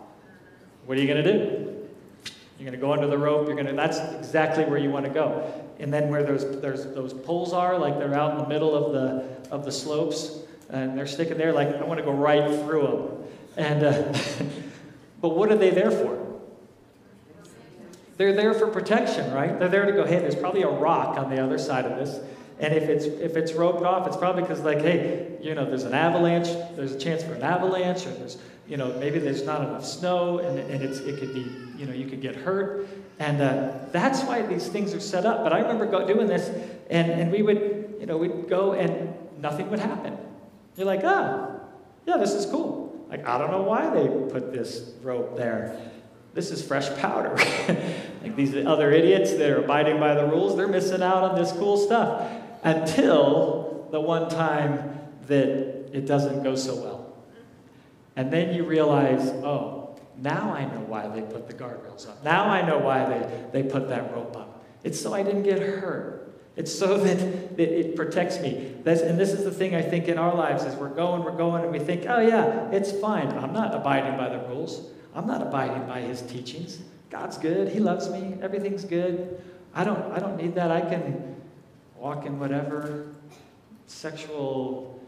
what 0.86 0.98
are 0.98 1.02
you 1.02 1.08
going 1.08 1.24
to 1.24 1.34
do? 1.34 1.75
You're 2.58 2.70
going 2.70 2.80
to 2.80 2.86
go 2.86 2.94
under 2.94 3.08
the 3.08 3.18
rope. 3.18 3.48
You're 3.48 3.56
going 3.56 3.68
to. 3.68 3.74
That's 3.74 4.00
exactly 4.16 4.64
where 4.66 4.78
you 4.78 4.90
want 4.90 5.06
to 5.06 5.12
go. 5.12 5.64
And 5.80 5.94
then 5.94 6.10
where 6.10 6.24
those 6.24 6.62
there's 6.62 6.86
those 6.86 7.14
poles 7.14 7.52
are, 7.52 7.78
like 7.78 8.00
they're 8.00 8.14
out 8.14 8.32
in 8.32 8.38
the 8.38 8.48
middle 8.48 8.74
of 8.74 8.94
the 8.94 9.52
of 9.52 9.66
the 9.66 9.72
slopes, 9.72 10.40
and 10.70 10.98
they're 10.98 11.08
sticking 11.08 11.38
there. 11.38 11.52
Like 11.52 11.68
I 11.76 11.84
want 11.84 12.00
to 12.00 12.06
go 12.06 12.14
right 12.14 12.48
through 12.62 12.88
them. 12.88 13.24
And 13.58 13.84
uh, 13.84 14.18
but 15.22 15.30
what 15.30 15.52
are 15.52 15.58
they 15.58 15.72
there 15.72 15.92
for? 15.92 16.22
They're 18.18 18.34
there 18.34 18.54
for 18.54 18.68
protection, 18.68 19.34
right? 19.34 19.60
They're 19.60 19.68
there 19.68 19.86
to 19.86 19.92
go. 19.92 20.06
Hey, 20.06 20.20
there's 20.20 20.36
probably 20.36 20.62
a 20.62 20.70
rock 20.70 21.18
on 21.18 21.30
the 21.30 21.44
other 21.44 21.58
side 21.58 21.86
of 21.86 21.98
this. 21.98 22.20
And 22.60 22.74
if 22.74 22.84
it's 22.84 23.06
if 23.06 23.36
it's 23.36 23.52
roped 23.52 23.84
off, 23.84 24.08
it's 24.08 24.16
probably 24.16 24.44
because 24.44 24.62
like, 24.62 24.80
hey, 24.80 25.38
you 25.42 25.56
know, 25.56 25.66
there's 25.66 25.84
an 25.84 25.94
avalanche. 25.94 26.48
There's 26.78 26.94
a 26.94 27.00
chance 27.00 27.22
for 27.22 27.34
an 27.34 27.44
avalanche, 27.44 28.06
or 28.06 28.12
there's 28.12 28.38
you 28.66 28.78
know 28.78 28.98
maybe 28.98 29.20
there's 29.20 29.44
not 29.44 29.60
enough 29.62 29.86
snow, 29.86 30.40
and, 30.40 30.58
and 30.58 30.82
it's 30.82 31.00
it 31.00 31.20
could 31.20 31.34
be 31.34 31.65
you 31.78 31.86
know 31.86 31.94
you 31.94 32.08
could 32.08 32.22
get 32.22 32.36
hurt, 32.36 32.88
and 33.20 33.42
uh, 33.42 33.74
that's 33.92 34.24
why 34.24 34.42
these 34.42 34.68
things 34.68 34.94
are 34.94 35.00
set 35.00 35.26
up. 35.26 35.44
But 35.44 35.54
I 35.54 35.60
remember 35.60 35.86
go, 35.86 36.06
doing 36.06 36.28
this, 36.28 36.50
and 36.90 37.12
and 37.12 37.32
we 37.32 37.42
would 37.42 37.96
you 38.00 38.06
know 38.06 38.18
we'd 38.18 38.48
go 38.48 38.74
and 38.74 39.14
nothing 39.42 39.70
would 39.70 39.80
happen. 39.80 40.18
You're 40.76 40.88
like, 40.88 41.02
ah, 41.04 41.52
yeah, 42.06 42.18
this 42.18 42.34
is 42.34 42.46
cool. 42.46 43.06
Like 43.10 43.28
I 43.28 43.38
don't 43.38 43.52
know 43.52 43.64
why 43.64 43.90
they 43.90 44.08
put 44.32 44.52
this 44.52 44.94
rope 45.02 45.38
there. 45.38 45.80
This 46.34 46.52
is 46.52 46.66
fresh 46.66 46.94
powder. 46.98 47.36
like 48.22 48.36
these 48.36 48.56
other 48.56 48.92
idiots 48.92 49.32
that 49.34 49.50
are 49.50 49.64
abiding 49.64 50.00
by 50.00 50.16
the 50.16 50.26
rules, 50.26 50.58
they're 50.58 50.68
missing 50.68 51.02
out 51.02 51.24
on 51.24 51.36
this 51.36 51.54
cool 51.54 51.78
stuff 51.78 52.30
until 52.64 53.88
the 53.92 54.02
one 54.02 54.30
time 54.30 55.00
that 55.28 55.50
it 55.94 56.06
doesn't 56.06 56.44
go 56.44 56.56
so 56.56 56.76
well. 56.76 57.14
And 58.18 58.32
then 58.32 58.54
you 58.54 58.66
realize, 58.66 59.30
oh, 59.44 59.85
now 60.22 60.54
I 60.54 60.66
know 60.66 60.82
why 60.82 61.08
they 61.08 61.22
put 61.22 61.48
the 61.48 61.54
guardrails 61.54 62.08
up. 62.08 62.24
Now 62.24 62.46
I 62.46 62.66
know 62.66 62.80
why 62.80 63.06
they, 63.06 63.62
they 63.62 63.70
put 63.70 63.90
that 63.90 64.14
rope 64.14 64.36
up. 64.36 64.64
It's 64.84 65.00
so 65.00 65.14
I 65.14 65.24
didn't 65.24 65.44
get 65.44 65.60
hurt. 65.60 66.34
It's 66.56 66.74
so 66.74 66.98
that, 67.04 67.58
that 67.58 67.80
it 67.80 67.96
protects 67.96 68.40
me. 68.40 68.76
That's, 68.84 69.02
and 69.02 69.20
this 69.20 69.32
is 69.32 69.44
the 69.44 69.52
thing 69.52 69.76
I 69.76 69.82
think 69.82 70.08
in 70.08 70.18
our 70.18 70.34
lives 70.34 70.64
is 70.64 70.76
we're 70.76 70.90
going, 70.90 71.24
we're 71.24 71.36
going, 71.36 71.64
and 71.64 71.72
we 71.72 71.80
think, 71.80 72.06
oh 72.08 72.20
yeah, 72.20 72.70
it's 72.72 72.92
fine. 72.92 73.30
I'm 73.30 73.54
not 73.54 73.76
abiding 73.76 74.18
by 74.18 74.30
the 74.30 74.40
rules. 74.48 74.90
I'm 75.14 75.28
not 75.28 75.42
abiding 75.42 75.86
by 75.88 76.02
his 76.02 76.22
teachings. 76.22 76.80
God's 77.10 77.38
good. 77.38 77.70
He 77.70 77.80
loves 77.80 78.10
me. 78.10 78.38
Everything's 78.42 78.84
good. 78.84 79.42
I 79.74 79.84
don't, 79.84 80.12
I 80.12 80.20
don't 80.20 80.38
need 80.38 80.56
that. 80.56 80.72
I 80.72 80.82
can 80.82 81.36
walk 81.98 82.26
in 82.26 82.40
whatever 82.40 83.08
sexual 83.88 85.00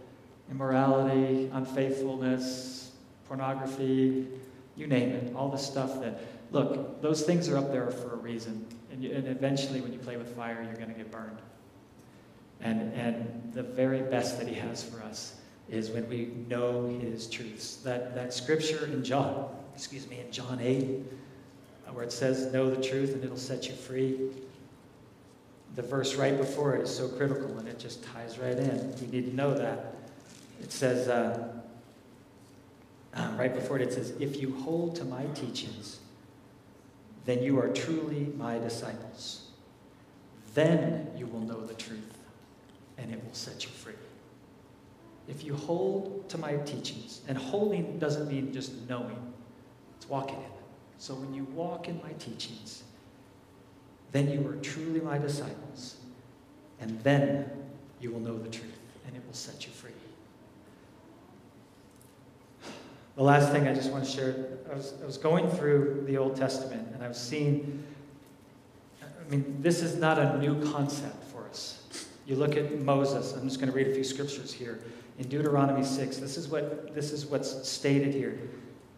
immorality, 0.49 1.49
unfaithfulness, 1.53 2.91
pornography, 3.27 4.27
you 4.77 4.87
name 4.87 5.09
it, 5.09 5.35
all 5.35 5.49
the 5.49 5.57
stuff 5.57 5.99
that, 6.01 6.21
look, 6.51 7.01
those 7.01 7.23
things 7.23 7.49
are 7.49 7.57
up 7.57 7.71
there 7.71 7.89
for 7.89 8.13
a 8.13 8.17
reason. 8.17 8.65
And, 8.91 9.03
you, 9.03 9.11
and 9.11 9.27
eventually, 9.27 9.81
when 9.81 9.91
you 9.91 9.99
play 9.99 10.17
with 10.17 10.35
fire, 10.35 10.61
you're 10.63 10.75
going 10.75 10.93
to 10.93 10.97
get 10.97 11.11
burned. 11.11 11.39
And, 12.61 12.93
and 12.93 13.51
the 13.53 13.63
very 13.63 14.01
best 14.01 14.39
that 14.39 14.47
He 14.47 14.55
has 14.55 14.83
for 14.83 15.01
us 15.01 15.35
is 15.67 15.89
when 15.89 16.07
we 16.07 16.31
know 16.47 16.87
His 17.01 17.27
truths. 17.27 17.77
That, 17.77 18.15
that 18.15 18.33
scripture 18.33 18.85
in 18.85 19.03
John, 19.03 19.49
excuse 19.75 20.07
me, 20.07 20.19
in 20.19 20.31
John 20.31 20.59
8, 20.61 21.01
where 21.91 22.03
it 22.03 22.11
says, 22.11 22.53
Know 22.53 22.69
the 22.69 22.81
truth 22.81 23.13
and 23.13 23.23
it'll 23.23 23.37
set 23.37 23.67
you 23.67 23.73
free. 23.73 24.29
The 25.75 25.81
verse 25.81 26.15
right 26.15 26.37
before 26.37 26.75
it 26.75 26.81
is 26.81 26.95
so 26.95 27.07
critical 27.07 27.57
and 27.57 27.67
it 27.67 27.79
just 27.79 28.03
ties 28.03 28.37
right 28.39 28.57
in. 28.57 28.93
You 29.01 29.07
need 29.07 29.29
to 29.29 29.35
know 29.35 29.53
that. 29.53 29.95
It 30.61 30.71
says, 30.71 31.07
uh, 31.07 31.13
uh, 31.13 31.56
Um, 33.17 33.35
right 33.35 33.53
before 33.53 33.77
it, 33.77 33.81
it 33.81 33.93
says, 33.93 34.13
If 34.19 34.39
you 34.39 34.55
hold 34.59 34.95
to 34.97 35.03
my 35.03 35.25
teachings, 35.33 35.99
then 37.25 37.41
you 37.41 37.59
are 37.59 37.67
truly 37.67 38.31
my 38.37 38.59
disciples. 38.59 39.49
Then 40.53 41.07
you 41.17 41.25
will 41.25 41.41
know 41.41 41.59
the 41.65 41.73
truth, 41.73 42.17
and 42.97 43.11
it 43.11 43.23
will 43.23 43.33
set 43.33 43.63
you 43.63 43.71
free. 43.71 43.93
If 45.27 45.43
you 45.43 45.55
hold 45.55 46.29
to 46.29 46.37
my 46.37 46.57
teachings, 46.57 47.21
and 47.27 47.37
holding 47.37 47.97
doesn't 47.97 48.27
mean 48.27 48.53
just 48.53 48.87
knowing, 48.87 49.33
it's 49.97 50.07
walking 50.07 50.37
in. 50.37 50.51
So 50.99 51.15
when 51.15 51.33
you 51.33 51.43
walk 51.45 51.87
in 51.87 51.99
my 52.03 52.11
teachings, 52.19 52.83
then 54.11 54.29
you 54.31 54.47
are 54.47 54.55
truly 54.57 55.01
my 55.01 55.17
disciples, 55.17 55.97
and 56.79 57.01
then 57.01 57.49
you 57.99 58.11
will 58.11 58.19
know 58.19 58.37
the 58.37 58.49
truth, 58.49 58.79
and 59.07 59.15
it 59.15 59.23
will 59.25 59.33
set 59.33 59.65
you 59.65 59.71
free. 59.73 59.91
The 63.17 63.23
last 63.23 63.51
thing 63.51 63.67
I 63.67 63.73
just 63.73 63.91
want 63.91 64.05
to 64.05 64.11
share 64.11 64.57
I 64.71 64.75
was, 64.75 64.93
I 65.01 65.05
was 65.05 65.17
going 65.17 65.49
through 65.49 66.03
the 66.05 66.17
Old 66.17 66.35
Testament 66.35 66.87
and 66.93 67.03
I 67.03 67.07
was 67.07 67.17
seeing, 67.17 67.83
I 69.01 69.29
mean, 69.31 69.57
this 69.59 69.81
is 69.81 69.95
not 69.95 70.19
a 70.19 70.37
new 70.37 70.71
concept 70.71 71.23
for 71.31 71.47
us. 71.47 72.07
You 72.27 72.35
look 72.35 72.55
at 72.55 72.79
Moses, 72.79 73.33
I'm 73.33 73.47
just 73.47 73.59
going 73.59 73.71
to 73.71 73.75
read 73.75 73.87
a 73.87 73.93
few 73.93 74.03
scriptures 74.03 74.53
here. 74.53 74.79
In 75.17 75.27
Deuteronomy 75.29 75.83
6, 75.83 76.17
this 76.17 76.37
is, 76.37 76.47
what, 76.47 76.93
this 76.93 77.11
is 77.11 77.25
what's 77.25 77.67
stated 77.67 78.13
here. 78.13 78.37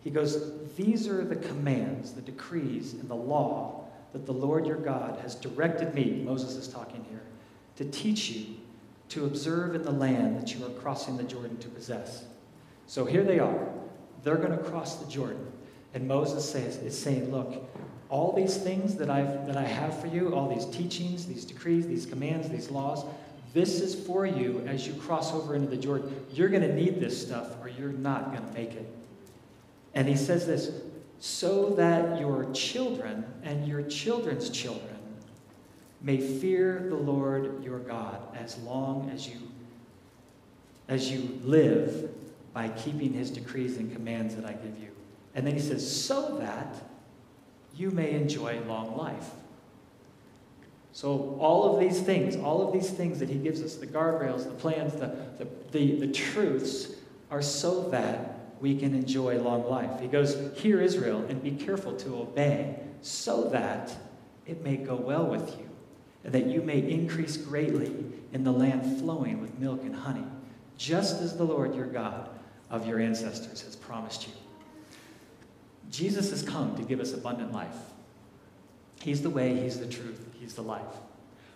He 0.04 0.10
goes, 0.10 0.68
These 0.76 1.08
are 1.08 1.24
the 1.24 1.38
commands, 1.38 2.12
the 2.12 2.22
decrees, 2.22 2.96
and 2.96 3.08
the 3.08 3.16
law 3.16 3.86
that 4.12 4.26
the 4.26 4.34
Lord 4.34 4.68
your 4.68 4.78
God 4.78 5.18
has 5.22 5.36
directed 5.36 5.94
me, 5.94 6.24
Moses 6.26 6.56
is 6.56 6.68
talking 6.68 7.06
here, 7.10 7.22
to 7.78 7.86
teach 7.86 8.32
you 8.32 8.58
to 9.10 9.26
observe 9.26 9.76
in 9.76 9.84
the 9.84 9.92
land 9.92 10.42
that 10.42 10.54
you 10.54 10.66
are 10.66 10.70
crossing 10.72 11.16
the 11.16 11.24
Jordan 11.24 11.58
to 11.60 11.70
possess. 11.70 12.26
So 12.86 13.06
here 13.06 13.24
they 13.24 13.40
are 13.40 13.70
they're 14.24 14.38
going 14.38 14.52
to 14.52 14.64
cross 14.64 14.98
the 14.98 15.10
Jordan. 15.10 15.46
And 15.94 16.08
Moses 16.08 16.50
says, 16.50 16.78
is 16.78 17.00
saying, 17.00 17.32
look, 17.32 17.70
all 18.10 18.34
these 18.34 18.58
things 18.58 18.96
that, 18.96 19.10
I've, 19.10 19.46
that 19.48 19.58
I 19.58 19.64
have 19.64 20.00
for 20.00 20.08
you, 20.08 20.34
all 20.34 20.54
these 20.54 20.66
teachings, 20.66 21.26
these 21.26 21.46
decrees, 21.46 21.88
these 21.88 22.06
commands, 22.06 22.50
these 22.50 22.70
laws, 22.70 23.06
this 23.54 23.82
is 23.82 23.96
for 23.96 24.26
you 24.26 24.64
as 24.68 24.86
you 24.86 24.94
cross 24.94 25.34
over 25.34 25.56
into 25.56 25.68
the 25.68 25.78
Jordan. 25.78 26.26
You're 26.32 26.50
going 26.50 26.62
to 26.62 26.74
need 26.74 27.00
this 27.00 27.20
stuff 27.20 27.56
or 27.62 27.70
you're 27.70 27.92
not 27.92 28.32
going 28.32 28.46
to 28.46 28.54
make 28.54 28.74
it. 28.74 28.88
And 29.96 30.08
he 30.08 30.16
says 30.16 30.46
this, 30.46 30.72
so 31.20 31.72
that 31.72 32.20
your 32.20 32.52
children 32.54 33.26
and 33.44 33.68
your 33.68 33.82
children's 33.84 34.50
children 34.50 34.98
may 36.02 36.18
fear 36.18 36.86
the 36.90 36.96
Lord 36.96 37.64
your 37.64 37.80
God 37.80 38.22
as 38.38 38.58
long 38.60 39.10
as 39.14 39.28
you 39.28 39.36
as 40.88 41.12
you 41.12 41.40
live 41.44 42.10
by 42.54 42.70
keeping 42.70 43.14
his 43.14 43.32
decrees 43.32 43.78
and 43.78 43.92
commands 43.94 44.36
that 44.36 44.46
I 44.46 44.54
give 44.54 44.78
you. 44.80 44.90
And 45.36 45.46
then 45.46 45.54
he 45.54 45.60
says, 45.60 45.90
so 45.90 46.38
that 46.40 46.76
you 47.76 47.92
may 47.92 48.12
enjoy 48.12 48.60
long 48.68 48.98
life. 48.98 49.30
So, 50.92 51.38
all 51.40 51.74
of 51.74 51.80
these 51.80 52.02
things, 52.02 52.36
all 52.36 52.66
of 52.66 52.74
these 52.74 52.90
things 52.90 53.20
that 53.20 53.30
he 53.30 53.36
gives 53.36 53.62
us 53.62 53.76
the 53.76 53.88
guardrails, 53.88 54.44
the 54.44 54.56
plans, 54.56 54.94
the, 54.94 55.16
the, 55.38 55.48
the, 55.72 56.00
the 56.00 56.12
truths 56.12 56.96
are 57.30 57.42
so 57.42 57.90
that 57.90 58.40
we 58.60 58.76
can 58.76 58.94
enjoy 58.96 59.40
long 59.40 59.70
life. 59.70 60.02
He 60.02 60.08
goes, 60.08 60.36
Hear 60.58 60.82
Israel 60.82 61.24
and 61.30 61.42
be 61.42 61.52
careful 61.52 61.96
to 61.98 62.18
obey, 62.18 62.80
so 63.02 63.50
that 63.50 63.96
it 64.46 64.64
may 64.64 64.78
go 64.78 64.96
well 64.96 65.26
with 65.26 65.58
you, 65.60 65.70
and 66.24 66.34
that 66.34 66.48
you 66.48 66.62
may 66.62 66.80
increase 66.80 67.38
greatly 67.38 67.96
in 68.34 68.44
the 68.44 68.52
land 68.52 69.00
flowing 69.00 69.40
with 69.40 69.58
milk 69.60 69.82
and 69.84 69.96
honey, 69.96 70.26
just 70.76 71.22
as 71.22 71.38
the 71.38 71.44
Lord 71.44 71.76
your 71.76 71.86
God 71.86 72.30
of 72.70 72.88
your 72.88 73.00
ancestors 73.00 73.62
has 73.62 73.76
promised 73.76 74.28
you. 74.28 74.34
Jesus 75.90 76.30
has 76.30 76.44
come 76.44 76.76
to 76.76 76.84
give 76.84 77.00
us 77.00 77.14
abundant 77.14 77.52
life. 77.52 77.76
He's 79.02 79.22
the 79.22 79.30
way, 79.30 79.56
He's 79.56 79.80
the 79.80 79.88
truth, 79.88 80.24
He's 80.40 80.54
the 80.54 80.62
life. 80.62 80.84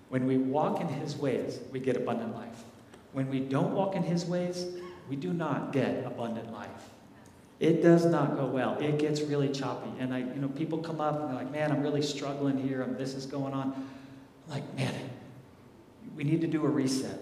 When 0.10 0.26
we 0.26 0.38
walk 0.38 0.82
in 0.82 0.88
His 0.88 1.16
ways, 1.16 1.60
we 1.72 1.80
get 1.80 1.98
abundant 1.98 2.36
life. 2.36 2.64
When 3.14 3.30
we 3.30 3.40
don't 3.40 3.74
walk 3.74 3.96
in 3.96 4.04
his 4.04 4.26
ways, 4.26 4.66
we 5.08 5.16
do 5.16 5.32
not 5.32 5.72
get 5.72 6.06
abundant 6.06 6.52
life. 6.52 6.70
It 7.60 7.82
does 7.82 8.06
not 8.06 8.36
go 8.36 8.46
well. 8.48 8.78
It 8.80 8.98
gets 9.00 9.22
really 9.22 9.50
choppy. 9.50 9.90
And 10.00 10.14
I, 10.14 10.20
you 10.20 10.42
know, 10.42 10.50
people 10.50 10.80
come 10.80 11.00
up 11.00 11.22
and 11.22 11.30
they're 11.30 11.36
like, 11.36 11.52
man, 11.52 11.72
I'm 11.72 11.82
really 11.82 12.02
struggling 12.02 12.58
here 12.58 12.82
and 12.82 12.98
this 12.98 13.14
is 13.14 13.26
going 13.26 13.54
on. 13.54 13.74
I'm 14.48 14.54
like, 14.54 14.76
man, 14.76 14.94
we 16.16 16.24
need 16.24 16.42
to 16.42 16.48
do 16.48 16.66
a 16.66 16.70
reset 16.70 17.20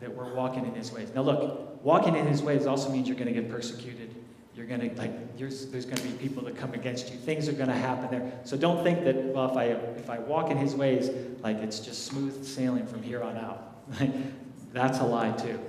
that 0.00 0.12
we're 0.12 0.34
walking 0.34 0.66
in 0.66 0.74
his 0.74 0.90
ways. 0.90 1.10
Now 1.14 1.22
look, 1.22 1.73
walking 1.84 2.16
in 2.16 2.26
his 2.26 2.42
ways 2.42 2.66
also 2.66 2.90
means 2.90 3.06
you're 3.06 3.16
going 3.16 3.32
to 3.32 3.40
get 3.40 3.48
persecuted. 3.50 4.12
You're 4.56 4.66
going 4.66 4.80
to, 4.80 4.96
like, 4.96 5.36
there's 5.36 5.66
going 5.66 5.96
to 5.96 6.02
be 6.02 6.12
people 6.12 6.42
that 6.44 6.56
come 6.56 6.74
against 6.74 7.12
you. 7.12 7.18
Things 7.18 7.48
are 7.48 7.52
going 7.52 7.68
to 7.68 7.74
happen 7.74 8.10
there. 8.10 8.32
So 8.44 8.56
don't 8.56 8.82
think 8.82 9.04
that, 9.04 9.16
well, 9.16 9.50
if 9.50 9.56
I, 9.56 9.64
if 9.98 10.10
I 10.10 10.18
walk 10.18 10.50
in 10.50 10.56
his 10.56 10.74
ways, 10.74 11.10
like 11.42 11.58
it's 11.58 11.80
just 11.80 12.06
smooth 12.06 12.44
sailing 12.44 12.86
from 12.86 13.02
here 13.02 13.22
on 13.22 13.36
out. 13.36 13.76
That's 14.72 14.98
a 14.98 15.04
lie 15.04 15.32
too. 15.32 15.60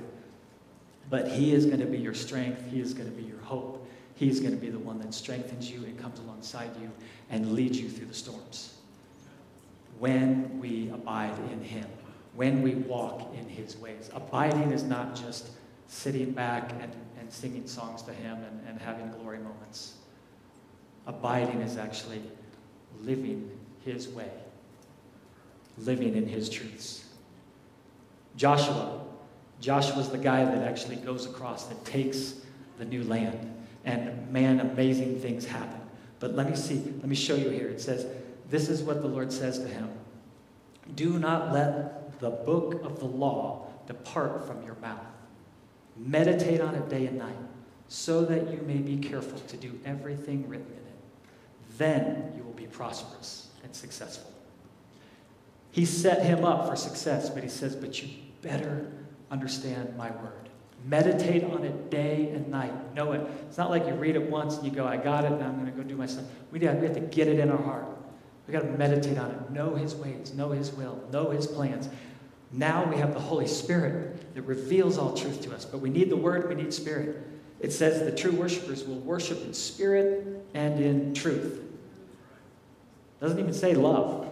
But 1.09 1.31
he 1.31 1.53
is 1.53 1.65
going 1.65 1.79
to 1.79 1.85
be 1.85 1.97
your 1.97 2.13
strength. 2.13 2.63
He 2.71 2.79
is 2.79 2.93
going 2.93 3.09
to 3.09 3.15
be 3.15 3.23
your 3.23 3.39
hope. 3.41 3.87
He's 4.15 4.39
going 4.39 4.53
to 4.53 4.59
be 4.59 4.69
the 4.69 4.79
one 4.79 4.99
that 4.99 5.13
strengthens 5.13 5.69
you 5.69 5.83
and 5.83 5.99
comes 5.99 6.19
alongside 6.19 6.71
you 6.81 6.89
and 7.29 7.53
leads 7.53 7.79
you 7.79 7.89
through 7.89 8.07
the 8.07 8.13
storms. 8.13 8.75
When 9.99 10.59
we 10.59 10.89
abide 10.93 11.37
in 11.51 11.61
him, 11.61 11.87
when 12.35 12.61
we 12.61 12.75
walk 12.75 13.33
in 13.35 13.47
his 13.47 13.77
ways. 13.77 14.09
Abiding 14.13 14.71
is 14.71 14.83
not 14.83 15.15
just 15.15 15.49
sitting 15.87 16.31
back 16.31 16.71
and, 16.81 16.93
and 17.19 17.31
singing 17.31 17.67
songs 17.67 18.01
to 18.03 18.13
him 18.13 18.37
and, 18.43 18.67
and 18.67 18.79
having 18.79 19.11
glory 19.11 19.37
moments. 19.37 19.95
Abiding 21.07 21.61
is 21.61 21.77
actually 21.77 22.21
living 23.01 23.49
his 23.83 24.07
way, 24.07 24.31
living 25.77 26.15
in 26.15 26.27
his 26.27 26.49
truths. 26.49 27.05
Joshua. 28.35 29.01
Joshua's 29.61 30.09
the 30.09 30.17
guy 30.17 30.43
that 30.43 30.67
actually 30.67 30.97
goes 30.97 31.25
across, 31.25 31.65
that 31.65 31.85
takes 31.85 32.35
the 32.77 32.85
new 32.85 33.03
land. 33.03 33.53
And 33.85 34.29
man, 34.31 34.59
amazing 34.59 35.19
things 35.19 35.45
happen. 35.45 35.79
But 36.19 36.35
let 36.35 36.49
me 36.49 36.55
see, 36.55 36.75
let 36.75 37.05
me 37.05 37.15
show 37.15 37.35
you 37.35 37.49
here. 37.49 37.67
It 37.67 37.79
says, 37.79 38.05
This 38.49 38.67
is 38.67 38.81
what 38.81 39.01
the 39.01 39.07
Lord 39.07 39.31
says 39.31 39.59
to 39.59 39.67
him 39.67 39.89
Do 40.95 41.19
not 41.19 41.53
let 41.53 42.19
the 42.19 42.31
book 42.31 42.83
of 42.83 42.99
the 42.99 43.05
law 43.05 43.67
depart 43.87 44.45
from 44.47 44.63
your 44.65 44.75
mouth. 44.75 45.05
Meditate 45.97 46.61
on 46.61 46.75
it 46.75 46.89
day 46.89 47.05
and 47.07 47.17
night, 47.17 47.37
so 47.87 48.25
that 48.25 48.49
you 48.51 48.61
may 48.65 48.77
be 48.77 48.97
careful 48.97 49.39
to 49.39 49.57
do 49.57 49.79
everything 49.85 50.47
written 50.47 50.67
in 50.67 50.73
it. 50.73 51.77
Then 51.77 52.33
you 52.35 52.43
will 52.43 52.53
be 52.53 52.67
prosperous 52.67 53.47
and 53.63 53.73
successful. 53.73 54.31
He 55.71 55.85
set 55.85 56.23
him 56.23 56.45
up 56.45 56.69
for 56.69 56.75
success, 56.75 57.29
but 57.29 57.43
he 57.43 57.49
says, 57.49 57.75
But 57.75 58.01
you 58.01 58.09
better 58.41 58.91
understand 59.29 59.95
my 59.97 60.09
word. 60.11 60.49
Meditate 60.85 61.43
on 61.43 61.63
it 61.63 61.89
day 61.89 62.29
and 62.33 62.47
night. 62.49 62.93
Know 62.93 63.11
it. 63.13 63.21
It's 63.47 63.57
not 63.57 63.71
like 63.71 63.87
you 63.87 63.93
read 63.93 64.15
it 64.15 64.29
once 64.29 64.57
and 64.57 64.65
you 64.65 64.71
go, 64.71 64.85
I 64.85 64.97
got 64.97 65.25
it, 65.25 65.31
and 65.31 65.43
I'm 65.43 65.55
going 65.59 65.65
to 65.65 65.71
go 65.71 65.83
do 65.83 65.97
my 65.97 66.05
stuff. 66.05 66.25
We 66.51 66.59
have, 66.59 66.77
we 66.77 66.85
have 66.85 66.95
to 66.95 67.01
get 67.01 67.27
it 67.27 67.39
in 67.39 67.49
our 67.49 67.61
heart. 67.61 67.85
We 68.47 68.51
got 68.51 68.61
to 68.61 68.69
meditate 68.69 69.17
on 69.17 69.31
it. 69.31 69.49
Know 69.49 69.75
his 69.75 69.95
ways, 69.95 70.33
know 70.33 70.51
his 70.51 70.71
will, 70.71 71.03
know 71.11 71.31
his 71.31 71.47
plans. 71.47 71.89
Now 72.51 72.85
we 72.85 72.97
have 72.97 73.13
the 73.13 73.19
Holy 73.19 73.47
Spirit 73.47 74.33
that 74.35 74.43
reveals 74.43 74.97
all 74.97 75.13
truth 75.13 75.41
to 75.43 75.53
us. 75.53 75.65
But 75.65 75.79
we 75.79 75.89
need 75.89 76.09
the 76.09 76.17
word, 76.17 76.47
we 76.47 76.55
need 76.55 76.73
spirit. 76.73 77.17
It 77.59 77.71
says 77.71 78.03
the 78.03 78.15
true 78.15 78.31
worshipers 78.31 78.83
will 78.83 78.99
worship 78.99 79.43
in 79.43 79.53
spirit 79.53 80.45
and 80.53 80.79
in 80.79 81.13
truth. 81.13 81.61
Doesn't 83.19 83.39
even 83.39 83.53
say 83.53 83.73
love. 83.73 84.29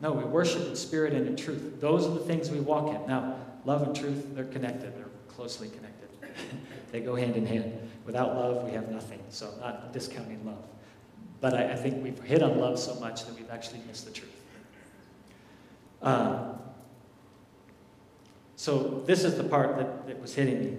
No, 0.00 0.12
we 0.12 0.24
worship 0.24 0.66
in 0.66 0.76
spirit 0.76 1.12
and 1.14 1.26
in 1.26 1.36
truth. 1.36 1.80
Those 1.80 2.06
are 2.06 2.10
the 2.10 2.20
things 2.20 2.50
we 2.50 2.60
walk 2.60 2.94
in. 2.94 3.06
Now, 3.06 3.36
love 3.64 3.82
and 3.82 3.94
truth, 3.94 4.34
they're 4.34 4.44
connected. 4.44 4.96
They're 4.96 5.06
closely 5.28 5.68
connected. 5.68 6.08
they 6.92 7.00
go 7.00 7.14
hand 7.14 7.36
in 7.36 7.46
hand. 7.46 7.72
Without 8.04 8.34
love, 8.34 8.64
we 8.64 8.72
have 8.72 8.88
nothing. 8.90 9.20
So 9.30 9.48
I'm 9.54 9.60
not 9.60 9.92
discounting 9.92 10.44
love. 10.44 10.64
But 11.40 11.54
I, 11.54 11.72
I 11.72 11.76
think 11.76 12.02
we've 12.02 12.20
hit 12.20 12.42
on 12.42 12.58
love 12.58 12.78
so 12.78 12.94
much 12.96 13.24
that 13.26 13.34
we've 13.34 13.50
actually 13.50 13.80
missed 13.86 14.04
the 14.04 14.12
truth. 14.12 14.30
Um, 16.02 16.58
so 18.62 19.02
this 19.06 19.24
is 19.24 19.34
the 19.34 19.42
part 19.42 19.76
that, 19.76 20.06
that 20.06 20.20
was 20.20 20.36
hitting 20.36 20.60
me. 20.60 20.76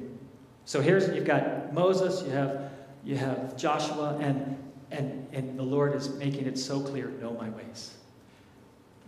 So 0.64 0.80
here's 0.80 1.14
you've 1.14 1.26
got 1.26 1.74
Moses, 1.74 2.24
you 2.26 2.32
have 2.32 2.72
you 3.04 3.18
have 3.18 3.58
Joshua, 3.58 4.18
and 4.22 4.58
and 4.90 5.28
and 5.34 5.60
the 5.60 5.64
Lord 5.64 5.94
is 5.94 6.08
making 6.12 6.46
it 6.46 6.58
so 6.58 6.80
clear, 6.80 7.10
know 7.10 7.34
my 7.34 7.50
ways. 7.50 7.94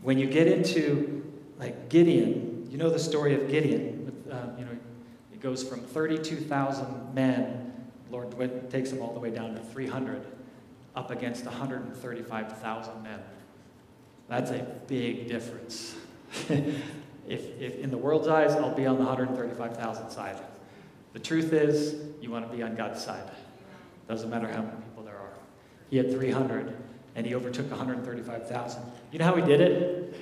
When 0.01 0.17
you 0.17 0.27
get 0.27 0.47
into 0.47 1.23
like 1.57 1.87
Gideon, 1.87 2.67
you 2.69 2.77
know 2.77 2.89
the 2.89 2.99
story 2.99 3.33
of 3.33 3.47
Gideon. 3.49 4.07
With, 4.07 4.33
um, 4.33 4.59
you 4.59 4.65
know, 4.65 4.71
it 5.31 5.39
goes 5.39 5.63
from 5.63 5.79
32,000 5.79 7.13
men. 7.13 7.73
Lord 8.11 8.35
takes 8.69 8.89
them 8.89 9.01
all 9.01 9.13
the 9.13 9.21
way 9.21 9.29
down 9.29 9.55
to 9.55 9.61
300, 9.61 10.21
up 10.97 11.11
against 11.11 11.45
135,000 11.45 13.03
men. 13.03 13.21
That's 14.27 14.51
a 14.51 14.67
big 14.85 15.29
difference. 15.29 15.95
if, 17.27 17.59
if 17.59 17.79
in 17.79 17.91
the 17.91 17.97
world's 17.97 18.27
eyes, 18.27 18.51
I'll 18.51 18.73
be 18.73 18.85
on 18.85 18.97
the 18.97 19.05
135,000 19.05 20.09
side. 20.09 20.37
The 21.13 21.19
truth 21.19 21.53
is, 21.53 21.95
you 22.21 22.29
want 22.29 22.49
to 22.49 22.55
be 22.55 22.61
on 22.61 22.75
God's 22.75 23.03
side. 23.03 23.29
Doesn't 24.07 24.29
matter 24.29 24.47
how 24.47 24.61
many 24.61 24.75
people 24.89 25.03
there 25.03 25.17
are. 25.17 25.33
He 25.89 25.97
had 25.97 26.11
300, 26.11 26.75
and 27.15 27.25
he 27.25 27.33
overtook 27.33 27.69
135,000. 27.69 28.81
You 29.11 29.19
know 29.19 29.25
how 29.25 29.35
he 29.35 29.41
did 29.41 29.61
it? 29.61 30.15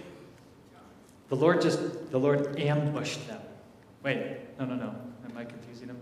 The 1.30 1.36
Lord 1.36 1.62
just, 1.62 2.12
the 2.12 2.20
Lord 2.20 2.60
ambushed 2.60 3.28
them. 3.28 3.42
Wait, 4.04 4.38
no, 4.60 4.66
no, 4.66 4.76
no. 4.76 4.96
Am 5.30 5.38
I 5.38 5.46
confusing 5.46 5.88
them? 5.88 5.98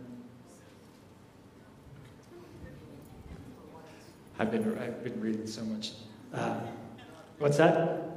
I've 4.38 4.52
been, 4.52 4.78
I've 4.78 5.04
been 5.04 5.22
reading 5.22 5.47
so 5.47 5.64
much. 5.64 5.91
Uh, 6.34 6.60
what's 7.38 7.58
that? 7.58 8.11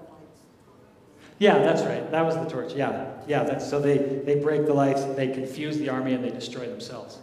Yeah, 1.39 1.59
that's 1.59 1.83
right. 1.83 2.09
That 2.11 2.25
was 2.25 2.37
the 2.37 2.45
torch. 2.45 2.75
Yeah, 2.75 3.13
yeah. 3.27 3.43
That's, 3.43 3.69
so 3.69 3.81
they, 3.81 3.99
they 3.99 4.37
break 4.37 4.67
the 4.67 4.75
lights, 4.75 5.05
they 5.17 5.29
confuse 5.29 5.79
the 5.79 5.89
army, 5.89 6.15
and 6.15 6.25
they 6.25 6.31
destroy 6.31 6.67
themselves. 6.67 7.19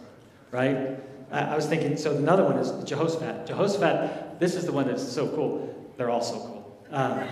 Right? 0.50 0.98
I, 1.30 1.40
I 1.40 1.56
was 1.56 1.66
thinking, 1.66 1.96
so 1.96 2.16
another 2.16 2.44
one 2.44 2.58
is 2.58 2.70
Jehoshaphat. 2.84 3.46
Jehoshaphat, 3.46 4.38
this 4.38 4.54
is 4.54 4.66
the 4.66 4.72
one 4.72 4.86
that's 4.86 5.06
so 5.06 5.28
cool. 5.28 5.92
They're 5.96 6.10
all 6.10 6.22
so 6.22 6.38
cool. 6.38 6.78
Um, 6.90 7.26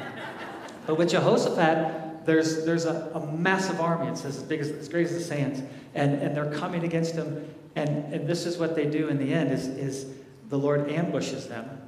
but 0.86 0.96
with 0.96 1.10
Jehoshaphat, 1.10 2.24
there's, 2.24 2.64
there's 2.64 2.86
a, 2.86 3.10
a, 3.14 3.26
massive 3.26 3.80
army. 3.80 4.08
It 4.08 4.16
says 4.16 4.38
as 4.38 4.42
big 4.42 4.60
as, 4.60 4.70
as 4.70 4.88
great 4.88 5.06
as 5.06 5.12
the 5.12 5.20
sands. 5.20 5.62
And, 5.94 6.14
and 6.14 6.36
they're 6.36 6.52
coming 6.52 6.84
against 6.84 7.14
him. 7.14 7.46
And, 7.76 8.12
and 8.12 8.26
this 8.26 8.46
is 8.46 8.58
what 8.58 8.74
they 8.74 8.86
do 8.86 9.08
in 9.08 9.18
the 9.18 9.32
end 9.32 9.52
is, 9.52 9.66
is 9.66 10.06
the 10.48 10.58
Lord 10.58 10.90
ambushes 10.90 11.46
them 11.46 11.80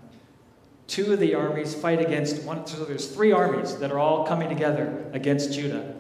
Two 0.92 1.10
of 1.10 1.20
the 1.20 1.34
armies 1.34 1.74
fight 1.74 2.02
against 2.02 2.42
one. 2.42 2.66
So 2.66 2.84
there's 2.84 3.08
three 3.08 3.32
armies 3.32 3.78
that 3.78 3.90
are 3.90 3.98
all 3.98 4.26
coming 4.26 4.50
together 4.50 5.06
against 5.14 5.50
Judah. 5.50 5.94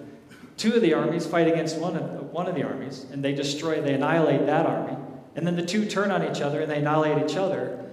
Two 0.58 0.74
of 0.74 0.82
the 0.82 0.92
armies 0.92 1.24
fight 1.24 1.48
against 1.48 1.78
one 1.78 1.96
of, 1.96 2.30
one 2.30 2.46
of 2.46 2.54
the 2.54 2.62
armies, 2.62 3.06
and 3.10 3.24
they 3.24 3.34
destroy, 3.34 3.80
they 3.80 3.94
annihilate 3.94 4.44
that 4.44 4.66
army. 4.66 4.94
And 5.34 5.46
then 5.46 5.56
the 5.56 5.64
two 5.64 5.86
turn 5.86 6.10
on 6.10 6.30
each 6.30 6.42
other 6.42 6.60
and 6.60 6.70
they 6.70 6.76
annihilate 6.76 7.24
each 7.24 7.38
other. 7.38 7.90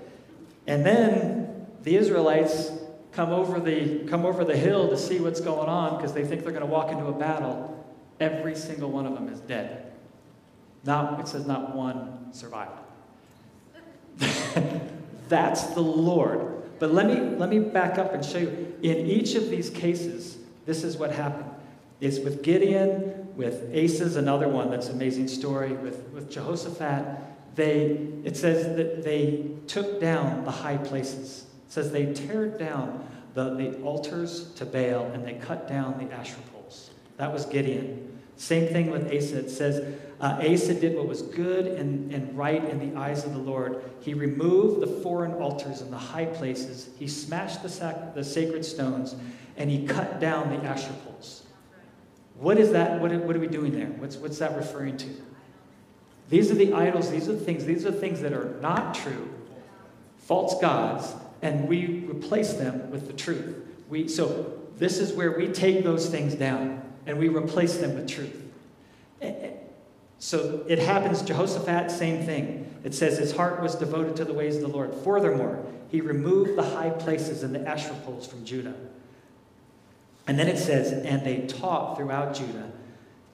And 0.68 0.86
then 0.86 1.68
the 1.84 1.96
Israelites 1.96 2.70
come 3.14 3.30
over 3.30 3.62
the, 3.62 4.00
come 4.00 4.26
over 4.26 4.44
the 4.44 4.58
hill 4.58 4.90
to 4.90 4.98
see 4.98 5.22
what's 5.22 5.40
going 5.40 5.70
on 5.70 5.96
because 5.96 6.12
they 6.12 6.26
think 6.26 6.44
they're 6.44 6.52
going 6.52 6.68
to 6.68 6.68
walk 6.70 6.92
into 6.92 7.06
a 7.06 7.14
battle. 7.14 7.82
Every 8.20 8.58
single 8.58 8.92
one 8.92 9.06
of 9.06 9.14
them 9.14 9.30
is 9.30 9.40
dead. 9.40 9.94
Not, 10.84 11.18
it 11.22 11.30
says 11.30 11.48
not 11.48 11.74
one 11.74 12.34
survived. 12.34 12.78
That's 15.30 15.64
the 15.68 15.80
Lord. 15.80 16.59
But 16.80 16.94
let 16.94 17.08
me, 17.08 17.20
let 17.38 17.50
me 17.50 17.60
back 17.60 17.98
up 17.98 18.14
and 18.14 18.24
show 18.24 18.38
you. 18.38 18.76
In 18.82 19.06
each 19.06 19.36
of 19.36 19.50
these 19.50 19.70
cases, 19.70 20.38
this 20.66 20.84
is 20.84 20.98
what 20.98 21.12
happened. 21.12 21.52
It's 22.00 22.20
with 22.20 22.42
Gideon, 22.42 23.36
with 23.36 23.70
Asa's 23.76 24.16
another 24.16 24.48
one 24.48 24.72
that's 24.72 24.88
an 24.88 24.96
amazing 24.96 25.28
story, 25.28 25.74
with, 25.74 26.02
with 26.14 26.32
Jehoshaphat. 26.32 27.06
They, 27.56 28.08
it 28.24 28.38
says 28.38 28.76
that 28.78 29.04
they 29.04 29.52
took 29.68 30.00
down 30.00 30.46
the 30.46 30.52
high 30.52 30.78
places. 30.78 31.46
It 31.68 31.74
says 31.74 31.92
they 31.92 32.06
teared 32.08 32.58
down 32.58 33.06
the, 33.34 33.56
the 33.56 33.82
altars 33.82 34.52
to 34.54 34.66
Baal 34.66 35.06
and 35.14 35.26
they 35.26 35.34
cut 35.34 35.68
down 35.68 35.98
the 35.98 36.14
Asherah 36.14 36.42
poles. 36.54 36.92
That 37.18 37.34
was 37.34 37.46
Gideon. 37.46 38.19
Same 38.40 38.72
thing 38.72 38.90
with 38.90 39.08
Asa. 39.08 39.40
It 39.40 39.50
says 39.50 39.96
uh, 40.22 40.42
Asa 40.42 40.74
did 40.74 40.96
what 40.96 41.10
was 41.10 41.22
good 41.22 41.68
and, 41.68 42.14
and 42.14 42.38
right 42.38 42.64
in 42.64 42.80
the 42.80 42.98
eyes 42.98 43.26
of 43.26 43.34
the 43.34 43.40
Lord. 43.40 43.84
He 44.00 44.14
removed 44.14 44.80
the 44.80 44.88
foreign 44.88 45.34
altars 45.34 45.82
and 45.82 45.92
the 45.92 45.98
high 45.98 46.26
places. 46.26 46.90
He 46.98 47.06
smashed 47.06 47.62
the, 47.62 47.68
sac- 47.68 48.16
the 48.16 48.24
sacred 48.24 48.64
stones 48.64 49.14
and 49.58 49.70
he 49.70 49.86
cut 49.86 50.22
down 50.22 50.52
the 50.52 50.66
Asherah 50.66 50.96
poles. 51.06 51.44
What 52.36 52.58
is 52.58 52.72
that? 52.72 53.02
What, 53.02 53.12
what 53.12 53.36
are 53.36 53.40
we 53.40 53.48
doing 53.48 53.74
there? 53.74 53.88
What's, 53.88 54.16
what's 54.16 54.40
that 54.40 54.56
referring 54.56 54.96
to? 54.96 55.10
These 56.30 56.50
are 56.50 56.56
the 56.56 56.72
idols, 56.72 57.12
these 57.12 57.28
are 57.28 57.34
the 57.34 57.44
things, 57.44 57.66
these 57.66 57.86
are 57.86 57.92
things 57.92 58.22
that 58.22 58.32
are 58.32 58.58
not 58.62 58.96
true, 58.96 59.28
false 60.20 60.62
gods, 60.62 61.14
and 61.42 61.68
we 61.68 62.06
replace 62.08 62.54
them 62.54 62.90
with 62.90 63.08
the 63.08 63.14
truth. 63.14 63.58
We, 63.90 64.08
so 64.08 64.60
this 64.78 64.98
is 65.00 65.12
where 65.12 65.38
we 65.38 65.50
take 65.50 65.84
those 65.84 66.08
things 66.08 66.36
down 66.36 66.89
and 67.06 67.18
we 67.18 67.28
replace 67.28 67.78
them 67.78 67.96
with 67.96 68.08
truth. 68.08 68.44
So 70.20 70.66
it 70.68 70.80
happens, 70.80 71.22
Jehoshaphat, 71.22 71.92
same 71.92 72.26
thing. 72.26 72.74
It 72.84 72.94
says 72.94 73.18
his 73.18 73.36
heart 73.36 73.62
was 73.62 73.76
devoted 73.76 74.16
to 74.18 74.26
the 74.26 74.34
ways 74.34 74.58
of 74.58 74.62
the 74.62 74.68
Lord. 74.68 74.94
Furthermore, 75.04 75.66
he 75.90 76.02
removed 76.02 76.56
the 76.56 76.64
high 76.64 76.90
places 76.90 77.42
and 77.44 77.56
the 77.56 77.68
Asherah 77.68 77.96
poles 78.06 78.28
from 78.28 78.46
Judah. 78.46 78.76
And 80.28 80.38
then 80.38 80.48
it 80.48 80.58
says, 80.58 80.92
and 80.92 81.26
they 81.26 81.48
taught 81.48 81.98
throughout 81.98 82.36
Judah, 82.36 82.72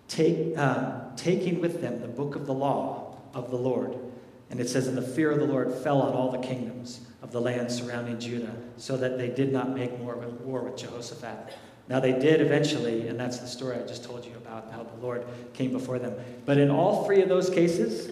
take, 0.08 0.58
uh, 0.58 1.02
taking 1.18 1.60
with 1.60 1.82
them 1.82 2.02
the 2.02 2.08
book 2.08 2.36
of 2.36 2.46
the 2.46 2.54
law 2.54 3.18
of 3.34 3.50
the 3.50 3.58
Lord. 3.58 3.98
And 4.50 4.60
it 4.60 4.70
says, 4.70 4.88
and 4.88 4.98
the 4.98 5.02
fear 5.02 5.32
of 5.32 5.40
the 5.40 5.46
Lord 5.46 5.74
fell 5.74 6.02
on 6.02 6.14
all 6.14 6.32
the 6.32 6.38
kingdoms 6.38 7.02
of 7.22 7.32
the 7.32 7.42
land 7.42 7.72
surrounding 7.72 8.20
Judah, 8.20 8.56
so 8.78 8.96
that 8.98 9.18
they 9.18 9.28
did 9.28 9.52
not 9.52 9.72
make 9.72 9.92
war 10.00 10.16
with 10.16 10.78
Jehoshaphat. 10.78 11.54
Now 11.88 12.00
they 12.00 12.14
did 12.14 12.42
eventually, 12.42 13.08
and 13.08 13.20
that's 13.20 13.38
the 13.38 13.48
story 13.48 13.78
I 13.78 13.86
just 13.86 14.04
told 14.04 14.26
you 14.26 14.36
about, 14.38 14.72
how 14.72 14.84
the 14.84 15.06
Lord 15.06 15.26
came 15.54 15.72
before 15.72 16.00
them. 16.00 16.16
But 16.46 16.58
in 16.58 16.72
all 16.72 17.06
three 17.06 17.22
of 17.22 17.30
those 17.30 17.50
cases, 17.50 18.12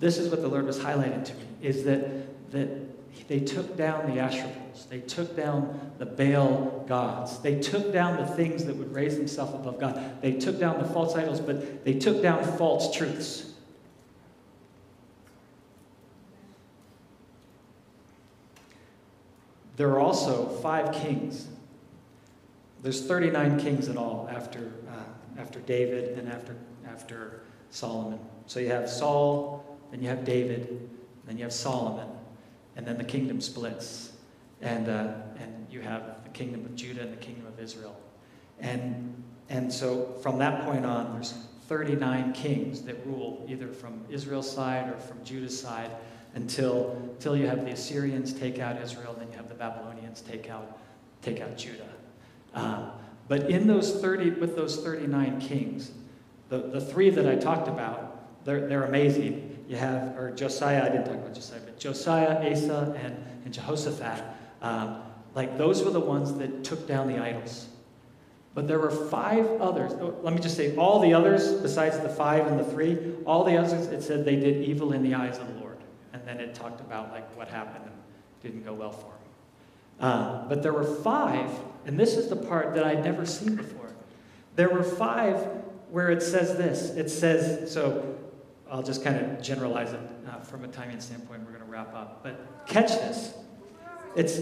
this 0.00 0.18
is 0.18 0.30
what 0.30 0.40
the 0.40 0.48
Lord 0.48 0.64
was 0.64 0.78
highlighting 0.78 1.24
to 1.26 1.34
me, 1.34 1.44
is 1.60 1.84
that, 1.84 2.50
that 2.52 2.68
they 3.28 3.40
took 3.40 3.76
down 3.76 4.14
the 4.14 4.20
Asherah 4.20 4.48
poles. 4.48 4.86
They 4.88 5.00
took 5.00 5.36
down 5.36 5.92
the 5.98 6.06
Baal 6.06 6.84
gods. 6.88 7.38
They 7.40 7.60
took 7.60 7.92
down 7.92 8.16
the 8.16 8.26
things 8.26 8.64
that 8.64 8.76
would 8.76 8.92
raise 8.94 9.16
themselves 9.16 9.54
above 9.54 9.78
God. 9.78 10.22
They 10.22 10.32
took 10.32 10.58
down 10.58 10.78
the 10.78 10.88
false 10.88 11.14
idols, 11.14 11.40
but 11.40 11.84
they 11.84 11.94
took 11.94 12.22
down 12.22 12.42
false 12.58 12.94
truths. 12.94 13.50
There 19.76 19.90
are 19.90 20.00
also 20.00 20.48
five 20.60 20.94
kings. 20.94 21.48
There's 22.84 23.00
39 23.00 23.58
kings 23.60 23.88
in 23.88 23.96
all 23.96 24.28
after, 24.30 24.70
uh, 24.90 25.40
after 25.40 25.58
David 25.60 26.18
and 26.18 26.28
after, 26.28 26.54
after 26.86 27.40
Solomon. 27.70 28.18
So 28.44 28.60
you 28.60 28.68
have 28.68 28.90
Saul, 28.90 29.78
then 29.90 30.02
you 30.02 30.10
have 30.10 30.22
David, 30.22 30.90
then 31.24 31.38
you 31.38 31.44
have 31.44 31.52
Solomon, 31.54 32.06
and 32.76 32.86
then 32.86 32.98
the 32.98 33.04
kingdom 33.04 33.40
splits. 33.40 34.12
And, 34.60 34.90
uh, 34.90 35.14
and 35.38 35.66
you 35.70 35.80
have 35.80 36.24
the 36.24 36.28
kingdom 36.28 36.66
of 36.66 36.74
Judah 36.76 37.00
and 37.00 37.10
the 37.10 37.24
kingdom 37.24 37.46
of 37.46 37.58
Israel. 37.58 37.96
And, 38.60 39.24
and 39.48 39.72
so 39.72 40.18
from 40.22 40.36
that 40.40 40.66
point 40.66 40.84
on, 40.84 41.14
there's 41.14 41.32
39 41.68 42.34
kings 42.34 42.82
that 42.82 42.96
rule 43.06 43.46
either 43.48 43.68
from 43.68 44.04
Israel's 44.10 44.52
side 44.52 44.90
or 44.90 44.98
from 44.98 45.24
Judah's 45.24 45.58
side 45.58 45.90
until, 46.34 46.90
until 47.14 47.34
you 47.34 47.46
have 47.46 47.64
the 47.64 47.70
Assyrians 47.70 48.34
take 48.34 48.58
out 48.58 48.78
Israel, 48.82 49.16
then 49.18 49.30
you 49.30 49.38
have 49.38 49.48
the 49.48 49.54
Babylonians 49.54 50.20
take 50.20 50.50
out, 50.50 50.78
take 51.22 51.40
out 51.40 51.56
Judah. 51.56 51.93
Um, 52.54 52.90
but 53.28 53.50
in 53.50 53.66
those 53.66 54.00
30, 54.00 54.30
with 54.32 54.56
those 54.56 54.82
39 54.82 55.40
kings, 55.40 55.90
the, 56.48 56.58
the 56.58 56.80
three 56.80 57.10
that 57.10 57.26
I 57.26 57.36
talked 57.36 57.68
about, 57.68 58.44
they're, 58.44 58.68
they're 58.68 58.84
amazing. 58.84 59.64
You 59.68 59.76
have, 59.76 60.16
or 60.16 60.30
Josiah, 60.30 60.84
I 60.84 60.88
didn't 60.88 61.06
talk 61.06 61.14
about 61.14 61.34
Josiah, 61.34 61.60
but 61.64 61.78
Josiah, 61.78 62.52
Asa, 62.52 62.94
and, 63.02 63.16
and 63.44 63.54
Jehoshaphat, 63.54 64.22
um, 64.60 65.02
like 65.34 65.56
those 65.56 65.82
were 65.82 65.90
the 65.90 66.00
ones 66.00 66.34
that 66.34 66.64
took 66.64 66.86
down 66.86 67.08
the 67.08 67.18
idols. 67.18 67.68
But 68.54 68.68
there 68.68 68.78
were 68.78 68.90
five 68.90 69.46
others. 69.60 69.92
Oh, 69.94 70.16
let 70.22 70.32
me 70.32 70.40
just 70.40 70.56
say, 70.56 70.76
all 70.76 71.00
the 71.00 71.12
others, 71.12 71.54
besides 71.54 71.98
the 71.98 72.08
five 72.08 72.46
and 72.46 72.58
the 72.58 72.64
three, 72.64 73.14
all 73.26 73.42
the 73.42 73.56
others, 73.56 73.86
it 73.88 74.02
said 74.02 74.24
they 74.24 74.36
did 74.36 74.62
evil 74.62 74.92
in 74.92 75.02
the 75.02 75.14
eyes 75.14 75.38
of 75.38 75.52
the 75.52 75.60
Lord. 75.60 75.78
And 76.12 76.22
then 76.26 76.38
it 76.38 76.54
talked 76.54 76.80
about 76.80 77.10
like 77.10 77.36
what 77.36 77.48
happened 77.48 77.84
and 77.84 77.94
didn't 78.42 78.64
go 78.64 78.72
well 78.72 78.92
for 78.92 79.10
them. 79.10 79.23
Uh, 80.00 80.46
but 80.48 80.62
there 80.62 80.72
were 80.72 80.84
five, 80.84 81.50
and 81.86 81.98
this 81.98 82.16
is 82.16 82.28
the 82.28 82.36
part 82.36 82.74
that 82.74 82.84
I'd 82.84 83.04
never 83.04 83.24
seen 83.24 83.56
before. 83.56 83.92
There 84.56 84.70
were 84.70 84.82
five 84.82 85.36
where 85.90 86.10
it 86.10 86.22
says 86.22 86.56
this. 86.56 86.90
It 86.90 87.08
says, 87.08 87.72
so 87.72 88.16
I'll 88.70 88.82
just 88.82 89.04
kind 89.04 89.18
of 89.18 89.42
generalize 89.42 89.92
it 89.92 90.00
uh, 90.28 90.40
from 90.40 90.64
a 90.64 90.68
timing 90.68 91.00
standpoint. 91.00 91.42
We're 91.44 91.52
going 91.52 91.64
to 91.64 91.70
wrap 91.70 91.94
up. 91.94 92.22
But 92.22 92.66
catch 92.66 92.88
this. 92.88 93.34
It's, 94.16 94.40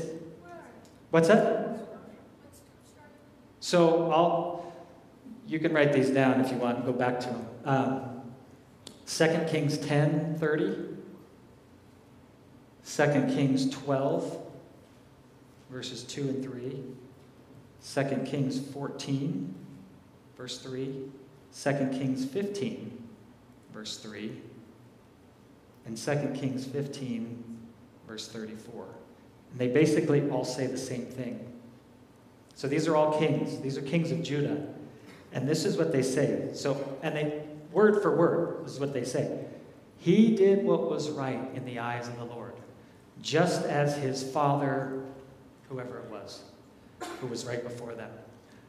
what's 1.11 1.29
that? 1.29 1.89
So 3.61 4.11
I'll, 4.11 4.73
you 5.47 5.59
can 5.59 5.73
write 5.73 5.93
these 5.93 6.11
down 6.11 6.41
if 6.41 6.51
you 6.51 6.57
want 6.57 6.79
and 6.79 6.87
go 6.87 6.93
back 6.93 7.21
to 7.21 7.27
them. 7.29 7.47
Um, 7.65 8.23
2 9.07 9.45
Kings 9.49 9.79
10 9.79 10.37
30. 10.39 10.93
2 12.85 13.35
Kings 13.35 13.71
12, 13.71 14.52
verses 15.73 16.05
2 16.05 16.21
and 16.21 16.45
3. 16.45 16.85
2 17.95 18.23
Kings 18.25 18.61
14, 18.61 19.55
verse 20.37 20.59
3. 20.59 21.09
2 21.63 21.73
Kings 21.93 22.25
15, 22.25 23.09
verse 23.73 23.97
3. 23.97 24.33
And 25.87 25.97
2 25.97 26.33
Kings 26.39 26.67
15, 26.67 27.43
verse 28.07 28.29
34. 28.29 28.87
And 29.51 29.61
they 29.61 29.69
basically 29.69 30.29
all 30.31 30.45
say 30.45 30.67
the 30.67 30.79
same 30.79 31.07
thing. 31.07 31.53
So 32.55 32.69
these 32.69 32.87
are 32.87 32.95
all 32.95 33.19
kings. 33.19 33.61
These 33.61 33.77
are 33.79 33.83
kings 33.83 34.13
of 34.13 34.23
Judah. 34.23 34.67
And 35.33 35.49
this 35.49 35.65
is 35.65 35.77
what 35.77 35.91
they 35.91 36.03
say. 36.03 36.51
So, 36.55 36.99
and 37.03 37.17
they, 37.17 37.43
word 37.73 38.03
for 38.03 38.15
word, 38.15 38.65
this 38.65 38.75
is 38.75 38.81
what 38.81 38.93
they 38.93 39.05
say. 39.05 39.45
He 39.99 40.37
did 40.37 40.65
what 40.65 40.91
was 40.91 41.11
right 41.11 41.41
in 41.55 41.65
the 41.65 41.79
eyes 41.79 42.09
of 42.09 42.19
the 42.19 42.25
Lord, 42.25 42.55
just 43.21 43.65
as 43.65 43.97
his 43.97 44.23
father, 44.23 45.02
whoever 45.73 45.99
it 45.99 46.11
was, 46.11 46.43
who 47.21 47.27
was 47.27 47.45
right 47.47 47.63
before 47.63 47.95
them. 47.95 48.11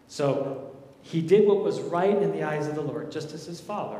So 0.07 0.75
he 1.01 1.21
did 1.21 1.45
what 1.47 1.63
was 1.63 1.81
right 1.81 2.17
in 2.17 2.31
the 2.31 2.43
eyes 2.43 2.67
of 2.67 2.75
the 2.75 2.81
Lord, 2.81 3.11
just 3.11 3.33
as 3.33 3.45
his 3.45 3.59
father. 3.59 3.99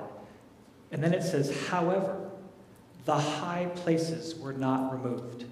And 0.91 1.03
then 1.03 1.13
it 1.13 1.23
says, 1.23 1.67
however, 1.67 2.29
the 3.05 3.17
high 3.17 3.67
places 3.75 4.39
were 4.39 4.53
not 4.53 4.93
removed, 4.93 5.45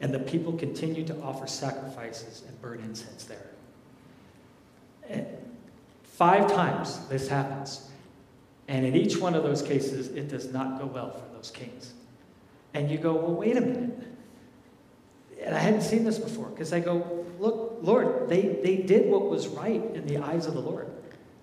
and 0.00 0.12
the 0.12 0.18
people 0.18 0.52
continued 0.52 1.06
to 1.06 1.20
offer 1.20 1.46
sacrifices 1.46 2.42
and 2.48 2.60
burn 2.60 2.80
incense 2.80 3.24
there. 3.24 3.46
Five 6.02 6.52
times 6.52 7.06
this 7.08 7.28
happens. 7.28 7.88
And 8.68 8.84
in 8.84 8.94
each 8.94 9.16
one 9.16 9.34
of 9.34 9.42
those 9.42 9.62
cases, 9.62 10.08
it 10.08 10.28
does 10.28 10.52
not 10.52 10.78
go 10.78 10.86
well 10.86 11.10
for 11.10 11.34
those 11.34 11.50
kings. 11.50 11.94
And 12.74 12.90
you 12.90 12.98
go, 12.98 13.14
well, 13.14 13.34
wait 13.34 13.56
a 13.56 13.60
minute. 13.60 13.98
And 15.44 15.54
I 15.54 15.58
hadn't 15.58 15.82
seen 15.82 16.04
this 16.04 16.18
before 16.18 16.46
because 16.46 16.72
I 16.72 16.80
go, 16.80 17.26
look, 17.38 17.78
Lord, 17.82 18.28
they, 18.28 18.58
they 18.62 18.76
did 18.76 19.10
what 19.10 19.28
was 19.28 19.48
right 19.48 19.82
in 19.94 20.06
the 20.06 20.18
eyes 20.18 20.46
of 20.46 20.54
the 20.54 20.60
Lord. 20.60 20.90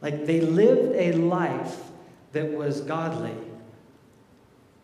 Like 0.02 0.26
they 0.26 0.42
lived 0.42 0.96
a 0.96 1.14
life 1.14 1.78
that 2.34 2.52
was 2.52 2.82
godly. 2.82 3.36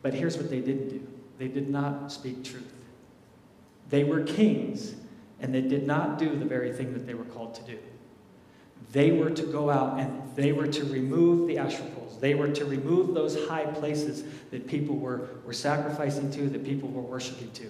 But 0.01 0.14
here's 0.14 0.38
what 0.38 0.49
they 0.49 0.59
didn't 0.59 0.89
do 0.89 1.07
they 1.38 1.47
did 1.47 1.70
not 1.70 2.11
speak 2.11 2.43
truth. 2.43 2.72
They 3.89 4.03
were 4.03 4.22
kings, 4.22 4.95
and 5.39 5.53
they 5.53 5.61
did 5.61 5.86
not 5.86 6.18
do 6.18 6.36
the 6.38 6.45
very 6.45 6.72
thing 6.72 6.93
that 6.93 7.05
they 7.05 7.14
were 7.14 7.26
called 7.26 7.55
to 7.55 7.64
do. 7.64 7.78
They 8.91 9.11
were 9.11 9.32
to 9.32 9.43
go 9.43 9.70
out 9.70 9.99
and 9.99 10.36
they 10.36 10.51
were 10.51 10.68
to 10.68 10.86
remove 10.86 11.47
the 11.47 11.57
Asherah 11.57 11.89
poles. 11.91 12.20
They 12.20 12.36
were 12.36 12.49
to 12.49 12.66
remove 12.66 13.14
those 13.14 13.47
high 13.47 13.66
places 13.66 14.24
that 14.51 14.68
people 14.68 14.95
were, 14.95 15.30
were 15.45 15.53
sacrificing 15.53 16.32
to, 16.32 16.49
that 16.49 16.64
people 16.64 16.89
were 16.89 17.01
worshiping 17.01 17.51
to. 17.51 17.70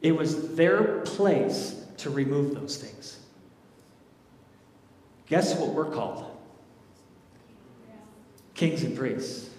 It 0.00 0.16
was 0.16 0.54
their 0.54 1.00
place 1.00 1.84
to 1.98 2.10
remove 2.10 2.54
those 2.54 2.76
things. 2.76 3.18
Guess 5.26 5.58
what 5.58 5.70
we're 5.74 5.90
called? 5.90 6.36
Kings 8.54 8.82
and 8.82 8.96
priests. 8.96 9.50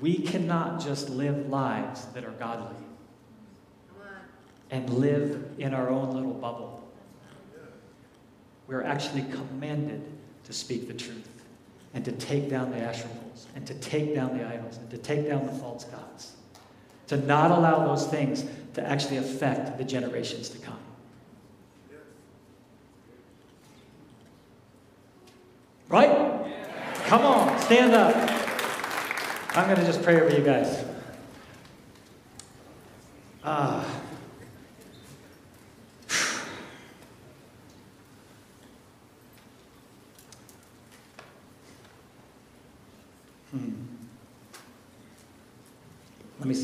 We 0.00 0.18
cannot 0.18 0.80
just 0.80 1.08
live 1.08 1.48
lives 1.48 2.04
that 2.06 2.24
are 2.24 2.32
godly 2.32 2.76
and 4.70 4.90
live 4.90 5.54
in 5.58 5.72
our 5.72 5.88
own 5.88 6.12
little 6.12 6.34
bubble 6.34 6.84
we're 8.66 8.82
actually 8.82 9.22
commanded 9.30 10.02
to 10.44 10.52
speak 10.52 10.88
the 10.88 10.94
truth 10.94 11.28
and 11.92 12.04
to 12.04 12.12
take 12.12 12.48
down 12.48 12.70
the 12.70 12.78
Asherah 12.78 13.08
poles 13.08 13.46
and 13.54 13.66
to 13.66 13.74
take 13.74 14.14
down 14.14 14.36
the 14.36 14.46
idols 14.46 14.78
and 14.78 14.90
to 14.90 14.98
take 14.98 15.28
down 15.28 15.46
the 15.46 15.52
false 15.52 15.84
gods. 15.84 16.36
To 17.08 17.16
not 17.16 17.50
allow 17.50 17.86
those 17.86 18.06
things 18.06 18.44
to 18.74 18.82
actually 18.86 19.18
affect 19.18 19.78
the 19.78 19.84
generations 19.84 20.48
to 20.48 20.58
come. 20.58 20.78
Right? 25.88 26.10
Come 27.06 27.22
on, 27.22 27.58
stand 27.60 27.92
up. 27.94 28.16
I'm 29.56 29.66
going 29.66 29.78
to 29.78 29.86
just 29.86 30.02
pray 30.02 30.20
over 30.20 30.34
you 30.34 30.42
guys. 30.42 30.84
Ah. 33.44 33.73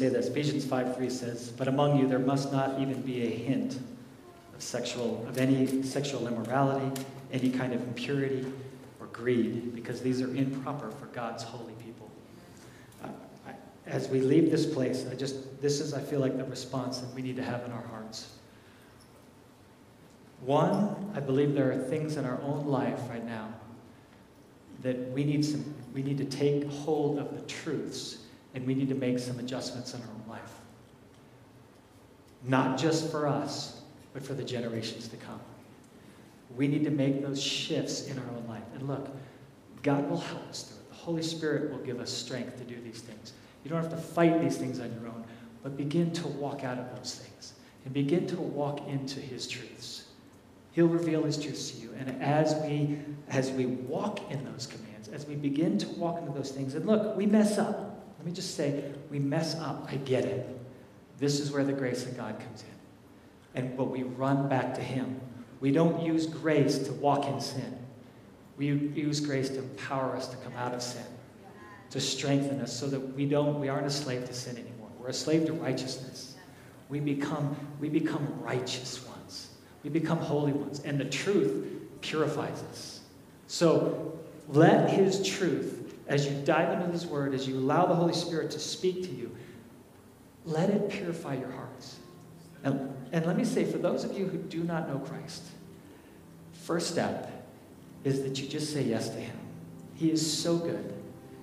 Say 0.00 0.08
this 0.08 0.28
Ephesians 0.28 0.64
5 0.64 0.96
3 0.96 1.10
says, 1.10 1.50
But 1.50 1.68
among 1.68 1.98
you 1.98 2.08
there 2.08 2.18
must 2.18 2.52
not 2.52 2.80
even 2.80 3.02
be 3.02 3.22
a 3.22 3.30
hint 3.30 3.78
of 4.54 4.62
sexual, 4.62 5.26
of 5.28 5.36
any 5.36 5.82
sexual 5.82 6.26
immorality, 6.26 7.02
any 7.32 7.50
kind 7.50 7.74
of 7.74 7.82
impurity, 7.82 8.50
or 8.98 9.06
greed, 9.08 9.74
because 9.74 10.00
these 10.00 10.22
are 10.22 10.34
improper 10.34 10.90
for 10.90 11.06
God's 11.06 11.42
holy 11.42 11.74
people. 11.84 12.10
Uh, 13.04 13.08
I, 13.46 13.52
as 13.86 14.08
we 14.08 14.20
leave 14.20 14.50
this 14.50 14.64
place, 14.64 15.04
I 15.10 15.14
just, 15.14 15.60
this 15.60 15.80
is, 15.80 15.92
I 15.92 16.00
feel 16.00 16.20
like, 16.20 16.38
the 16.38 16.44
response 16.44 16.98
that 17.00 17.14
we 17.14 17.20
need 17.20 17.36
to 17.36 17.44
have 17.44 17.62
in 17.64 17.72
our 17.72 17.86
hearts. 17.88 18.32
One, 20.40 21.12
I 21.14 21.20
believe 21.20 21.54
there 21.54 21.70
are 21.70 21.76
things 21.78 22.16
in 22.16 22.24
our 22.24 22.40
own 22.40 22.66
life 22.66 23.00
right 23.10 23.24
now 23.24 23.52
that 24.82 24.96
we 25.10 25.24
need, 25.24 25.44
some, 25.44 25.74
we 25.92 26.02
need 26.02 26.16
to 26.16 26.24
take 26.24 26.66
hold 26.70 27.18
of 27.18 27.34
the 27.34 27.42
truths 27.42 28.20
and 28.54 28.66
we 28.66 28.74
need 28.74 28.88
to 28.88 28.94
make 28.94 29.18
some 29.18 29.38
adjustments 29.38 29.94
in 29.94 30.00
our 30.00 30.08
own 30.08 30.24
life. 30.28 30.52
Not 32.44 32.78
just 32.78 33.10
for 33.10 33.26
us, 33.26 33.82
but 34.12 34.22
for 34.22 34.34
the 34.34 34.44
generations 34.44 35.08
to 35.08 35.16
come. 35.16 35.40
We 36.56 36.66
need 36.66 36.84
to 36.84 36.90
make 36.90 37.22
those 37.22 37.40
shifts 37.40 38.06
in 38.06 38.18
our 38.18 38.24
own 38.36 38.44
life. 38.48 38.64
And 38.74 38.88
look, 38.88 39.08
God 39.82 40.08
will 40.10 40.18
help 40.18 40.48
us 40.48 40.62
through 40.62 40.78
it. 40.78 40.90
The 40.90 40.96
Holy 40.96 41.22
Spirit 41.22 41.70
will 41.70 41.78
give 41.78 42.00
us 42.00 42.10
strength 42.10 42.58
to 42.58 42.64
do 42.64 42.80
these 42.80 43.00
things. 43.00 43.32
You 43.64 43.70
don't 43.70 43.82
have 43.82 43.90
to 43.90 43.96
fight 43.96 44.40
these 44.40 44.56
things 44.56 44.80
on 44.80 44.92
your 44.92 45.06
own, 45.06 45.24
but 45.62 45.76
begin 45.76 46.12
to 46.12 46.28
walk 46.28 46.64
out 46.64 46.78
of 46.78 46.96
those 46.96 47.14
things 47.14 47.54
and 47.84 47.94
begin 47.94 48.26
to 48.28 48.36
walk 48.36 48.86
into 48.88 49.20
His 49.20 49.46
truths. 49.46 50.06
He'll 50.72 50.88
reveal 50.88 51.22
His 51.24 51.42
truths 51.42 51.70
to 51.70 51.78
you. 51.78 51.94
And 51.98 52.22
as 52.22 52.54
we, 52.62 52.98
as 53.28 53.50
we 53.50 53.66
walk 53.66 54.30
in 54.30 54.44
those 54.44 54.66
commands, 54.66 55.08
as 55.08 55.26
we 55.26 55.34
begin 55.34 55.78
to 55.78 55.88
walk 55.90 56.20
into 56.20 56.32
those 56.32 56.50
things, 56.50 56.74
and 56.74 56.86
look, 56.86 57.16
we 57.16 57.26
mess 57.26 57.58
up. 57.58 57.89
Let 58.20 58.26
me 58.26 58.32
just 58.32 58.54
say, 58.54 58.84
we 59.10 59.18
mess 59.18 59.54
up. 59.54 59.88
I 59.90 59.96
get 59.96 60.26
it. 60.26 60.46
This 61.18 61.40
is 61.40 61.50
where 61.50 61.64
the 61.64 61.72
grace 61.72 62.04
of 62.04 62.18
God 62.18 62.38
comes 62.38 62.62
in. 62.62 63.62
And 63.62 63.74
but 63.78 63.84
we 63.84 64.02
run 64.02 64.46
back 64.46 64.74
to 64.74 64.82
Him. 64.82 65.18
We 65.60 65.72
don't 65.72 66.02
use 66.02 66.26
grace 66.26 66.80
to 66.80 66.92
walk 66.92 67.26
in 67.26 67.40
sin. 67.40 67.78
We 68.58 68.66
use 68.66 69.20
grace 69.20 69.48
to 69.48 69.60
empower 69.60 70.14
us 70.16 70.28
to 70.28 70.36
come 70.36 70.52
out 70.58 70.74
of 70.74 70.82
sin, 70.82 71.04
to 71.88 71.98
strengthen 71.98 72.60
us 72.60 72.78
so 72.78 72.88
that 72.88 73.00
we 73.00 73.24
don't, 73.24 73.58
we 73.58 73.70
aren't 73.70 73.86
a 73.86 73.90
slave 73.90 74.26
to 74.26 74.34
sin 74.34 74.58
anymore. 74.58 74.90
We're 74.98 75.08
a 75.08 75.14
slave 75.14 75.46
to 75.46 75.54
righteousness. 75.54 76.36
We 76.90 77.00
become, 77.00 77.56
we 77.80 77.88
become 77.88 78.38
righteous 78.42 79.02
ones. 79.08 79.48
We 79.82 79.88
become 79.88 80.18
holy 80.18 80.52
ones. 80.52 80.82
And 80.84 81.00
the 81.00 81.06
truth 81.06 81.66
purifies 82.02 82.62
us. 82.70 83.00
So 83.46 84.18
let 84.46 84.90
his 84.90 85.26
truth 85.26 85.79
as 86.10 86.26
you 86.26 86.32
dive 86.44 86.72
into 86.72 86.90
this 86.90 87.06
word, 87.06 87.32
as 87.34 87.46
you 87.46 87.56
allow 87.56 87.86
the 87.86 87.94
Holy 87.94 88.12
Spirit 88.12 88.50
to 88.50 88.58
speak 88.58 89.04
to 89.04 89.10
you, 89.10 89.30
let 90.44 90.68
it 90.68 90.90
purify 90.90 91.36
your 91.36 91.52
hearts. 91.52 92.00
And, 92.64 92.92
and 93.12 93.24
let 93.26 93.36
me 93.36 93.44
say, 93.44 93.64
for 93.64 93.78
those 93.78 94.02
of 94.02 94.18
you 94.18 94.26
who 94.26 94.36
do 94.36 94.64
not 94.64 94.88
know 94.88 94.98
Christ, 94.98 95.44
first 96.52 96.90
step 96.90 97.30
is 98.02 98.22
that 98.24 98.40
you 98.40 98.48
just 98.48 98.72
say 98.72 98.82
yes 98.82 99.08
to 99.10 99.20
Him. 99.20 99.36
He 99.94 100.10
is 100.10 100.42
so 100.42 100.56
good, 100.56 100.92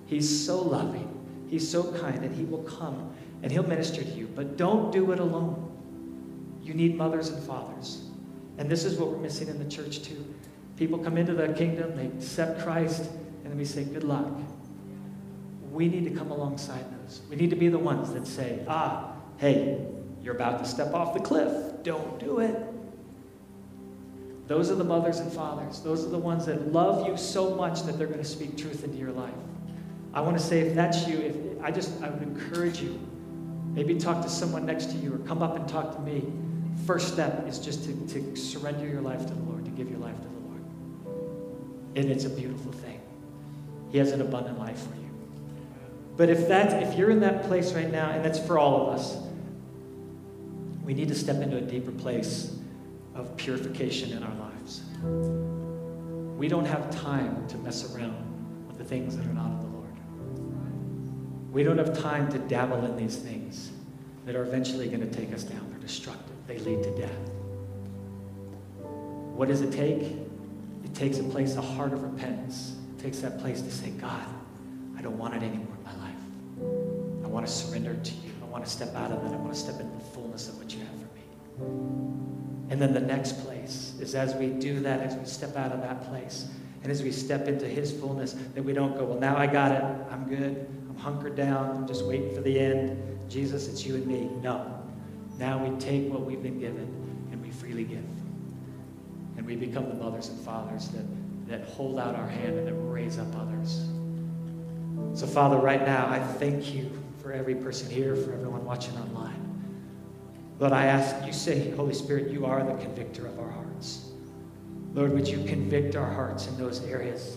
He's 0.04 0.46
so 0.46 0.60
loving, 0.60 1.08
He's 1.48 1.68
so 1.68 1.90
kind, 2.00 2.22
and 2.22 2.34
He 2.36 2.44
will 2.44 2.62
come 2.64 3.14
and 3.42 3.50
He'll 3.50 3.66
minister 3.66 4.04
to 4.04 4.10
you. 4.10 4.28
But 4.34 4.58
don't 4.58 4.92
do 4.92 5.12
it 5.12 5.18
alone. 5.18 5.64
You 6.62 6.74
need 6.74 6.94
mothers 6.94 7.30
and 7.30 7.42
fathers. 7.42 8.04
And 8.58 8.68
this 8.68 8.84
is 8.84 8.98
what 8.98 9.08
we're 9.08 9.18
missing 9.18 9.48
in 9.48 9.58
the 9.58 9.70
church, 9.70 10.02
too. 10.02 10.34
People 10.76 10.98
come 10.98 11.16
into 11.16 11.32
the 11.32 11.48
kingdom, 11.54 11.96
they 11.96 12.06
accept 12.06 12.60
Christ, 12.60 13.04
and 13.42 13.46
then 13.46 13.56
we 13.56 13.64
say, 13.64 13.84
Good 13.84 14.04
luck 14.04 14.26
we 15.72 15.88
need 15.88 16.04
to 16.04 16.10
come 16.10 16.30
alongside 16.30 16.84
those. 17.00 17.20
We 17.28 17.36
need 17.36 17.50
to 17.50 17.56
be 17.56 17.68
the 17.68 17.78
ones 17.78 18.12
that 18.12 18.26
say, 18.26 18.64
ah, 18.68 19.12
hey, 19.38 19.84
you're 20.22 20.34
about 20.34 20.58
to 20.62 20.68
step 20.68 20.94
off 20.94 21.14
the 21.14 21.20
cliff. 21.20 21.82
Don't 21.82 22.18
do 22.18 22.40
it. 22.40 22.56
Those 24.46 24.70
are 24.70 24.74
the 24.74 24.84
mothers 24.84 25.18
and 25.18 25.30
fathers. 25.30 25.80
Those 25.80 26.04
are 26.04 26.08
the 26.08 26.18
ones 26.18 26.46
that 26.46 26.72
love 26.72 27.06
you 27.06 27.16
so 27.16 27.54
much 27.54 27.82
that 27.82 27.98
they're 27.98 28.06
going 28.06 28.18
to 28.18 28.24
speak 28.24 28.56
truth 28.56 28.82
into 28.82 28.96
your 28.96 29.12
life. 29.12 29.34
I 30.14 30.22
want 30.22 30.38
to 30.38 30.42
say, 30.42 30.60
if 30.60 30.74
that's 30.74 31.06
you, 31.06 31.18
if 31.18 31.36
I 31.62 31.70
just 31.70 32.02
I 32.02 32.08
would 32.08 32.22
encourage 32.22 32.80
you, 32.80 32.98
maybe 33.74 33.94
talk 33.96 34.22
to 34.22 34.28
someone 34.28 34.64
next 34.64 34.86
to 34.92 34.96
you 34.96 35.14
or 35.14 35.18
come 35.18 35.42
up 35.42 35.56
and 35.56 35.68
talk 35.68 35.94
to 35.94 36.00
me. 36.00 36.24
First 36.86 37.12
step 37.12 37.46
is 37.46 37.58
just 37.58 37.84
to, 37.84 37.92
to 38.14 38.36
surrender 38.36 38.86
your 38.86 39.02
life 39.02 39.26
to 39.26 39.34
the 39.34 39.42
Lord, 39.42 39.64
to 39.66 39.70
give 39.72 39.90
your 39.90 39.98
life 39.98 40.16
to 40.16 40.22
the 40.22 40.48
Lord. 40.48 41.96
And 41.96 42.10
it's 42.10 42.24
a 42.24 42.30
beautiful 42.30 42.72
thing. 42.72 43.00
He 43.90 43.98
has 43.98 44.12
an 44.12 44.22
abundant 44.22 44.58
life 44.58 44.80
for 44.80 44.94
you. 44.96 45.07
But 46.18 46.28
if 46.28 46.48
that 46.48 46.82
if 46.82 46.98
you're 46.98 47.10
in 47.10 47.20
that 47.20 47.44
place 47.44 47.72
right 47.72 47.90
now, 47.90 48.10
and 48.10 48.24
that's 48.24 48.40
for 48.40 48.58
all 48.58 48.82
of 48.82 48.98
us, 48.98 49.16
we 50.84 50.92
need 50.92 51.08
to 51.08 51.14
step 51.14 51.36
into 51.36 51.56
a 51.56 51.60
deeper 51.60 51.92
place 51.92 52.56
of 53.14 53.36
purification 53.36 54.10
in 54.10 54.22
our 54.24 54.34
lives. 54.34 54.82
We 56.36 56.48
don't 56.48 56.64
have 56.64 56.90
time 56.90 57.46
to 57.48 57.56
mess 57.58 57.94
around 57.94 58.16
with 58.66 58.78
the 58.78 58.84
things 58.84 59.16
that 59.16 59.26
are 59.26 59.32
not 59.32 59.46
of 59.46 59.60
the 59.60 59.68
Lord. 59.68 61.52
We 61.52 61.62
don't 61.62 61.78
have 61.78 61.96
time 61.96 62.28
to 62.32 62.38
dabble 62.38 62.84
in 62.84 62.96
these 62.96 63.16
things 63.16 63.70
that 64.26 64.34
are 64.34 64.42
eventually 64.42 64.88
going 64.88 65.08
to 65.08 65.16
take 65.16 65.32
us 65.32 65.44
down. 65.44 65.70
They're 65.70 65.78
destructive, 65.78 66.34
they 66.48 66.58
lead 66.58 66.82
to 66.82 66.96
death. 66.96 67.30
What 69.34 69.46
does 69.46 69.60
it 69.60 69.72
take? 69.72 70.02
It 70.02 70.94
takes 70.94 71.18
a 71.18 71.24
place, 71.24 71.54
a 71.54 71.62
heart 71.62 71.92
of 71.92 72.02
repentance. 72.02 72.74
It 72.96 73.02
takes 73.02 73.20
that 73.20 73.38
place 73.38 73.62
to 73.62 73.70
say, 73.70 73.90
God, 73.90 74.26
I 74.96 75.00
don't 75.00 75.16
want 75.16 75.34
it 75.34 75.44
anymore 75.44 75.76
in 75.78 75.84
my 75.84 76.04
life. 76.04 76.07
I 77.28 77.30
want 77.30 77.46
to 77.46 77.52
surrender 77.52 77.94
to 77.94 78.10
you. 78.10 78.32
I 78.42 78.46
want 78.46 78.64
to 78.64 78.70
step 78.70 78.94
out 78.94 79.12
of 79.12 79.22
that. 79.22 79.34
I 79.34 79.36
want 79.36 79.52
to 79.52 79.58
step 79.58 79.78
into 79.78 79.94
the 79.94 80.04
fullness 80.12 80.48
of 80.48 80.56
what 80.56 80.72
you 80.72 80.80
have 80.80 80.88
for 80.88 81.14
me. 81.14 82.70
And 82.70 82.80
then 82.80 82.94
the 82.94 83.00
next 83.00 83.44
place 83.44 83.92
is 84.00 84.14
as 84.14 84.34
we 84.34 84.46
do 84.46 84.80
that, 84.80 85.00
as 85.00 85.14
we 85.14 85.26
step 85.26 85.54
out 85.54 85.72
of 85.72 85.82
that 85.82 86.08
place, 86.08 86.46
and 86.82 86.90
as 86.90 87.02
we 87.02 87.12
step 87.12 87.46
into 87.46 87.68
His 87.68 87.92
fullness, 87.92 88.34
that 88.54 88.64
we 88.64 88.72
don't 88.72 88.96
go, 88.96 89.04
well, 89.04 89.18
now 89.18 89.36
I 89.36 89.46
got 89.46 89.72
it. 89.72 89.82
I'm 90.10 90.26
good. 90.26 90.66
I'm 90.88 90.96
hunkered 90.96 91.36
down. 91.36 91.76
I'm 91.76 91.86
just 91.86 92.06
waiting 92.06 92.34
for 92.34 92.40
the 92.40 92.58
end. 92.58 92.98
Jesus, 93.28 93.68
it's 93.68 93.84
you 93.84 93.96
and 93.96 94.06
me. 94.06 94.30
No. 94.40 94.82
Now 95.38 95.62
we 95.62 95.78
take 95.78 96.10
what 96.10 96.22
we've 96.22 96.42
been 96.42 96.58
given 96.58 97.28
and 97.30 97.42
we 97.42 97.50
freely 97.50 97.84
give. 97.84 97.98
And 99.36 99.44
we 99.44 99.54
become 99.54 99.90
the 99.90 99.96
mothers 99.96 100.30
and 100.30 100.40
fathers 100.40 100.88
that, 100.88 101.04
that 101.48 101.68
hold 101.68 101.98
out 101.98 102.14
our 102.14 102.28
hand 102.28 102.58
and 102.58 102.66
that 102.66 102.74
raise 102.74 103.18
up 103.18 103.28
others. 103.36 103.86
So, 105.12 105.26
Father, 105.26 105.58
right 105.58 105.84
now, 105.84 106.08
I 106.08 106.20
thank 106.20 106.72
you 106.72 106.90
for 107.28 107.34
every 107.34 107.54
person 107.54 107.90
here, 107.90 108.16
for 108.16 108.32
everyone 108.32 108.64
watching 108.64 108.96
online. 108.96 109.36
Lord, 110.58 110.72
I 110.72 110.86
ask, 110.86 111.26
you 111.26 111.32
say, 111.34 111.72
Holy 111.72 111.92
Spirit, 111.92 112.30
you 112.30 112.46
are 112.46 112.64
the 112.64 112.72
convictor 112.82 113.26
of 113.26 113.38
our 113.38 113.50
hearts. 113.50 114.12
Lord, 114.94 115.12
would 115.12 115.28
you 115.28 115.44
convict 115.44 115.94
our 115.94 116.10
hearts 116.10 116.46
in 116.46 116.56
those 116.56 116.82
areas 116.84 117.36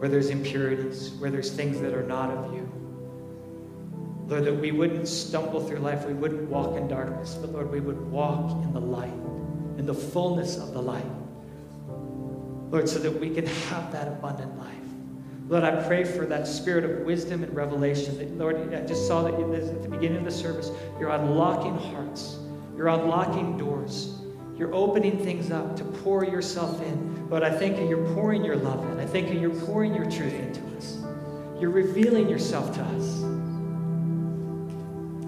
where 0.00 0.08
there's 0.08 0.30
impurities, 0.30 1.10
where 1.20 1.30
there's 1.30 1.52
things 1.52 1.80
that 1.82 1.94
are 1.94 2.02
not 2.02 2.32
of 2.32 2.52
you. 2.52 2.68
Lord, 4.26 4.44
that 4.44 4.54
we 4.54 4.72
wouldn't 4.72 5.06
stumble 5.06 5.64
through 5.64 5.78
life, 5.78 6.04
we 6.04 6.14
wouldn't 6.14 6.50
walk 6.50 6.76
in 6.76 6.88
darkness, 6.88 7.36
but 7.40 7.52
Lord, 7.52 7.70
we 7.70 7.78
would 7.78 8.10
walk 8.10 8.50
in 8.64 8.72
the 8.72 8.80
light, 8.80 9.14
in 9.78 9.86
the 9.86 9.94
fullness 9.94 10.56
of 10.56 10.74
the 10.74 10.82
light. 10.82 11.06
Lord, 12.72 12.88
so 12.88 12.98
that 12.98 13.20
we 13.20 13.30
can 13.30 13.46
have 13.46 13.92
that 13.92 14.08
abundant 14.08 14.58
life. 14.58 14.85
Lord, 15.48 15.62
I 15.62 15.80
pray 15.86 16.02
for 16.02 16.26
that 16.26 16.46
spirit 16.46 16.84
of 16.84 17.06
wisdom 17.06 17.44
and 17.44 17.54
revelation. 17.54 18.18
That, 18.18 18.36
Lord, 18.36 18.74
I 18.74 18.84
just 18.84 19.06
saw 19.06 19.22
that 19.22 19.34
at 19.34 19.82
the 19.82 19.88
beginning 19.88 20.18
of 20.18 20.24
the 20.24 20.30
service, 20.30 20.70
you're 20.98 21.10
unlocking 21.10 21.76
hearts, 21.76 22.38
you're 22.76 22.88
unlocking 22.88 23.56
doors, 23.56 24.18
you're 24.56 24.74
opening 24.74 25.18
things 25.18 25.52
up 25.52 25.76
to 25.76 25.84
pour 25.84 26.24
yourself 26.24 26.82
in. 26.82 27.28
Lord, 27.30 27.44
I 27.44 27.50
thank 27.50 27.78
you, 27.78 27.88
you're 27.88 28.12
pouring 28.14 28.44
your 28.44 28.56
love 28.56 28.84
in. 28.90 28.98
I 28.98 29.06
thank 29.06 29.30
you, 29.32 29.38
you're 29.38 29.60
pouring 29.66 29.94
your 29.94 30.10
truth 30.10 30.34
into 30.34 30.60
us. 30.76 30.98
You're 31.60 31.70
revealing 31.70 32.28
yourself 32.28 32.74
to 32.74 32.82
us. 32.82 33.22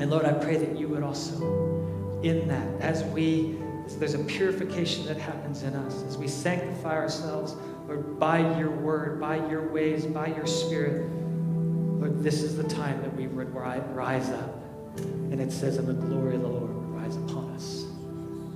And 0.01 0.11
Lord, 0.11 0.25
I 0.25 0.33
pray 0.33 0.57
that 0.57 0.79
you 0.79 0.89
would 0.89 1.03
also, 1.03 2.21
in 2.23 2.49
that, 2.49 2.81
as 2.81 3.05
we, 3.05 3.57
as 3.85 3.97
there's 3.99 4.15
a 4.15 4.25
purification 4.25 5.07
that 5.07 5.17
happens 5.17 5.63
in 5.63 5.75
us, 5.75 6.03
as 6.05 6.17
we 6.17 6.27
sanctify 6.27 6.95
ourselves, 6.95 7.55
Lord, 7.89 8.21
by 8.21 8.59
your 8.59 8.71
word, 8.71 9.19
by 9.19 9.37
your 9.49 9.67
ways, 9.73 10.05
by 10.05 10.27
your 10.27 10.47
spirit, 10.47 11.11
Lord, 11.11 12.23
this 12.23 12.43
is 12.43 12.55
the 12.57 12.65
time 12.65 13.01
that 13.01 13.17
we 13.17 13.27
would 13.27 13.53
rise 13.55 14.29
up. 14.29 14.63
And 14.99 15.41
it 15.41 15.51
says, 15.51 15.79
and 15.79 15.89
the 15.89 15.95
glory 15.95 16.35
of 16.35 16.43
the 16.43 16.49
Lord 16.49 16.71
rise 16.71 17.17
upon 17.17 17.51
us. 17.55 17.87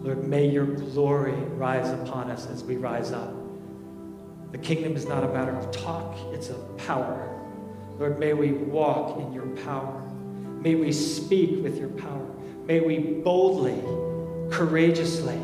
Lord, 0.02 0.28
may 0.28 0.46
your 0.46 0.66
glory 0.66 1.32
rise 1.32 1.90
upon 1.90 2.30
us 2.30 2.46
as 2.46 2.62
we 2.62 2.76
rise 2.76 3.10
up. 3.10 3.32
The 4.52 4.58
kingdom 4.58 4.96
is 4.96 5.06
not 5.06 5.24
a 5.24 5.28
matter 5.28 5.56
of 5.56 5.72
talk, 5.72 6.14
it's 6.34 6.50
of 6.50 6.76
power. 6.76 7.28
Lord, 7.98 8.18
may 8.18 8.34
we 8.34 8.52
walk 8.52 9.18
in 9.18 9.32
your 9.32 9.46
power. 9.64 10.02
May 10.60 10.74
we 10.74 10.92
speak 10.92 11.62
with 11.62 11.78
your 11.78 11.88
power. 11.88 12.26
May 12.66 12.80
we 12.80 12.98
boldly, 12.98 13.80
courageously 14.50 15.40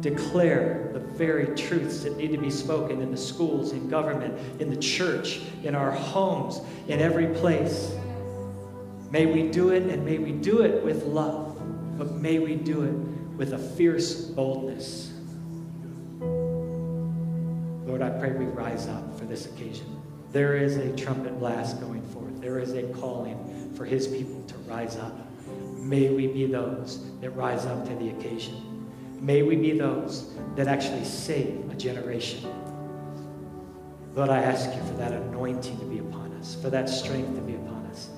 declare 0.00 0.90
the 0.92 1.00
very 1.00 1.54
truths 1.56 2.02
that 2.04 2.16
need 2.16 2.32
to 2.32 2.38
be 2.38 2.50
spoken 2.50 3.00
in 3.00 3.10
the 3.10 3.16
schools, 3.16 3.72
in 3.72 3.88
government, 3.88 4.38
in 4.60 4.70
the 4.70 4.76
church, 4.76 5.40
in 5.62 5.74
our 5.74 5.90
homes, 5.90 6.60
in 6.88 7.00
every 7.00 7.28
place. 7.28 7.92
May 9.10 9.26
we 9.26 9.48
do 9.50 9.70
it, 9.70 9.82
and 9.84 10.04
may 10.04 10.18
we 10.18 10.32
do 10.32 10.62
it 10.62 10.82
with 10.84 11.04
love, 11.04 11.60
but 11.98 12.12
may 12.12 12.38
we 12.38 12.54
do 12.54 12.82
it 12.82 12.94
with 13.36 13.52
a 13.52 13.58
fierce 13.58 14.14
boldness. 14.14 15.12
Lord, 17.86 18.02
I 18.02 18.10
pray 18.10 18.32
we 18.32 18.44
rise 18.44 18.86
up 18.86 19.18
for 19.18 19.24
this 19.24 19.46
occasion. 19.46 20.00
There 20.32 20.56
is 20.56 20.76
a 20.76 20.94
trumpet 20.96 21.38
blast 21.40 21.80
going 21.80 22.02
forth. 22.08 22.40
There 22.40 22.60
is 22.60 22.72
a 22.74 22.84
calling 22.84 23.72
for 23.74 23.84
his 23.84 24.06
people 24.06 24.42
to 24.44 24.54
rise 24.58 24.96
up. 24.96 25.12
May 25.76 26.10
we 26.10 26.28
be 26.28 26.46
those 26.46 27.10
that 27.20 27.30
rise 27.30 27.66
up 27.66 27.84
to 27.88 27.94
the 27.96 28.10
occasion. 28.10 28.69
May 29.20 29.42
we 29.42 29.56
be 29.56 29.78
those 29.78 30.32
that 30.56 30.66
actually 30.66 31.04
save 31.04 31.70
a 31.70 31.74
generation. 31.74 32.50
Lord, 34.14 34.30
I 34.30 34.42
ask 34.42 34.74
you 34.74 34.82
for 34.84 34.94
that 34.94 35.12
anointing 35.12 35.78
to 35.78 35.84
be 35.84 35.98
upon 35.98 36.32
us, 36.34 36.56
for 36.60 36.70
that 36.70 36.88
strength 36.88 37.34
to 37.34 37.42
be 37.42 37.54
upon 37.54 37.86
us. 37.86 38.08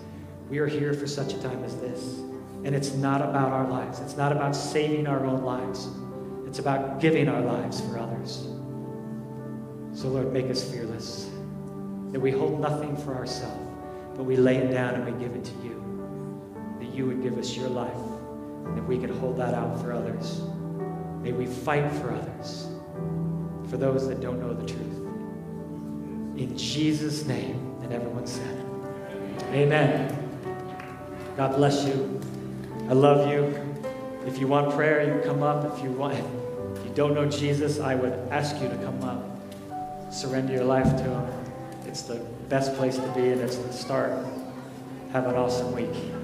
We 0.49 0.59
are 0.59 0.67
here 0.67 0.95
for 0.95 1.09
such 1.09 1.35
a 1.35 1.43
time 1.43 1.65
as 1.65 1.77
this. 1.77 2.21
And 2.65 2.75
it's 2.75 2.95
not 2.95 3.21
about 3.21 3.51
our 3.51 3.69
lives. 3.69 3.99
It's 3.99 4.17
not 4.17 4.31
about 4.31 4.55
saving 4.55 5.09
our 5.09 5.27
own 5.27 5.43
lives. 5.43 5.89
It's 6.47 6.61
about 6.61 7.01
giving 7.01 7.29
our 7.29 7.41
lives 7.41 7.81
for 7.81 7.99
others. 7.99 8.47
So, 9.95 10.09
Lord, 10.09 10.33
make 10.33 10.49
us 10.51 10.63
fearless. 10.63 11.29
That 12.13 12.21
we 12.21 12.31
hold 12.31 12.61
nothing 12.61 12.97
for 12.97 13.17
ourselves, 13.17 13.67
but 14.17 14.23
we 14.23 14.37
lay 14.37 14.59
it 14.59 14.71
down 14.71 14.95
and 14.95 15.05
we 15.05 15.25
give 15.25 15.35
it 15.35 15.45
to 15.45 15.55
you. 15.65 16.77
That 16.79 16.95
you 16.95 17.07
would 17.07 17.23
give 17.23 17.39
us 17.39 17.57
your 17.57 17.69
life, 17.69 17.93
that 18.75 18.87
we 18.87 18.99
could 18.99 19.11
hold 19.11 19.37
that 19.39 19.55
out 19.55 19.81
for 19.81 19.93
others. 19.93 20.43
May 21.23 21.31
we 21.31 21.47
fight 21.47 21.91
for 21.93 22.13
others, 22.13 22.67
for 23.71 23.77
those 23.77 24.09
that 24.09 24.21
don't 24.21 24.41
know 24.41 24.53
the 24.53 24.67
truth. 24.67 24.93
In 26.37 26.59
Jesus' 26.59 27.25
name, 27.25 27.77
and 27.83 27.93
everyone 27.93 28.27
said, 28.27 28.65
Amen. 29.53 30.19
God 31.37 31.55
bless 31.57 31.85
you. 31.85 32.21
I 32.89 32.95
love 32.95 33.31
you. 33.31 33.55
If 34.27 34.39
you 34.39 34.49
want 34.49 34.75
prayer, 34.75 35.15
you 35.15 35.23
come 35.23 35.43
up. 35.43 35.77
If 35.77 35.85
you 35.85 35.91
want, 35.93 36.15
if 36.77 36.85
you 36.85 36.91
don't 36.95 37.15
know 37.15 37.29
Jesus, 37.29 37.79
I 37.79 37.95
would 37.95 38.13
ask 38.31 38.61
you 38.61 38.69
to 38.69 38.77
come 38.77 39.03
up. 39.05 39.25
Surrender 40.13 40.53
your 40.55 40.65
life 40.65 40.97
to 40.97 41.03
Him. 41.05 41.27
It's 41.87 42.03
the 42.03 42.17
best 42.49 42.75
place 42.77 42.97
to 42.97 43.09
be, 43.13 43.29
and 43.29 43.41
it's 43.41 43.57
the 43.57 43.73
start. 43.73 44.13
Have 45.13 45.27
an 45.27 45.37
awesome 45.37 45.73
week. 45.73 46.22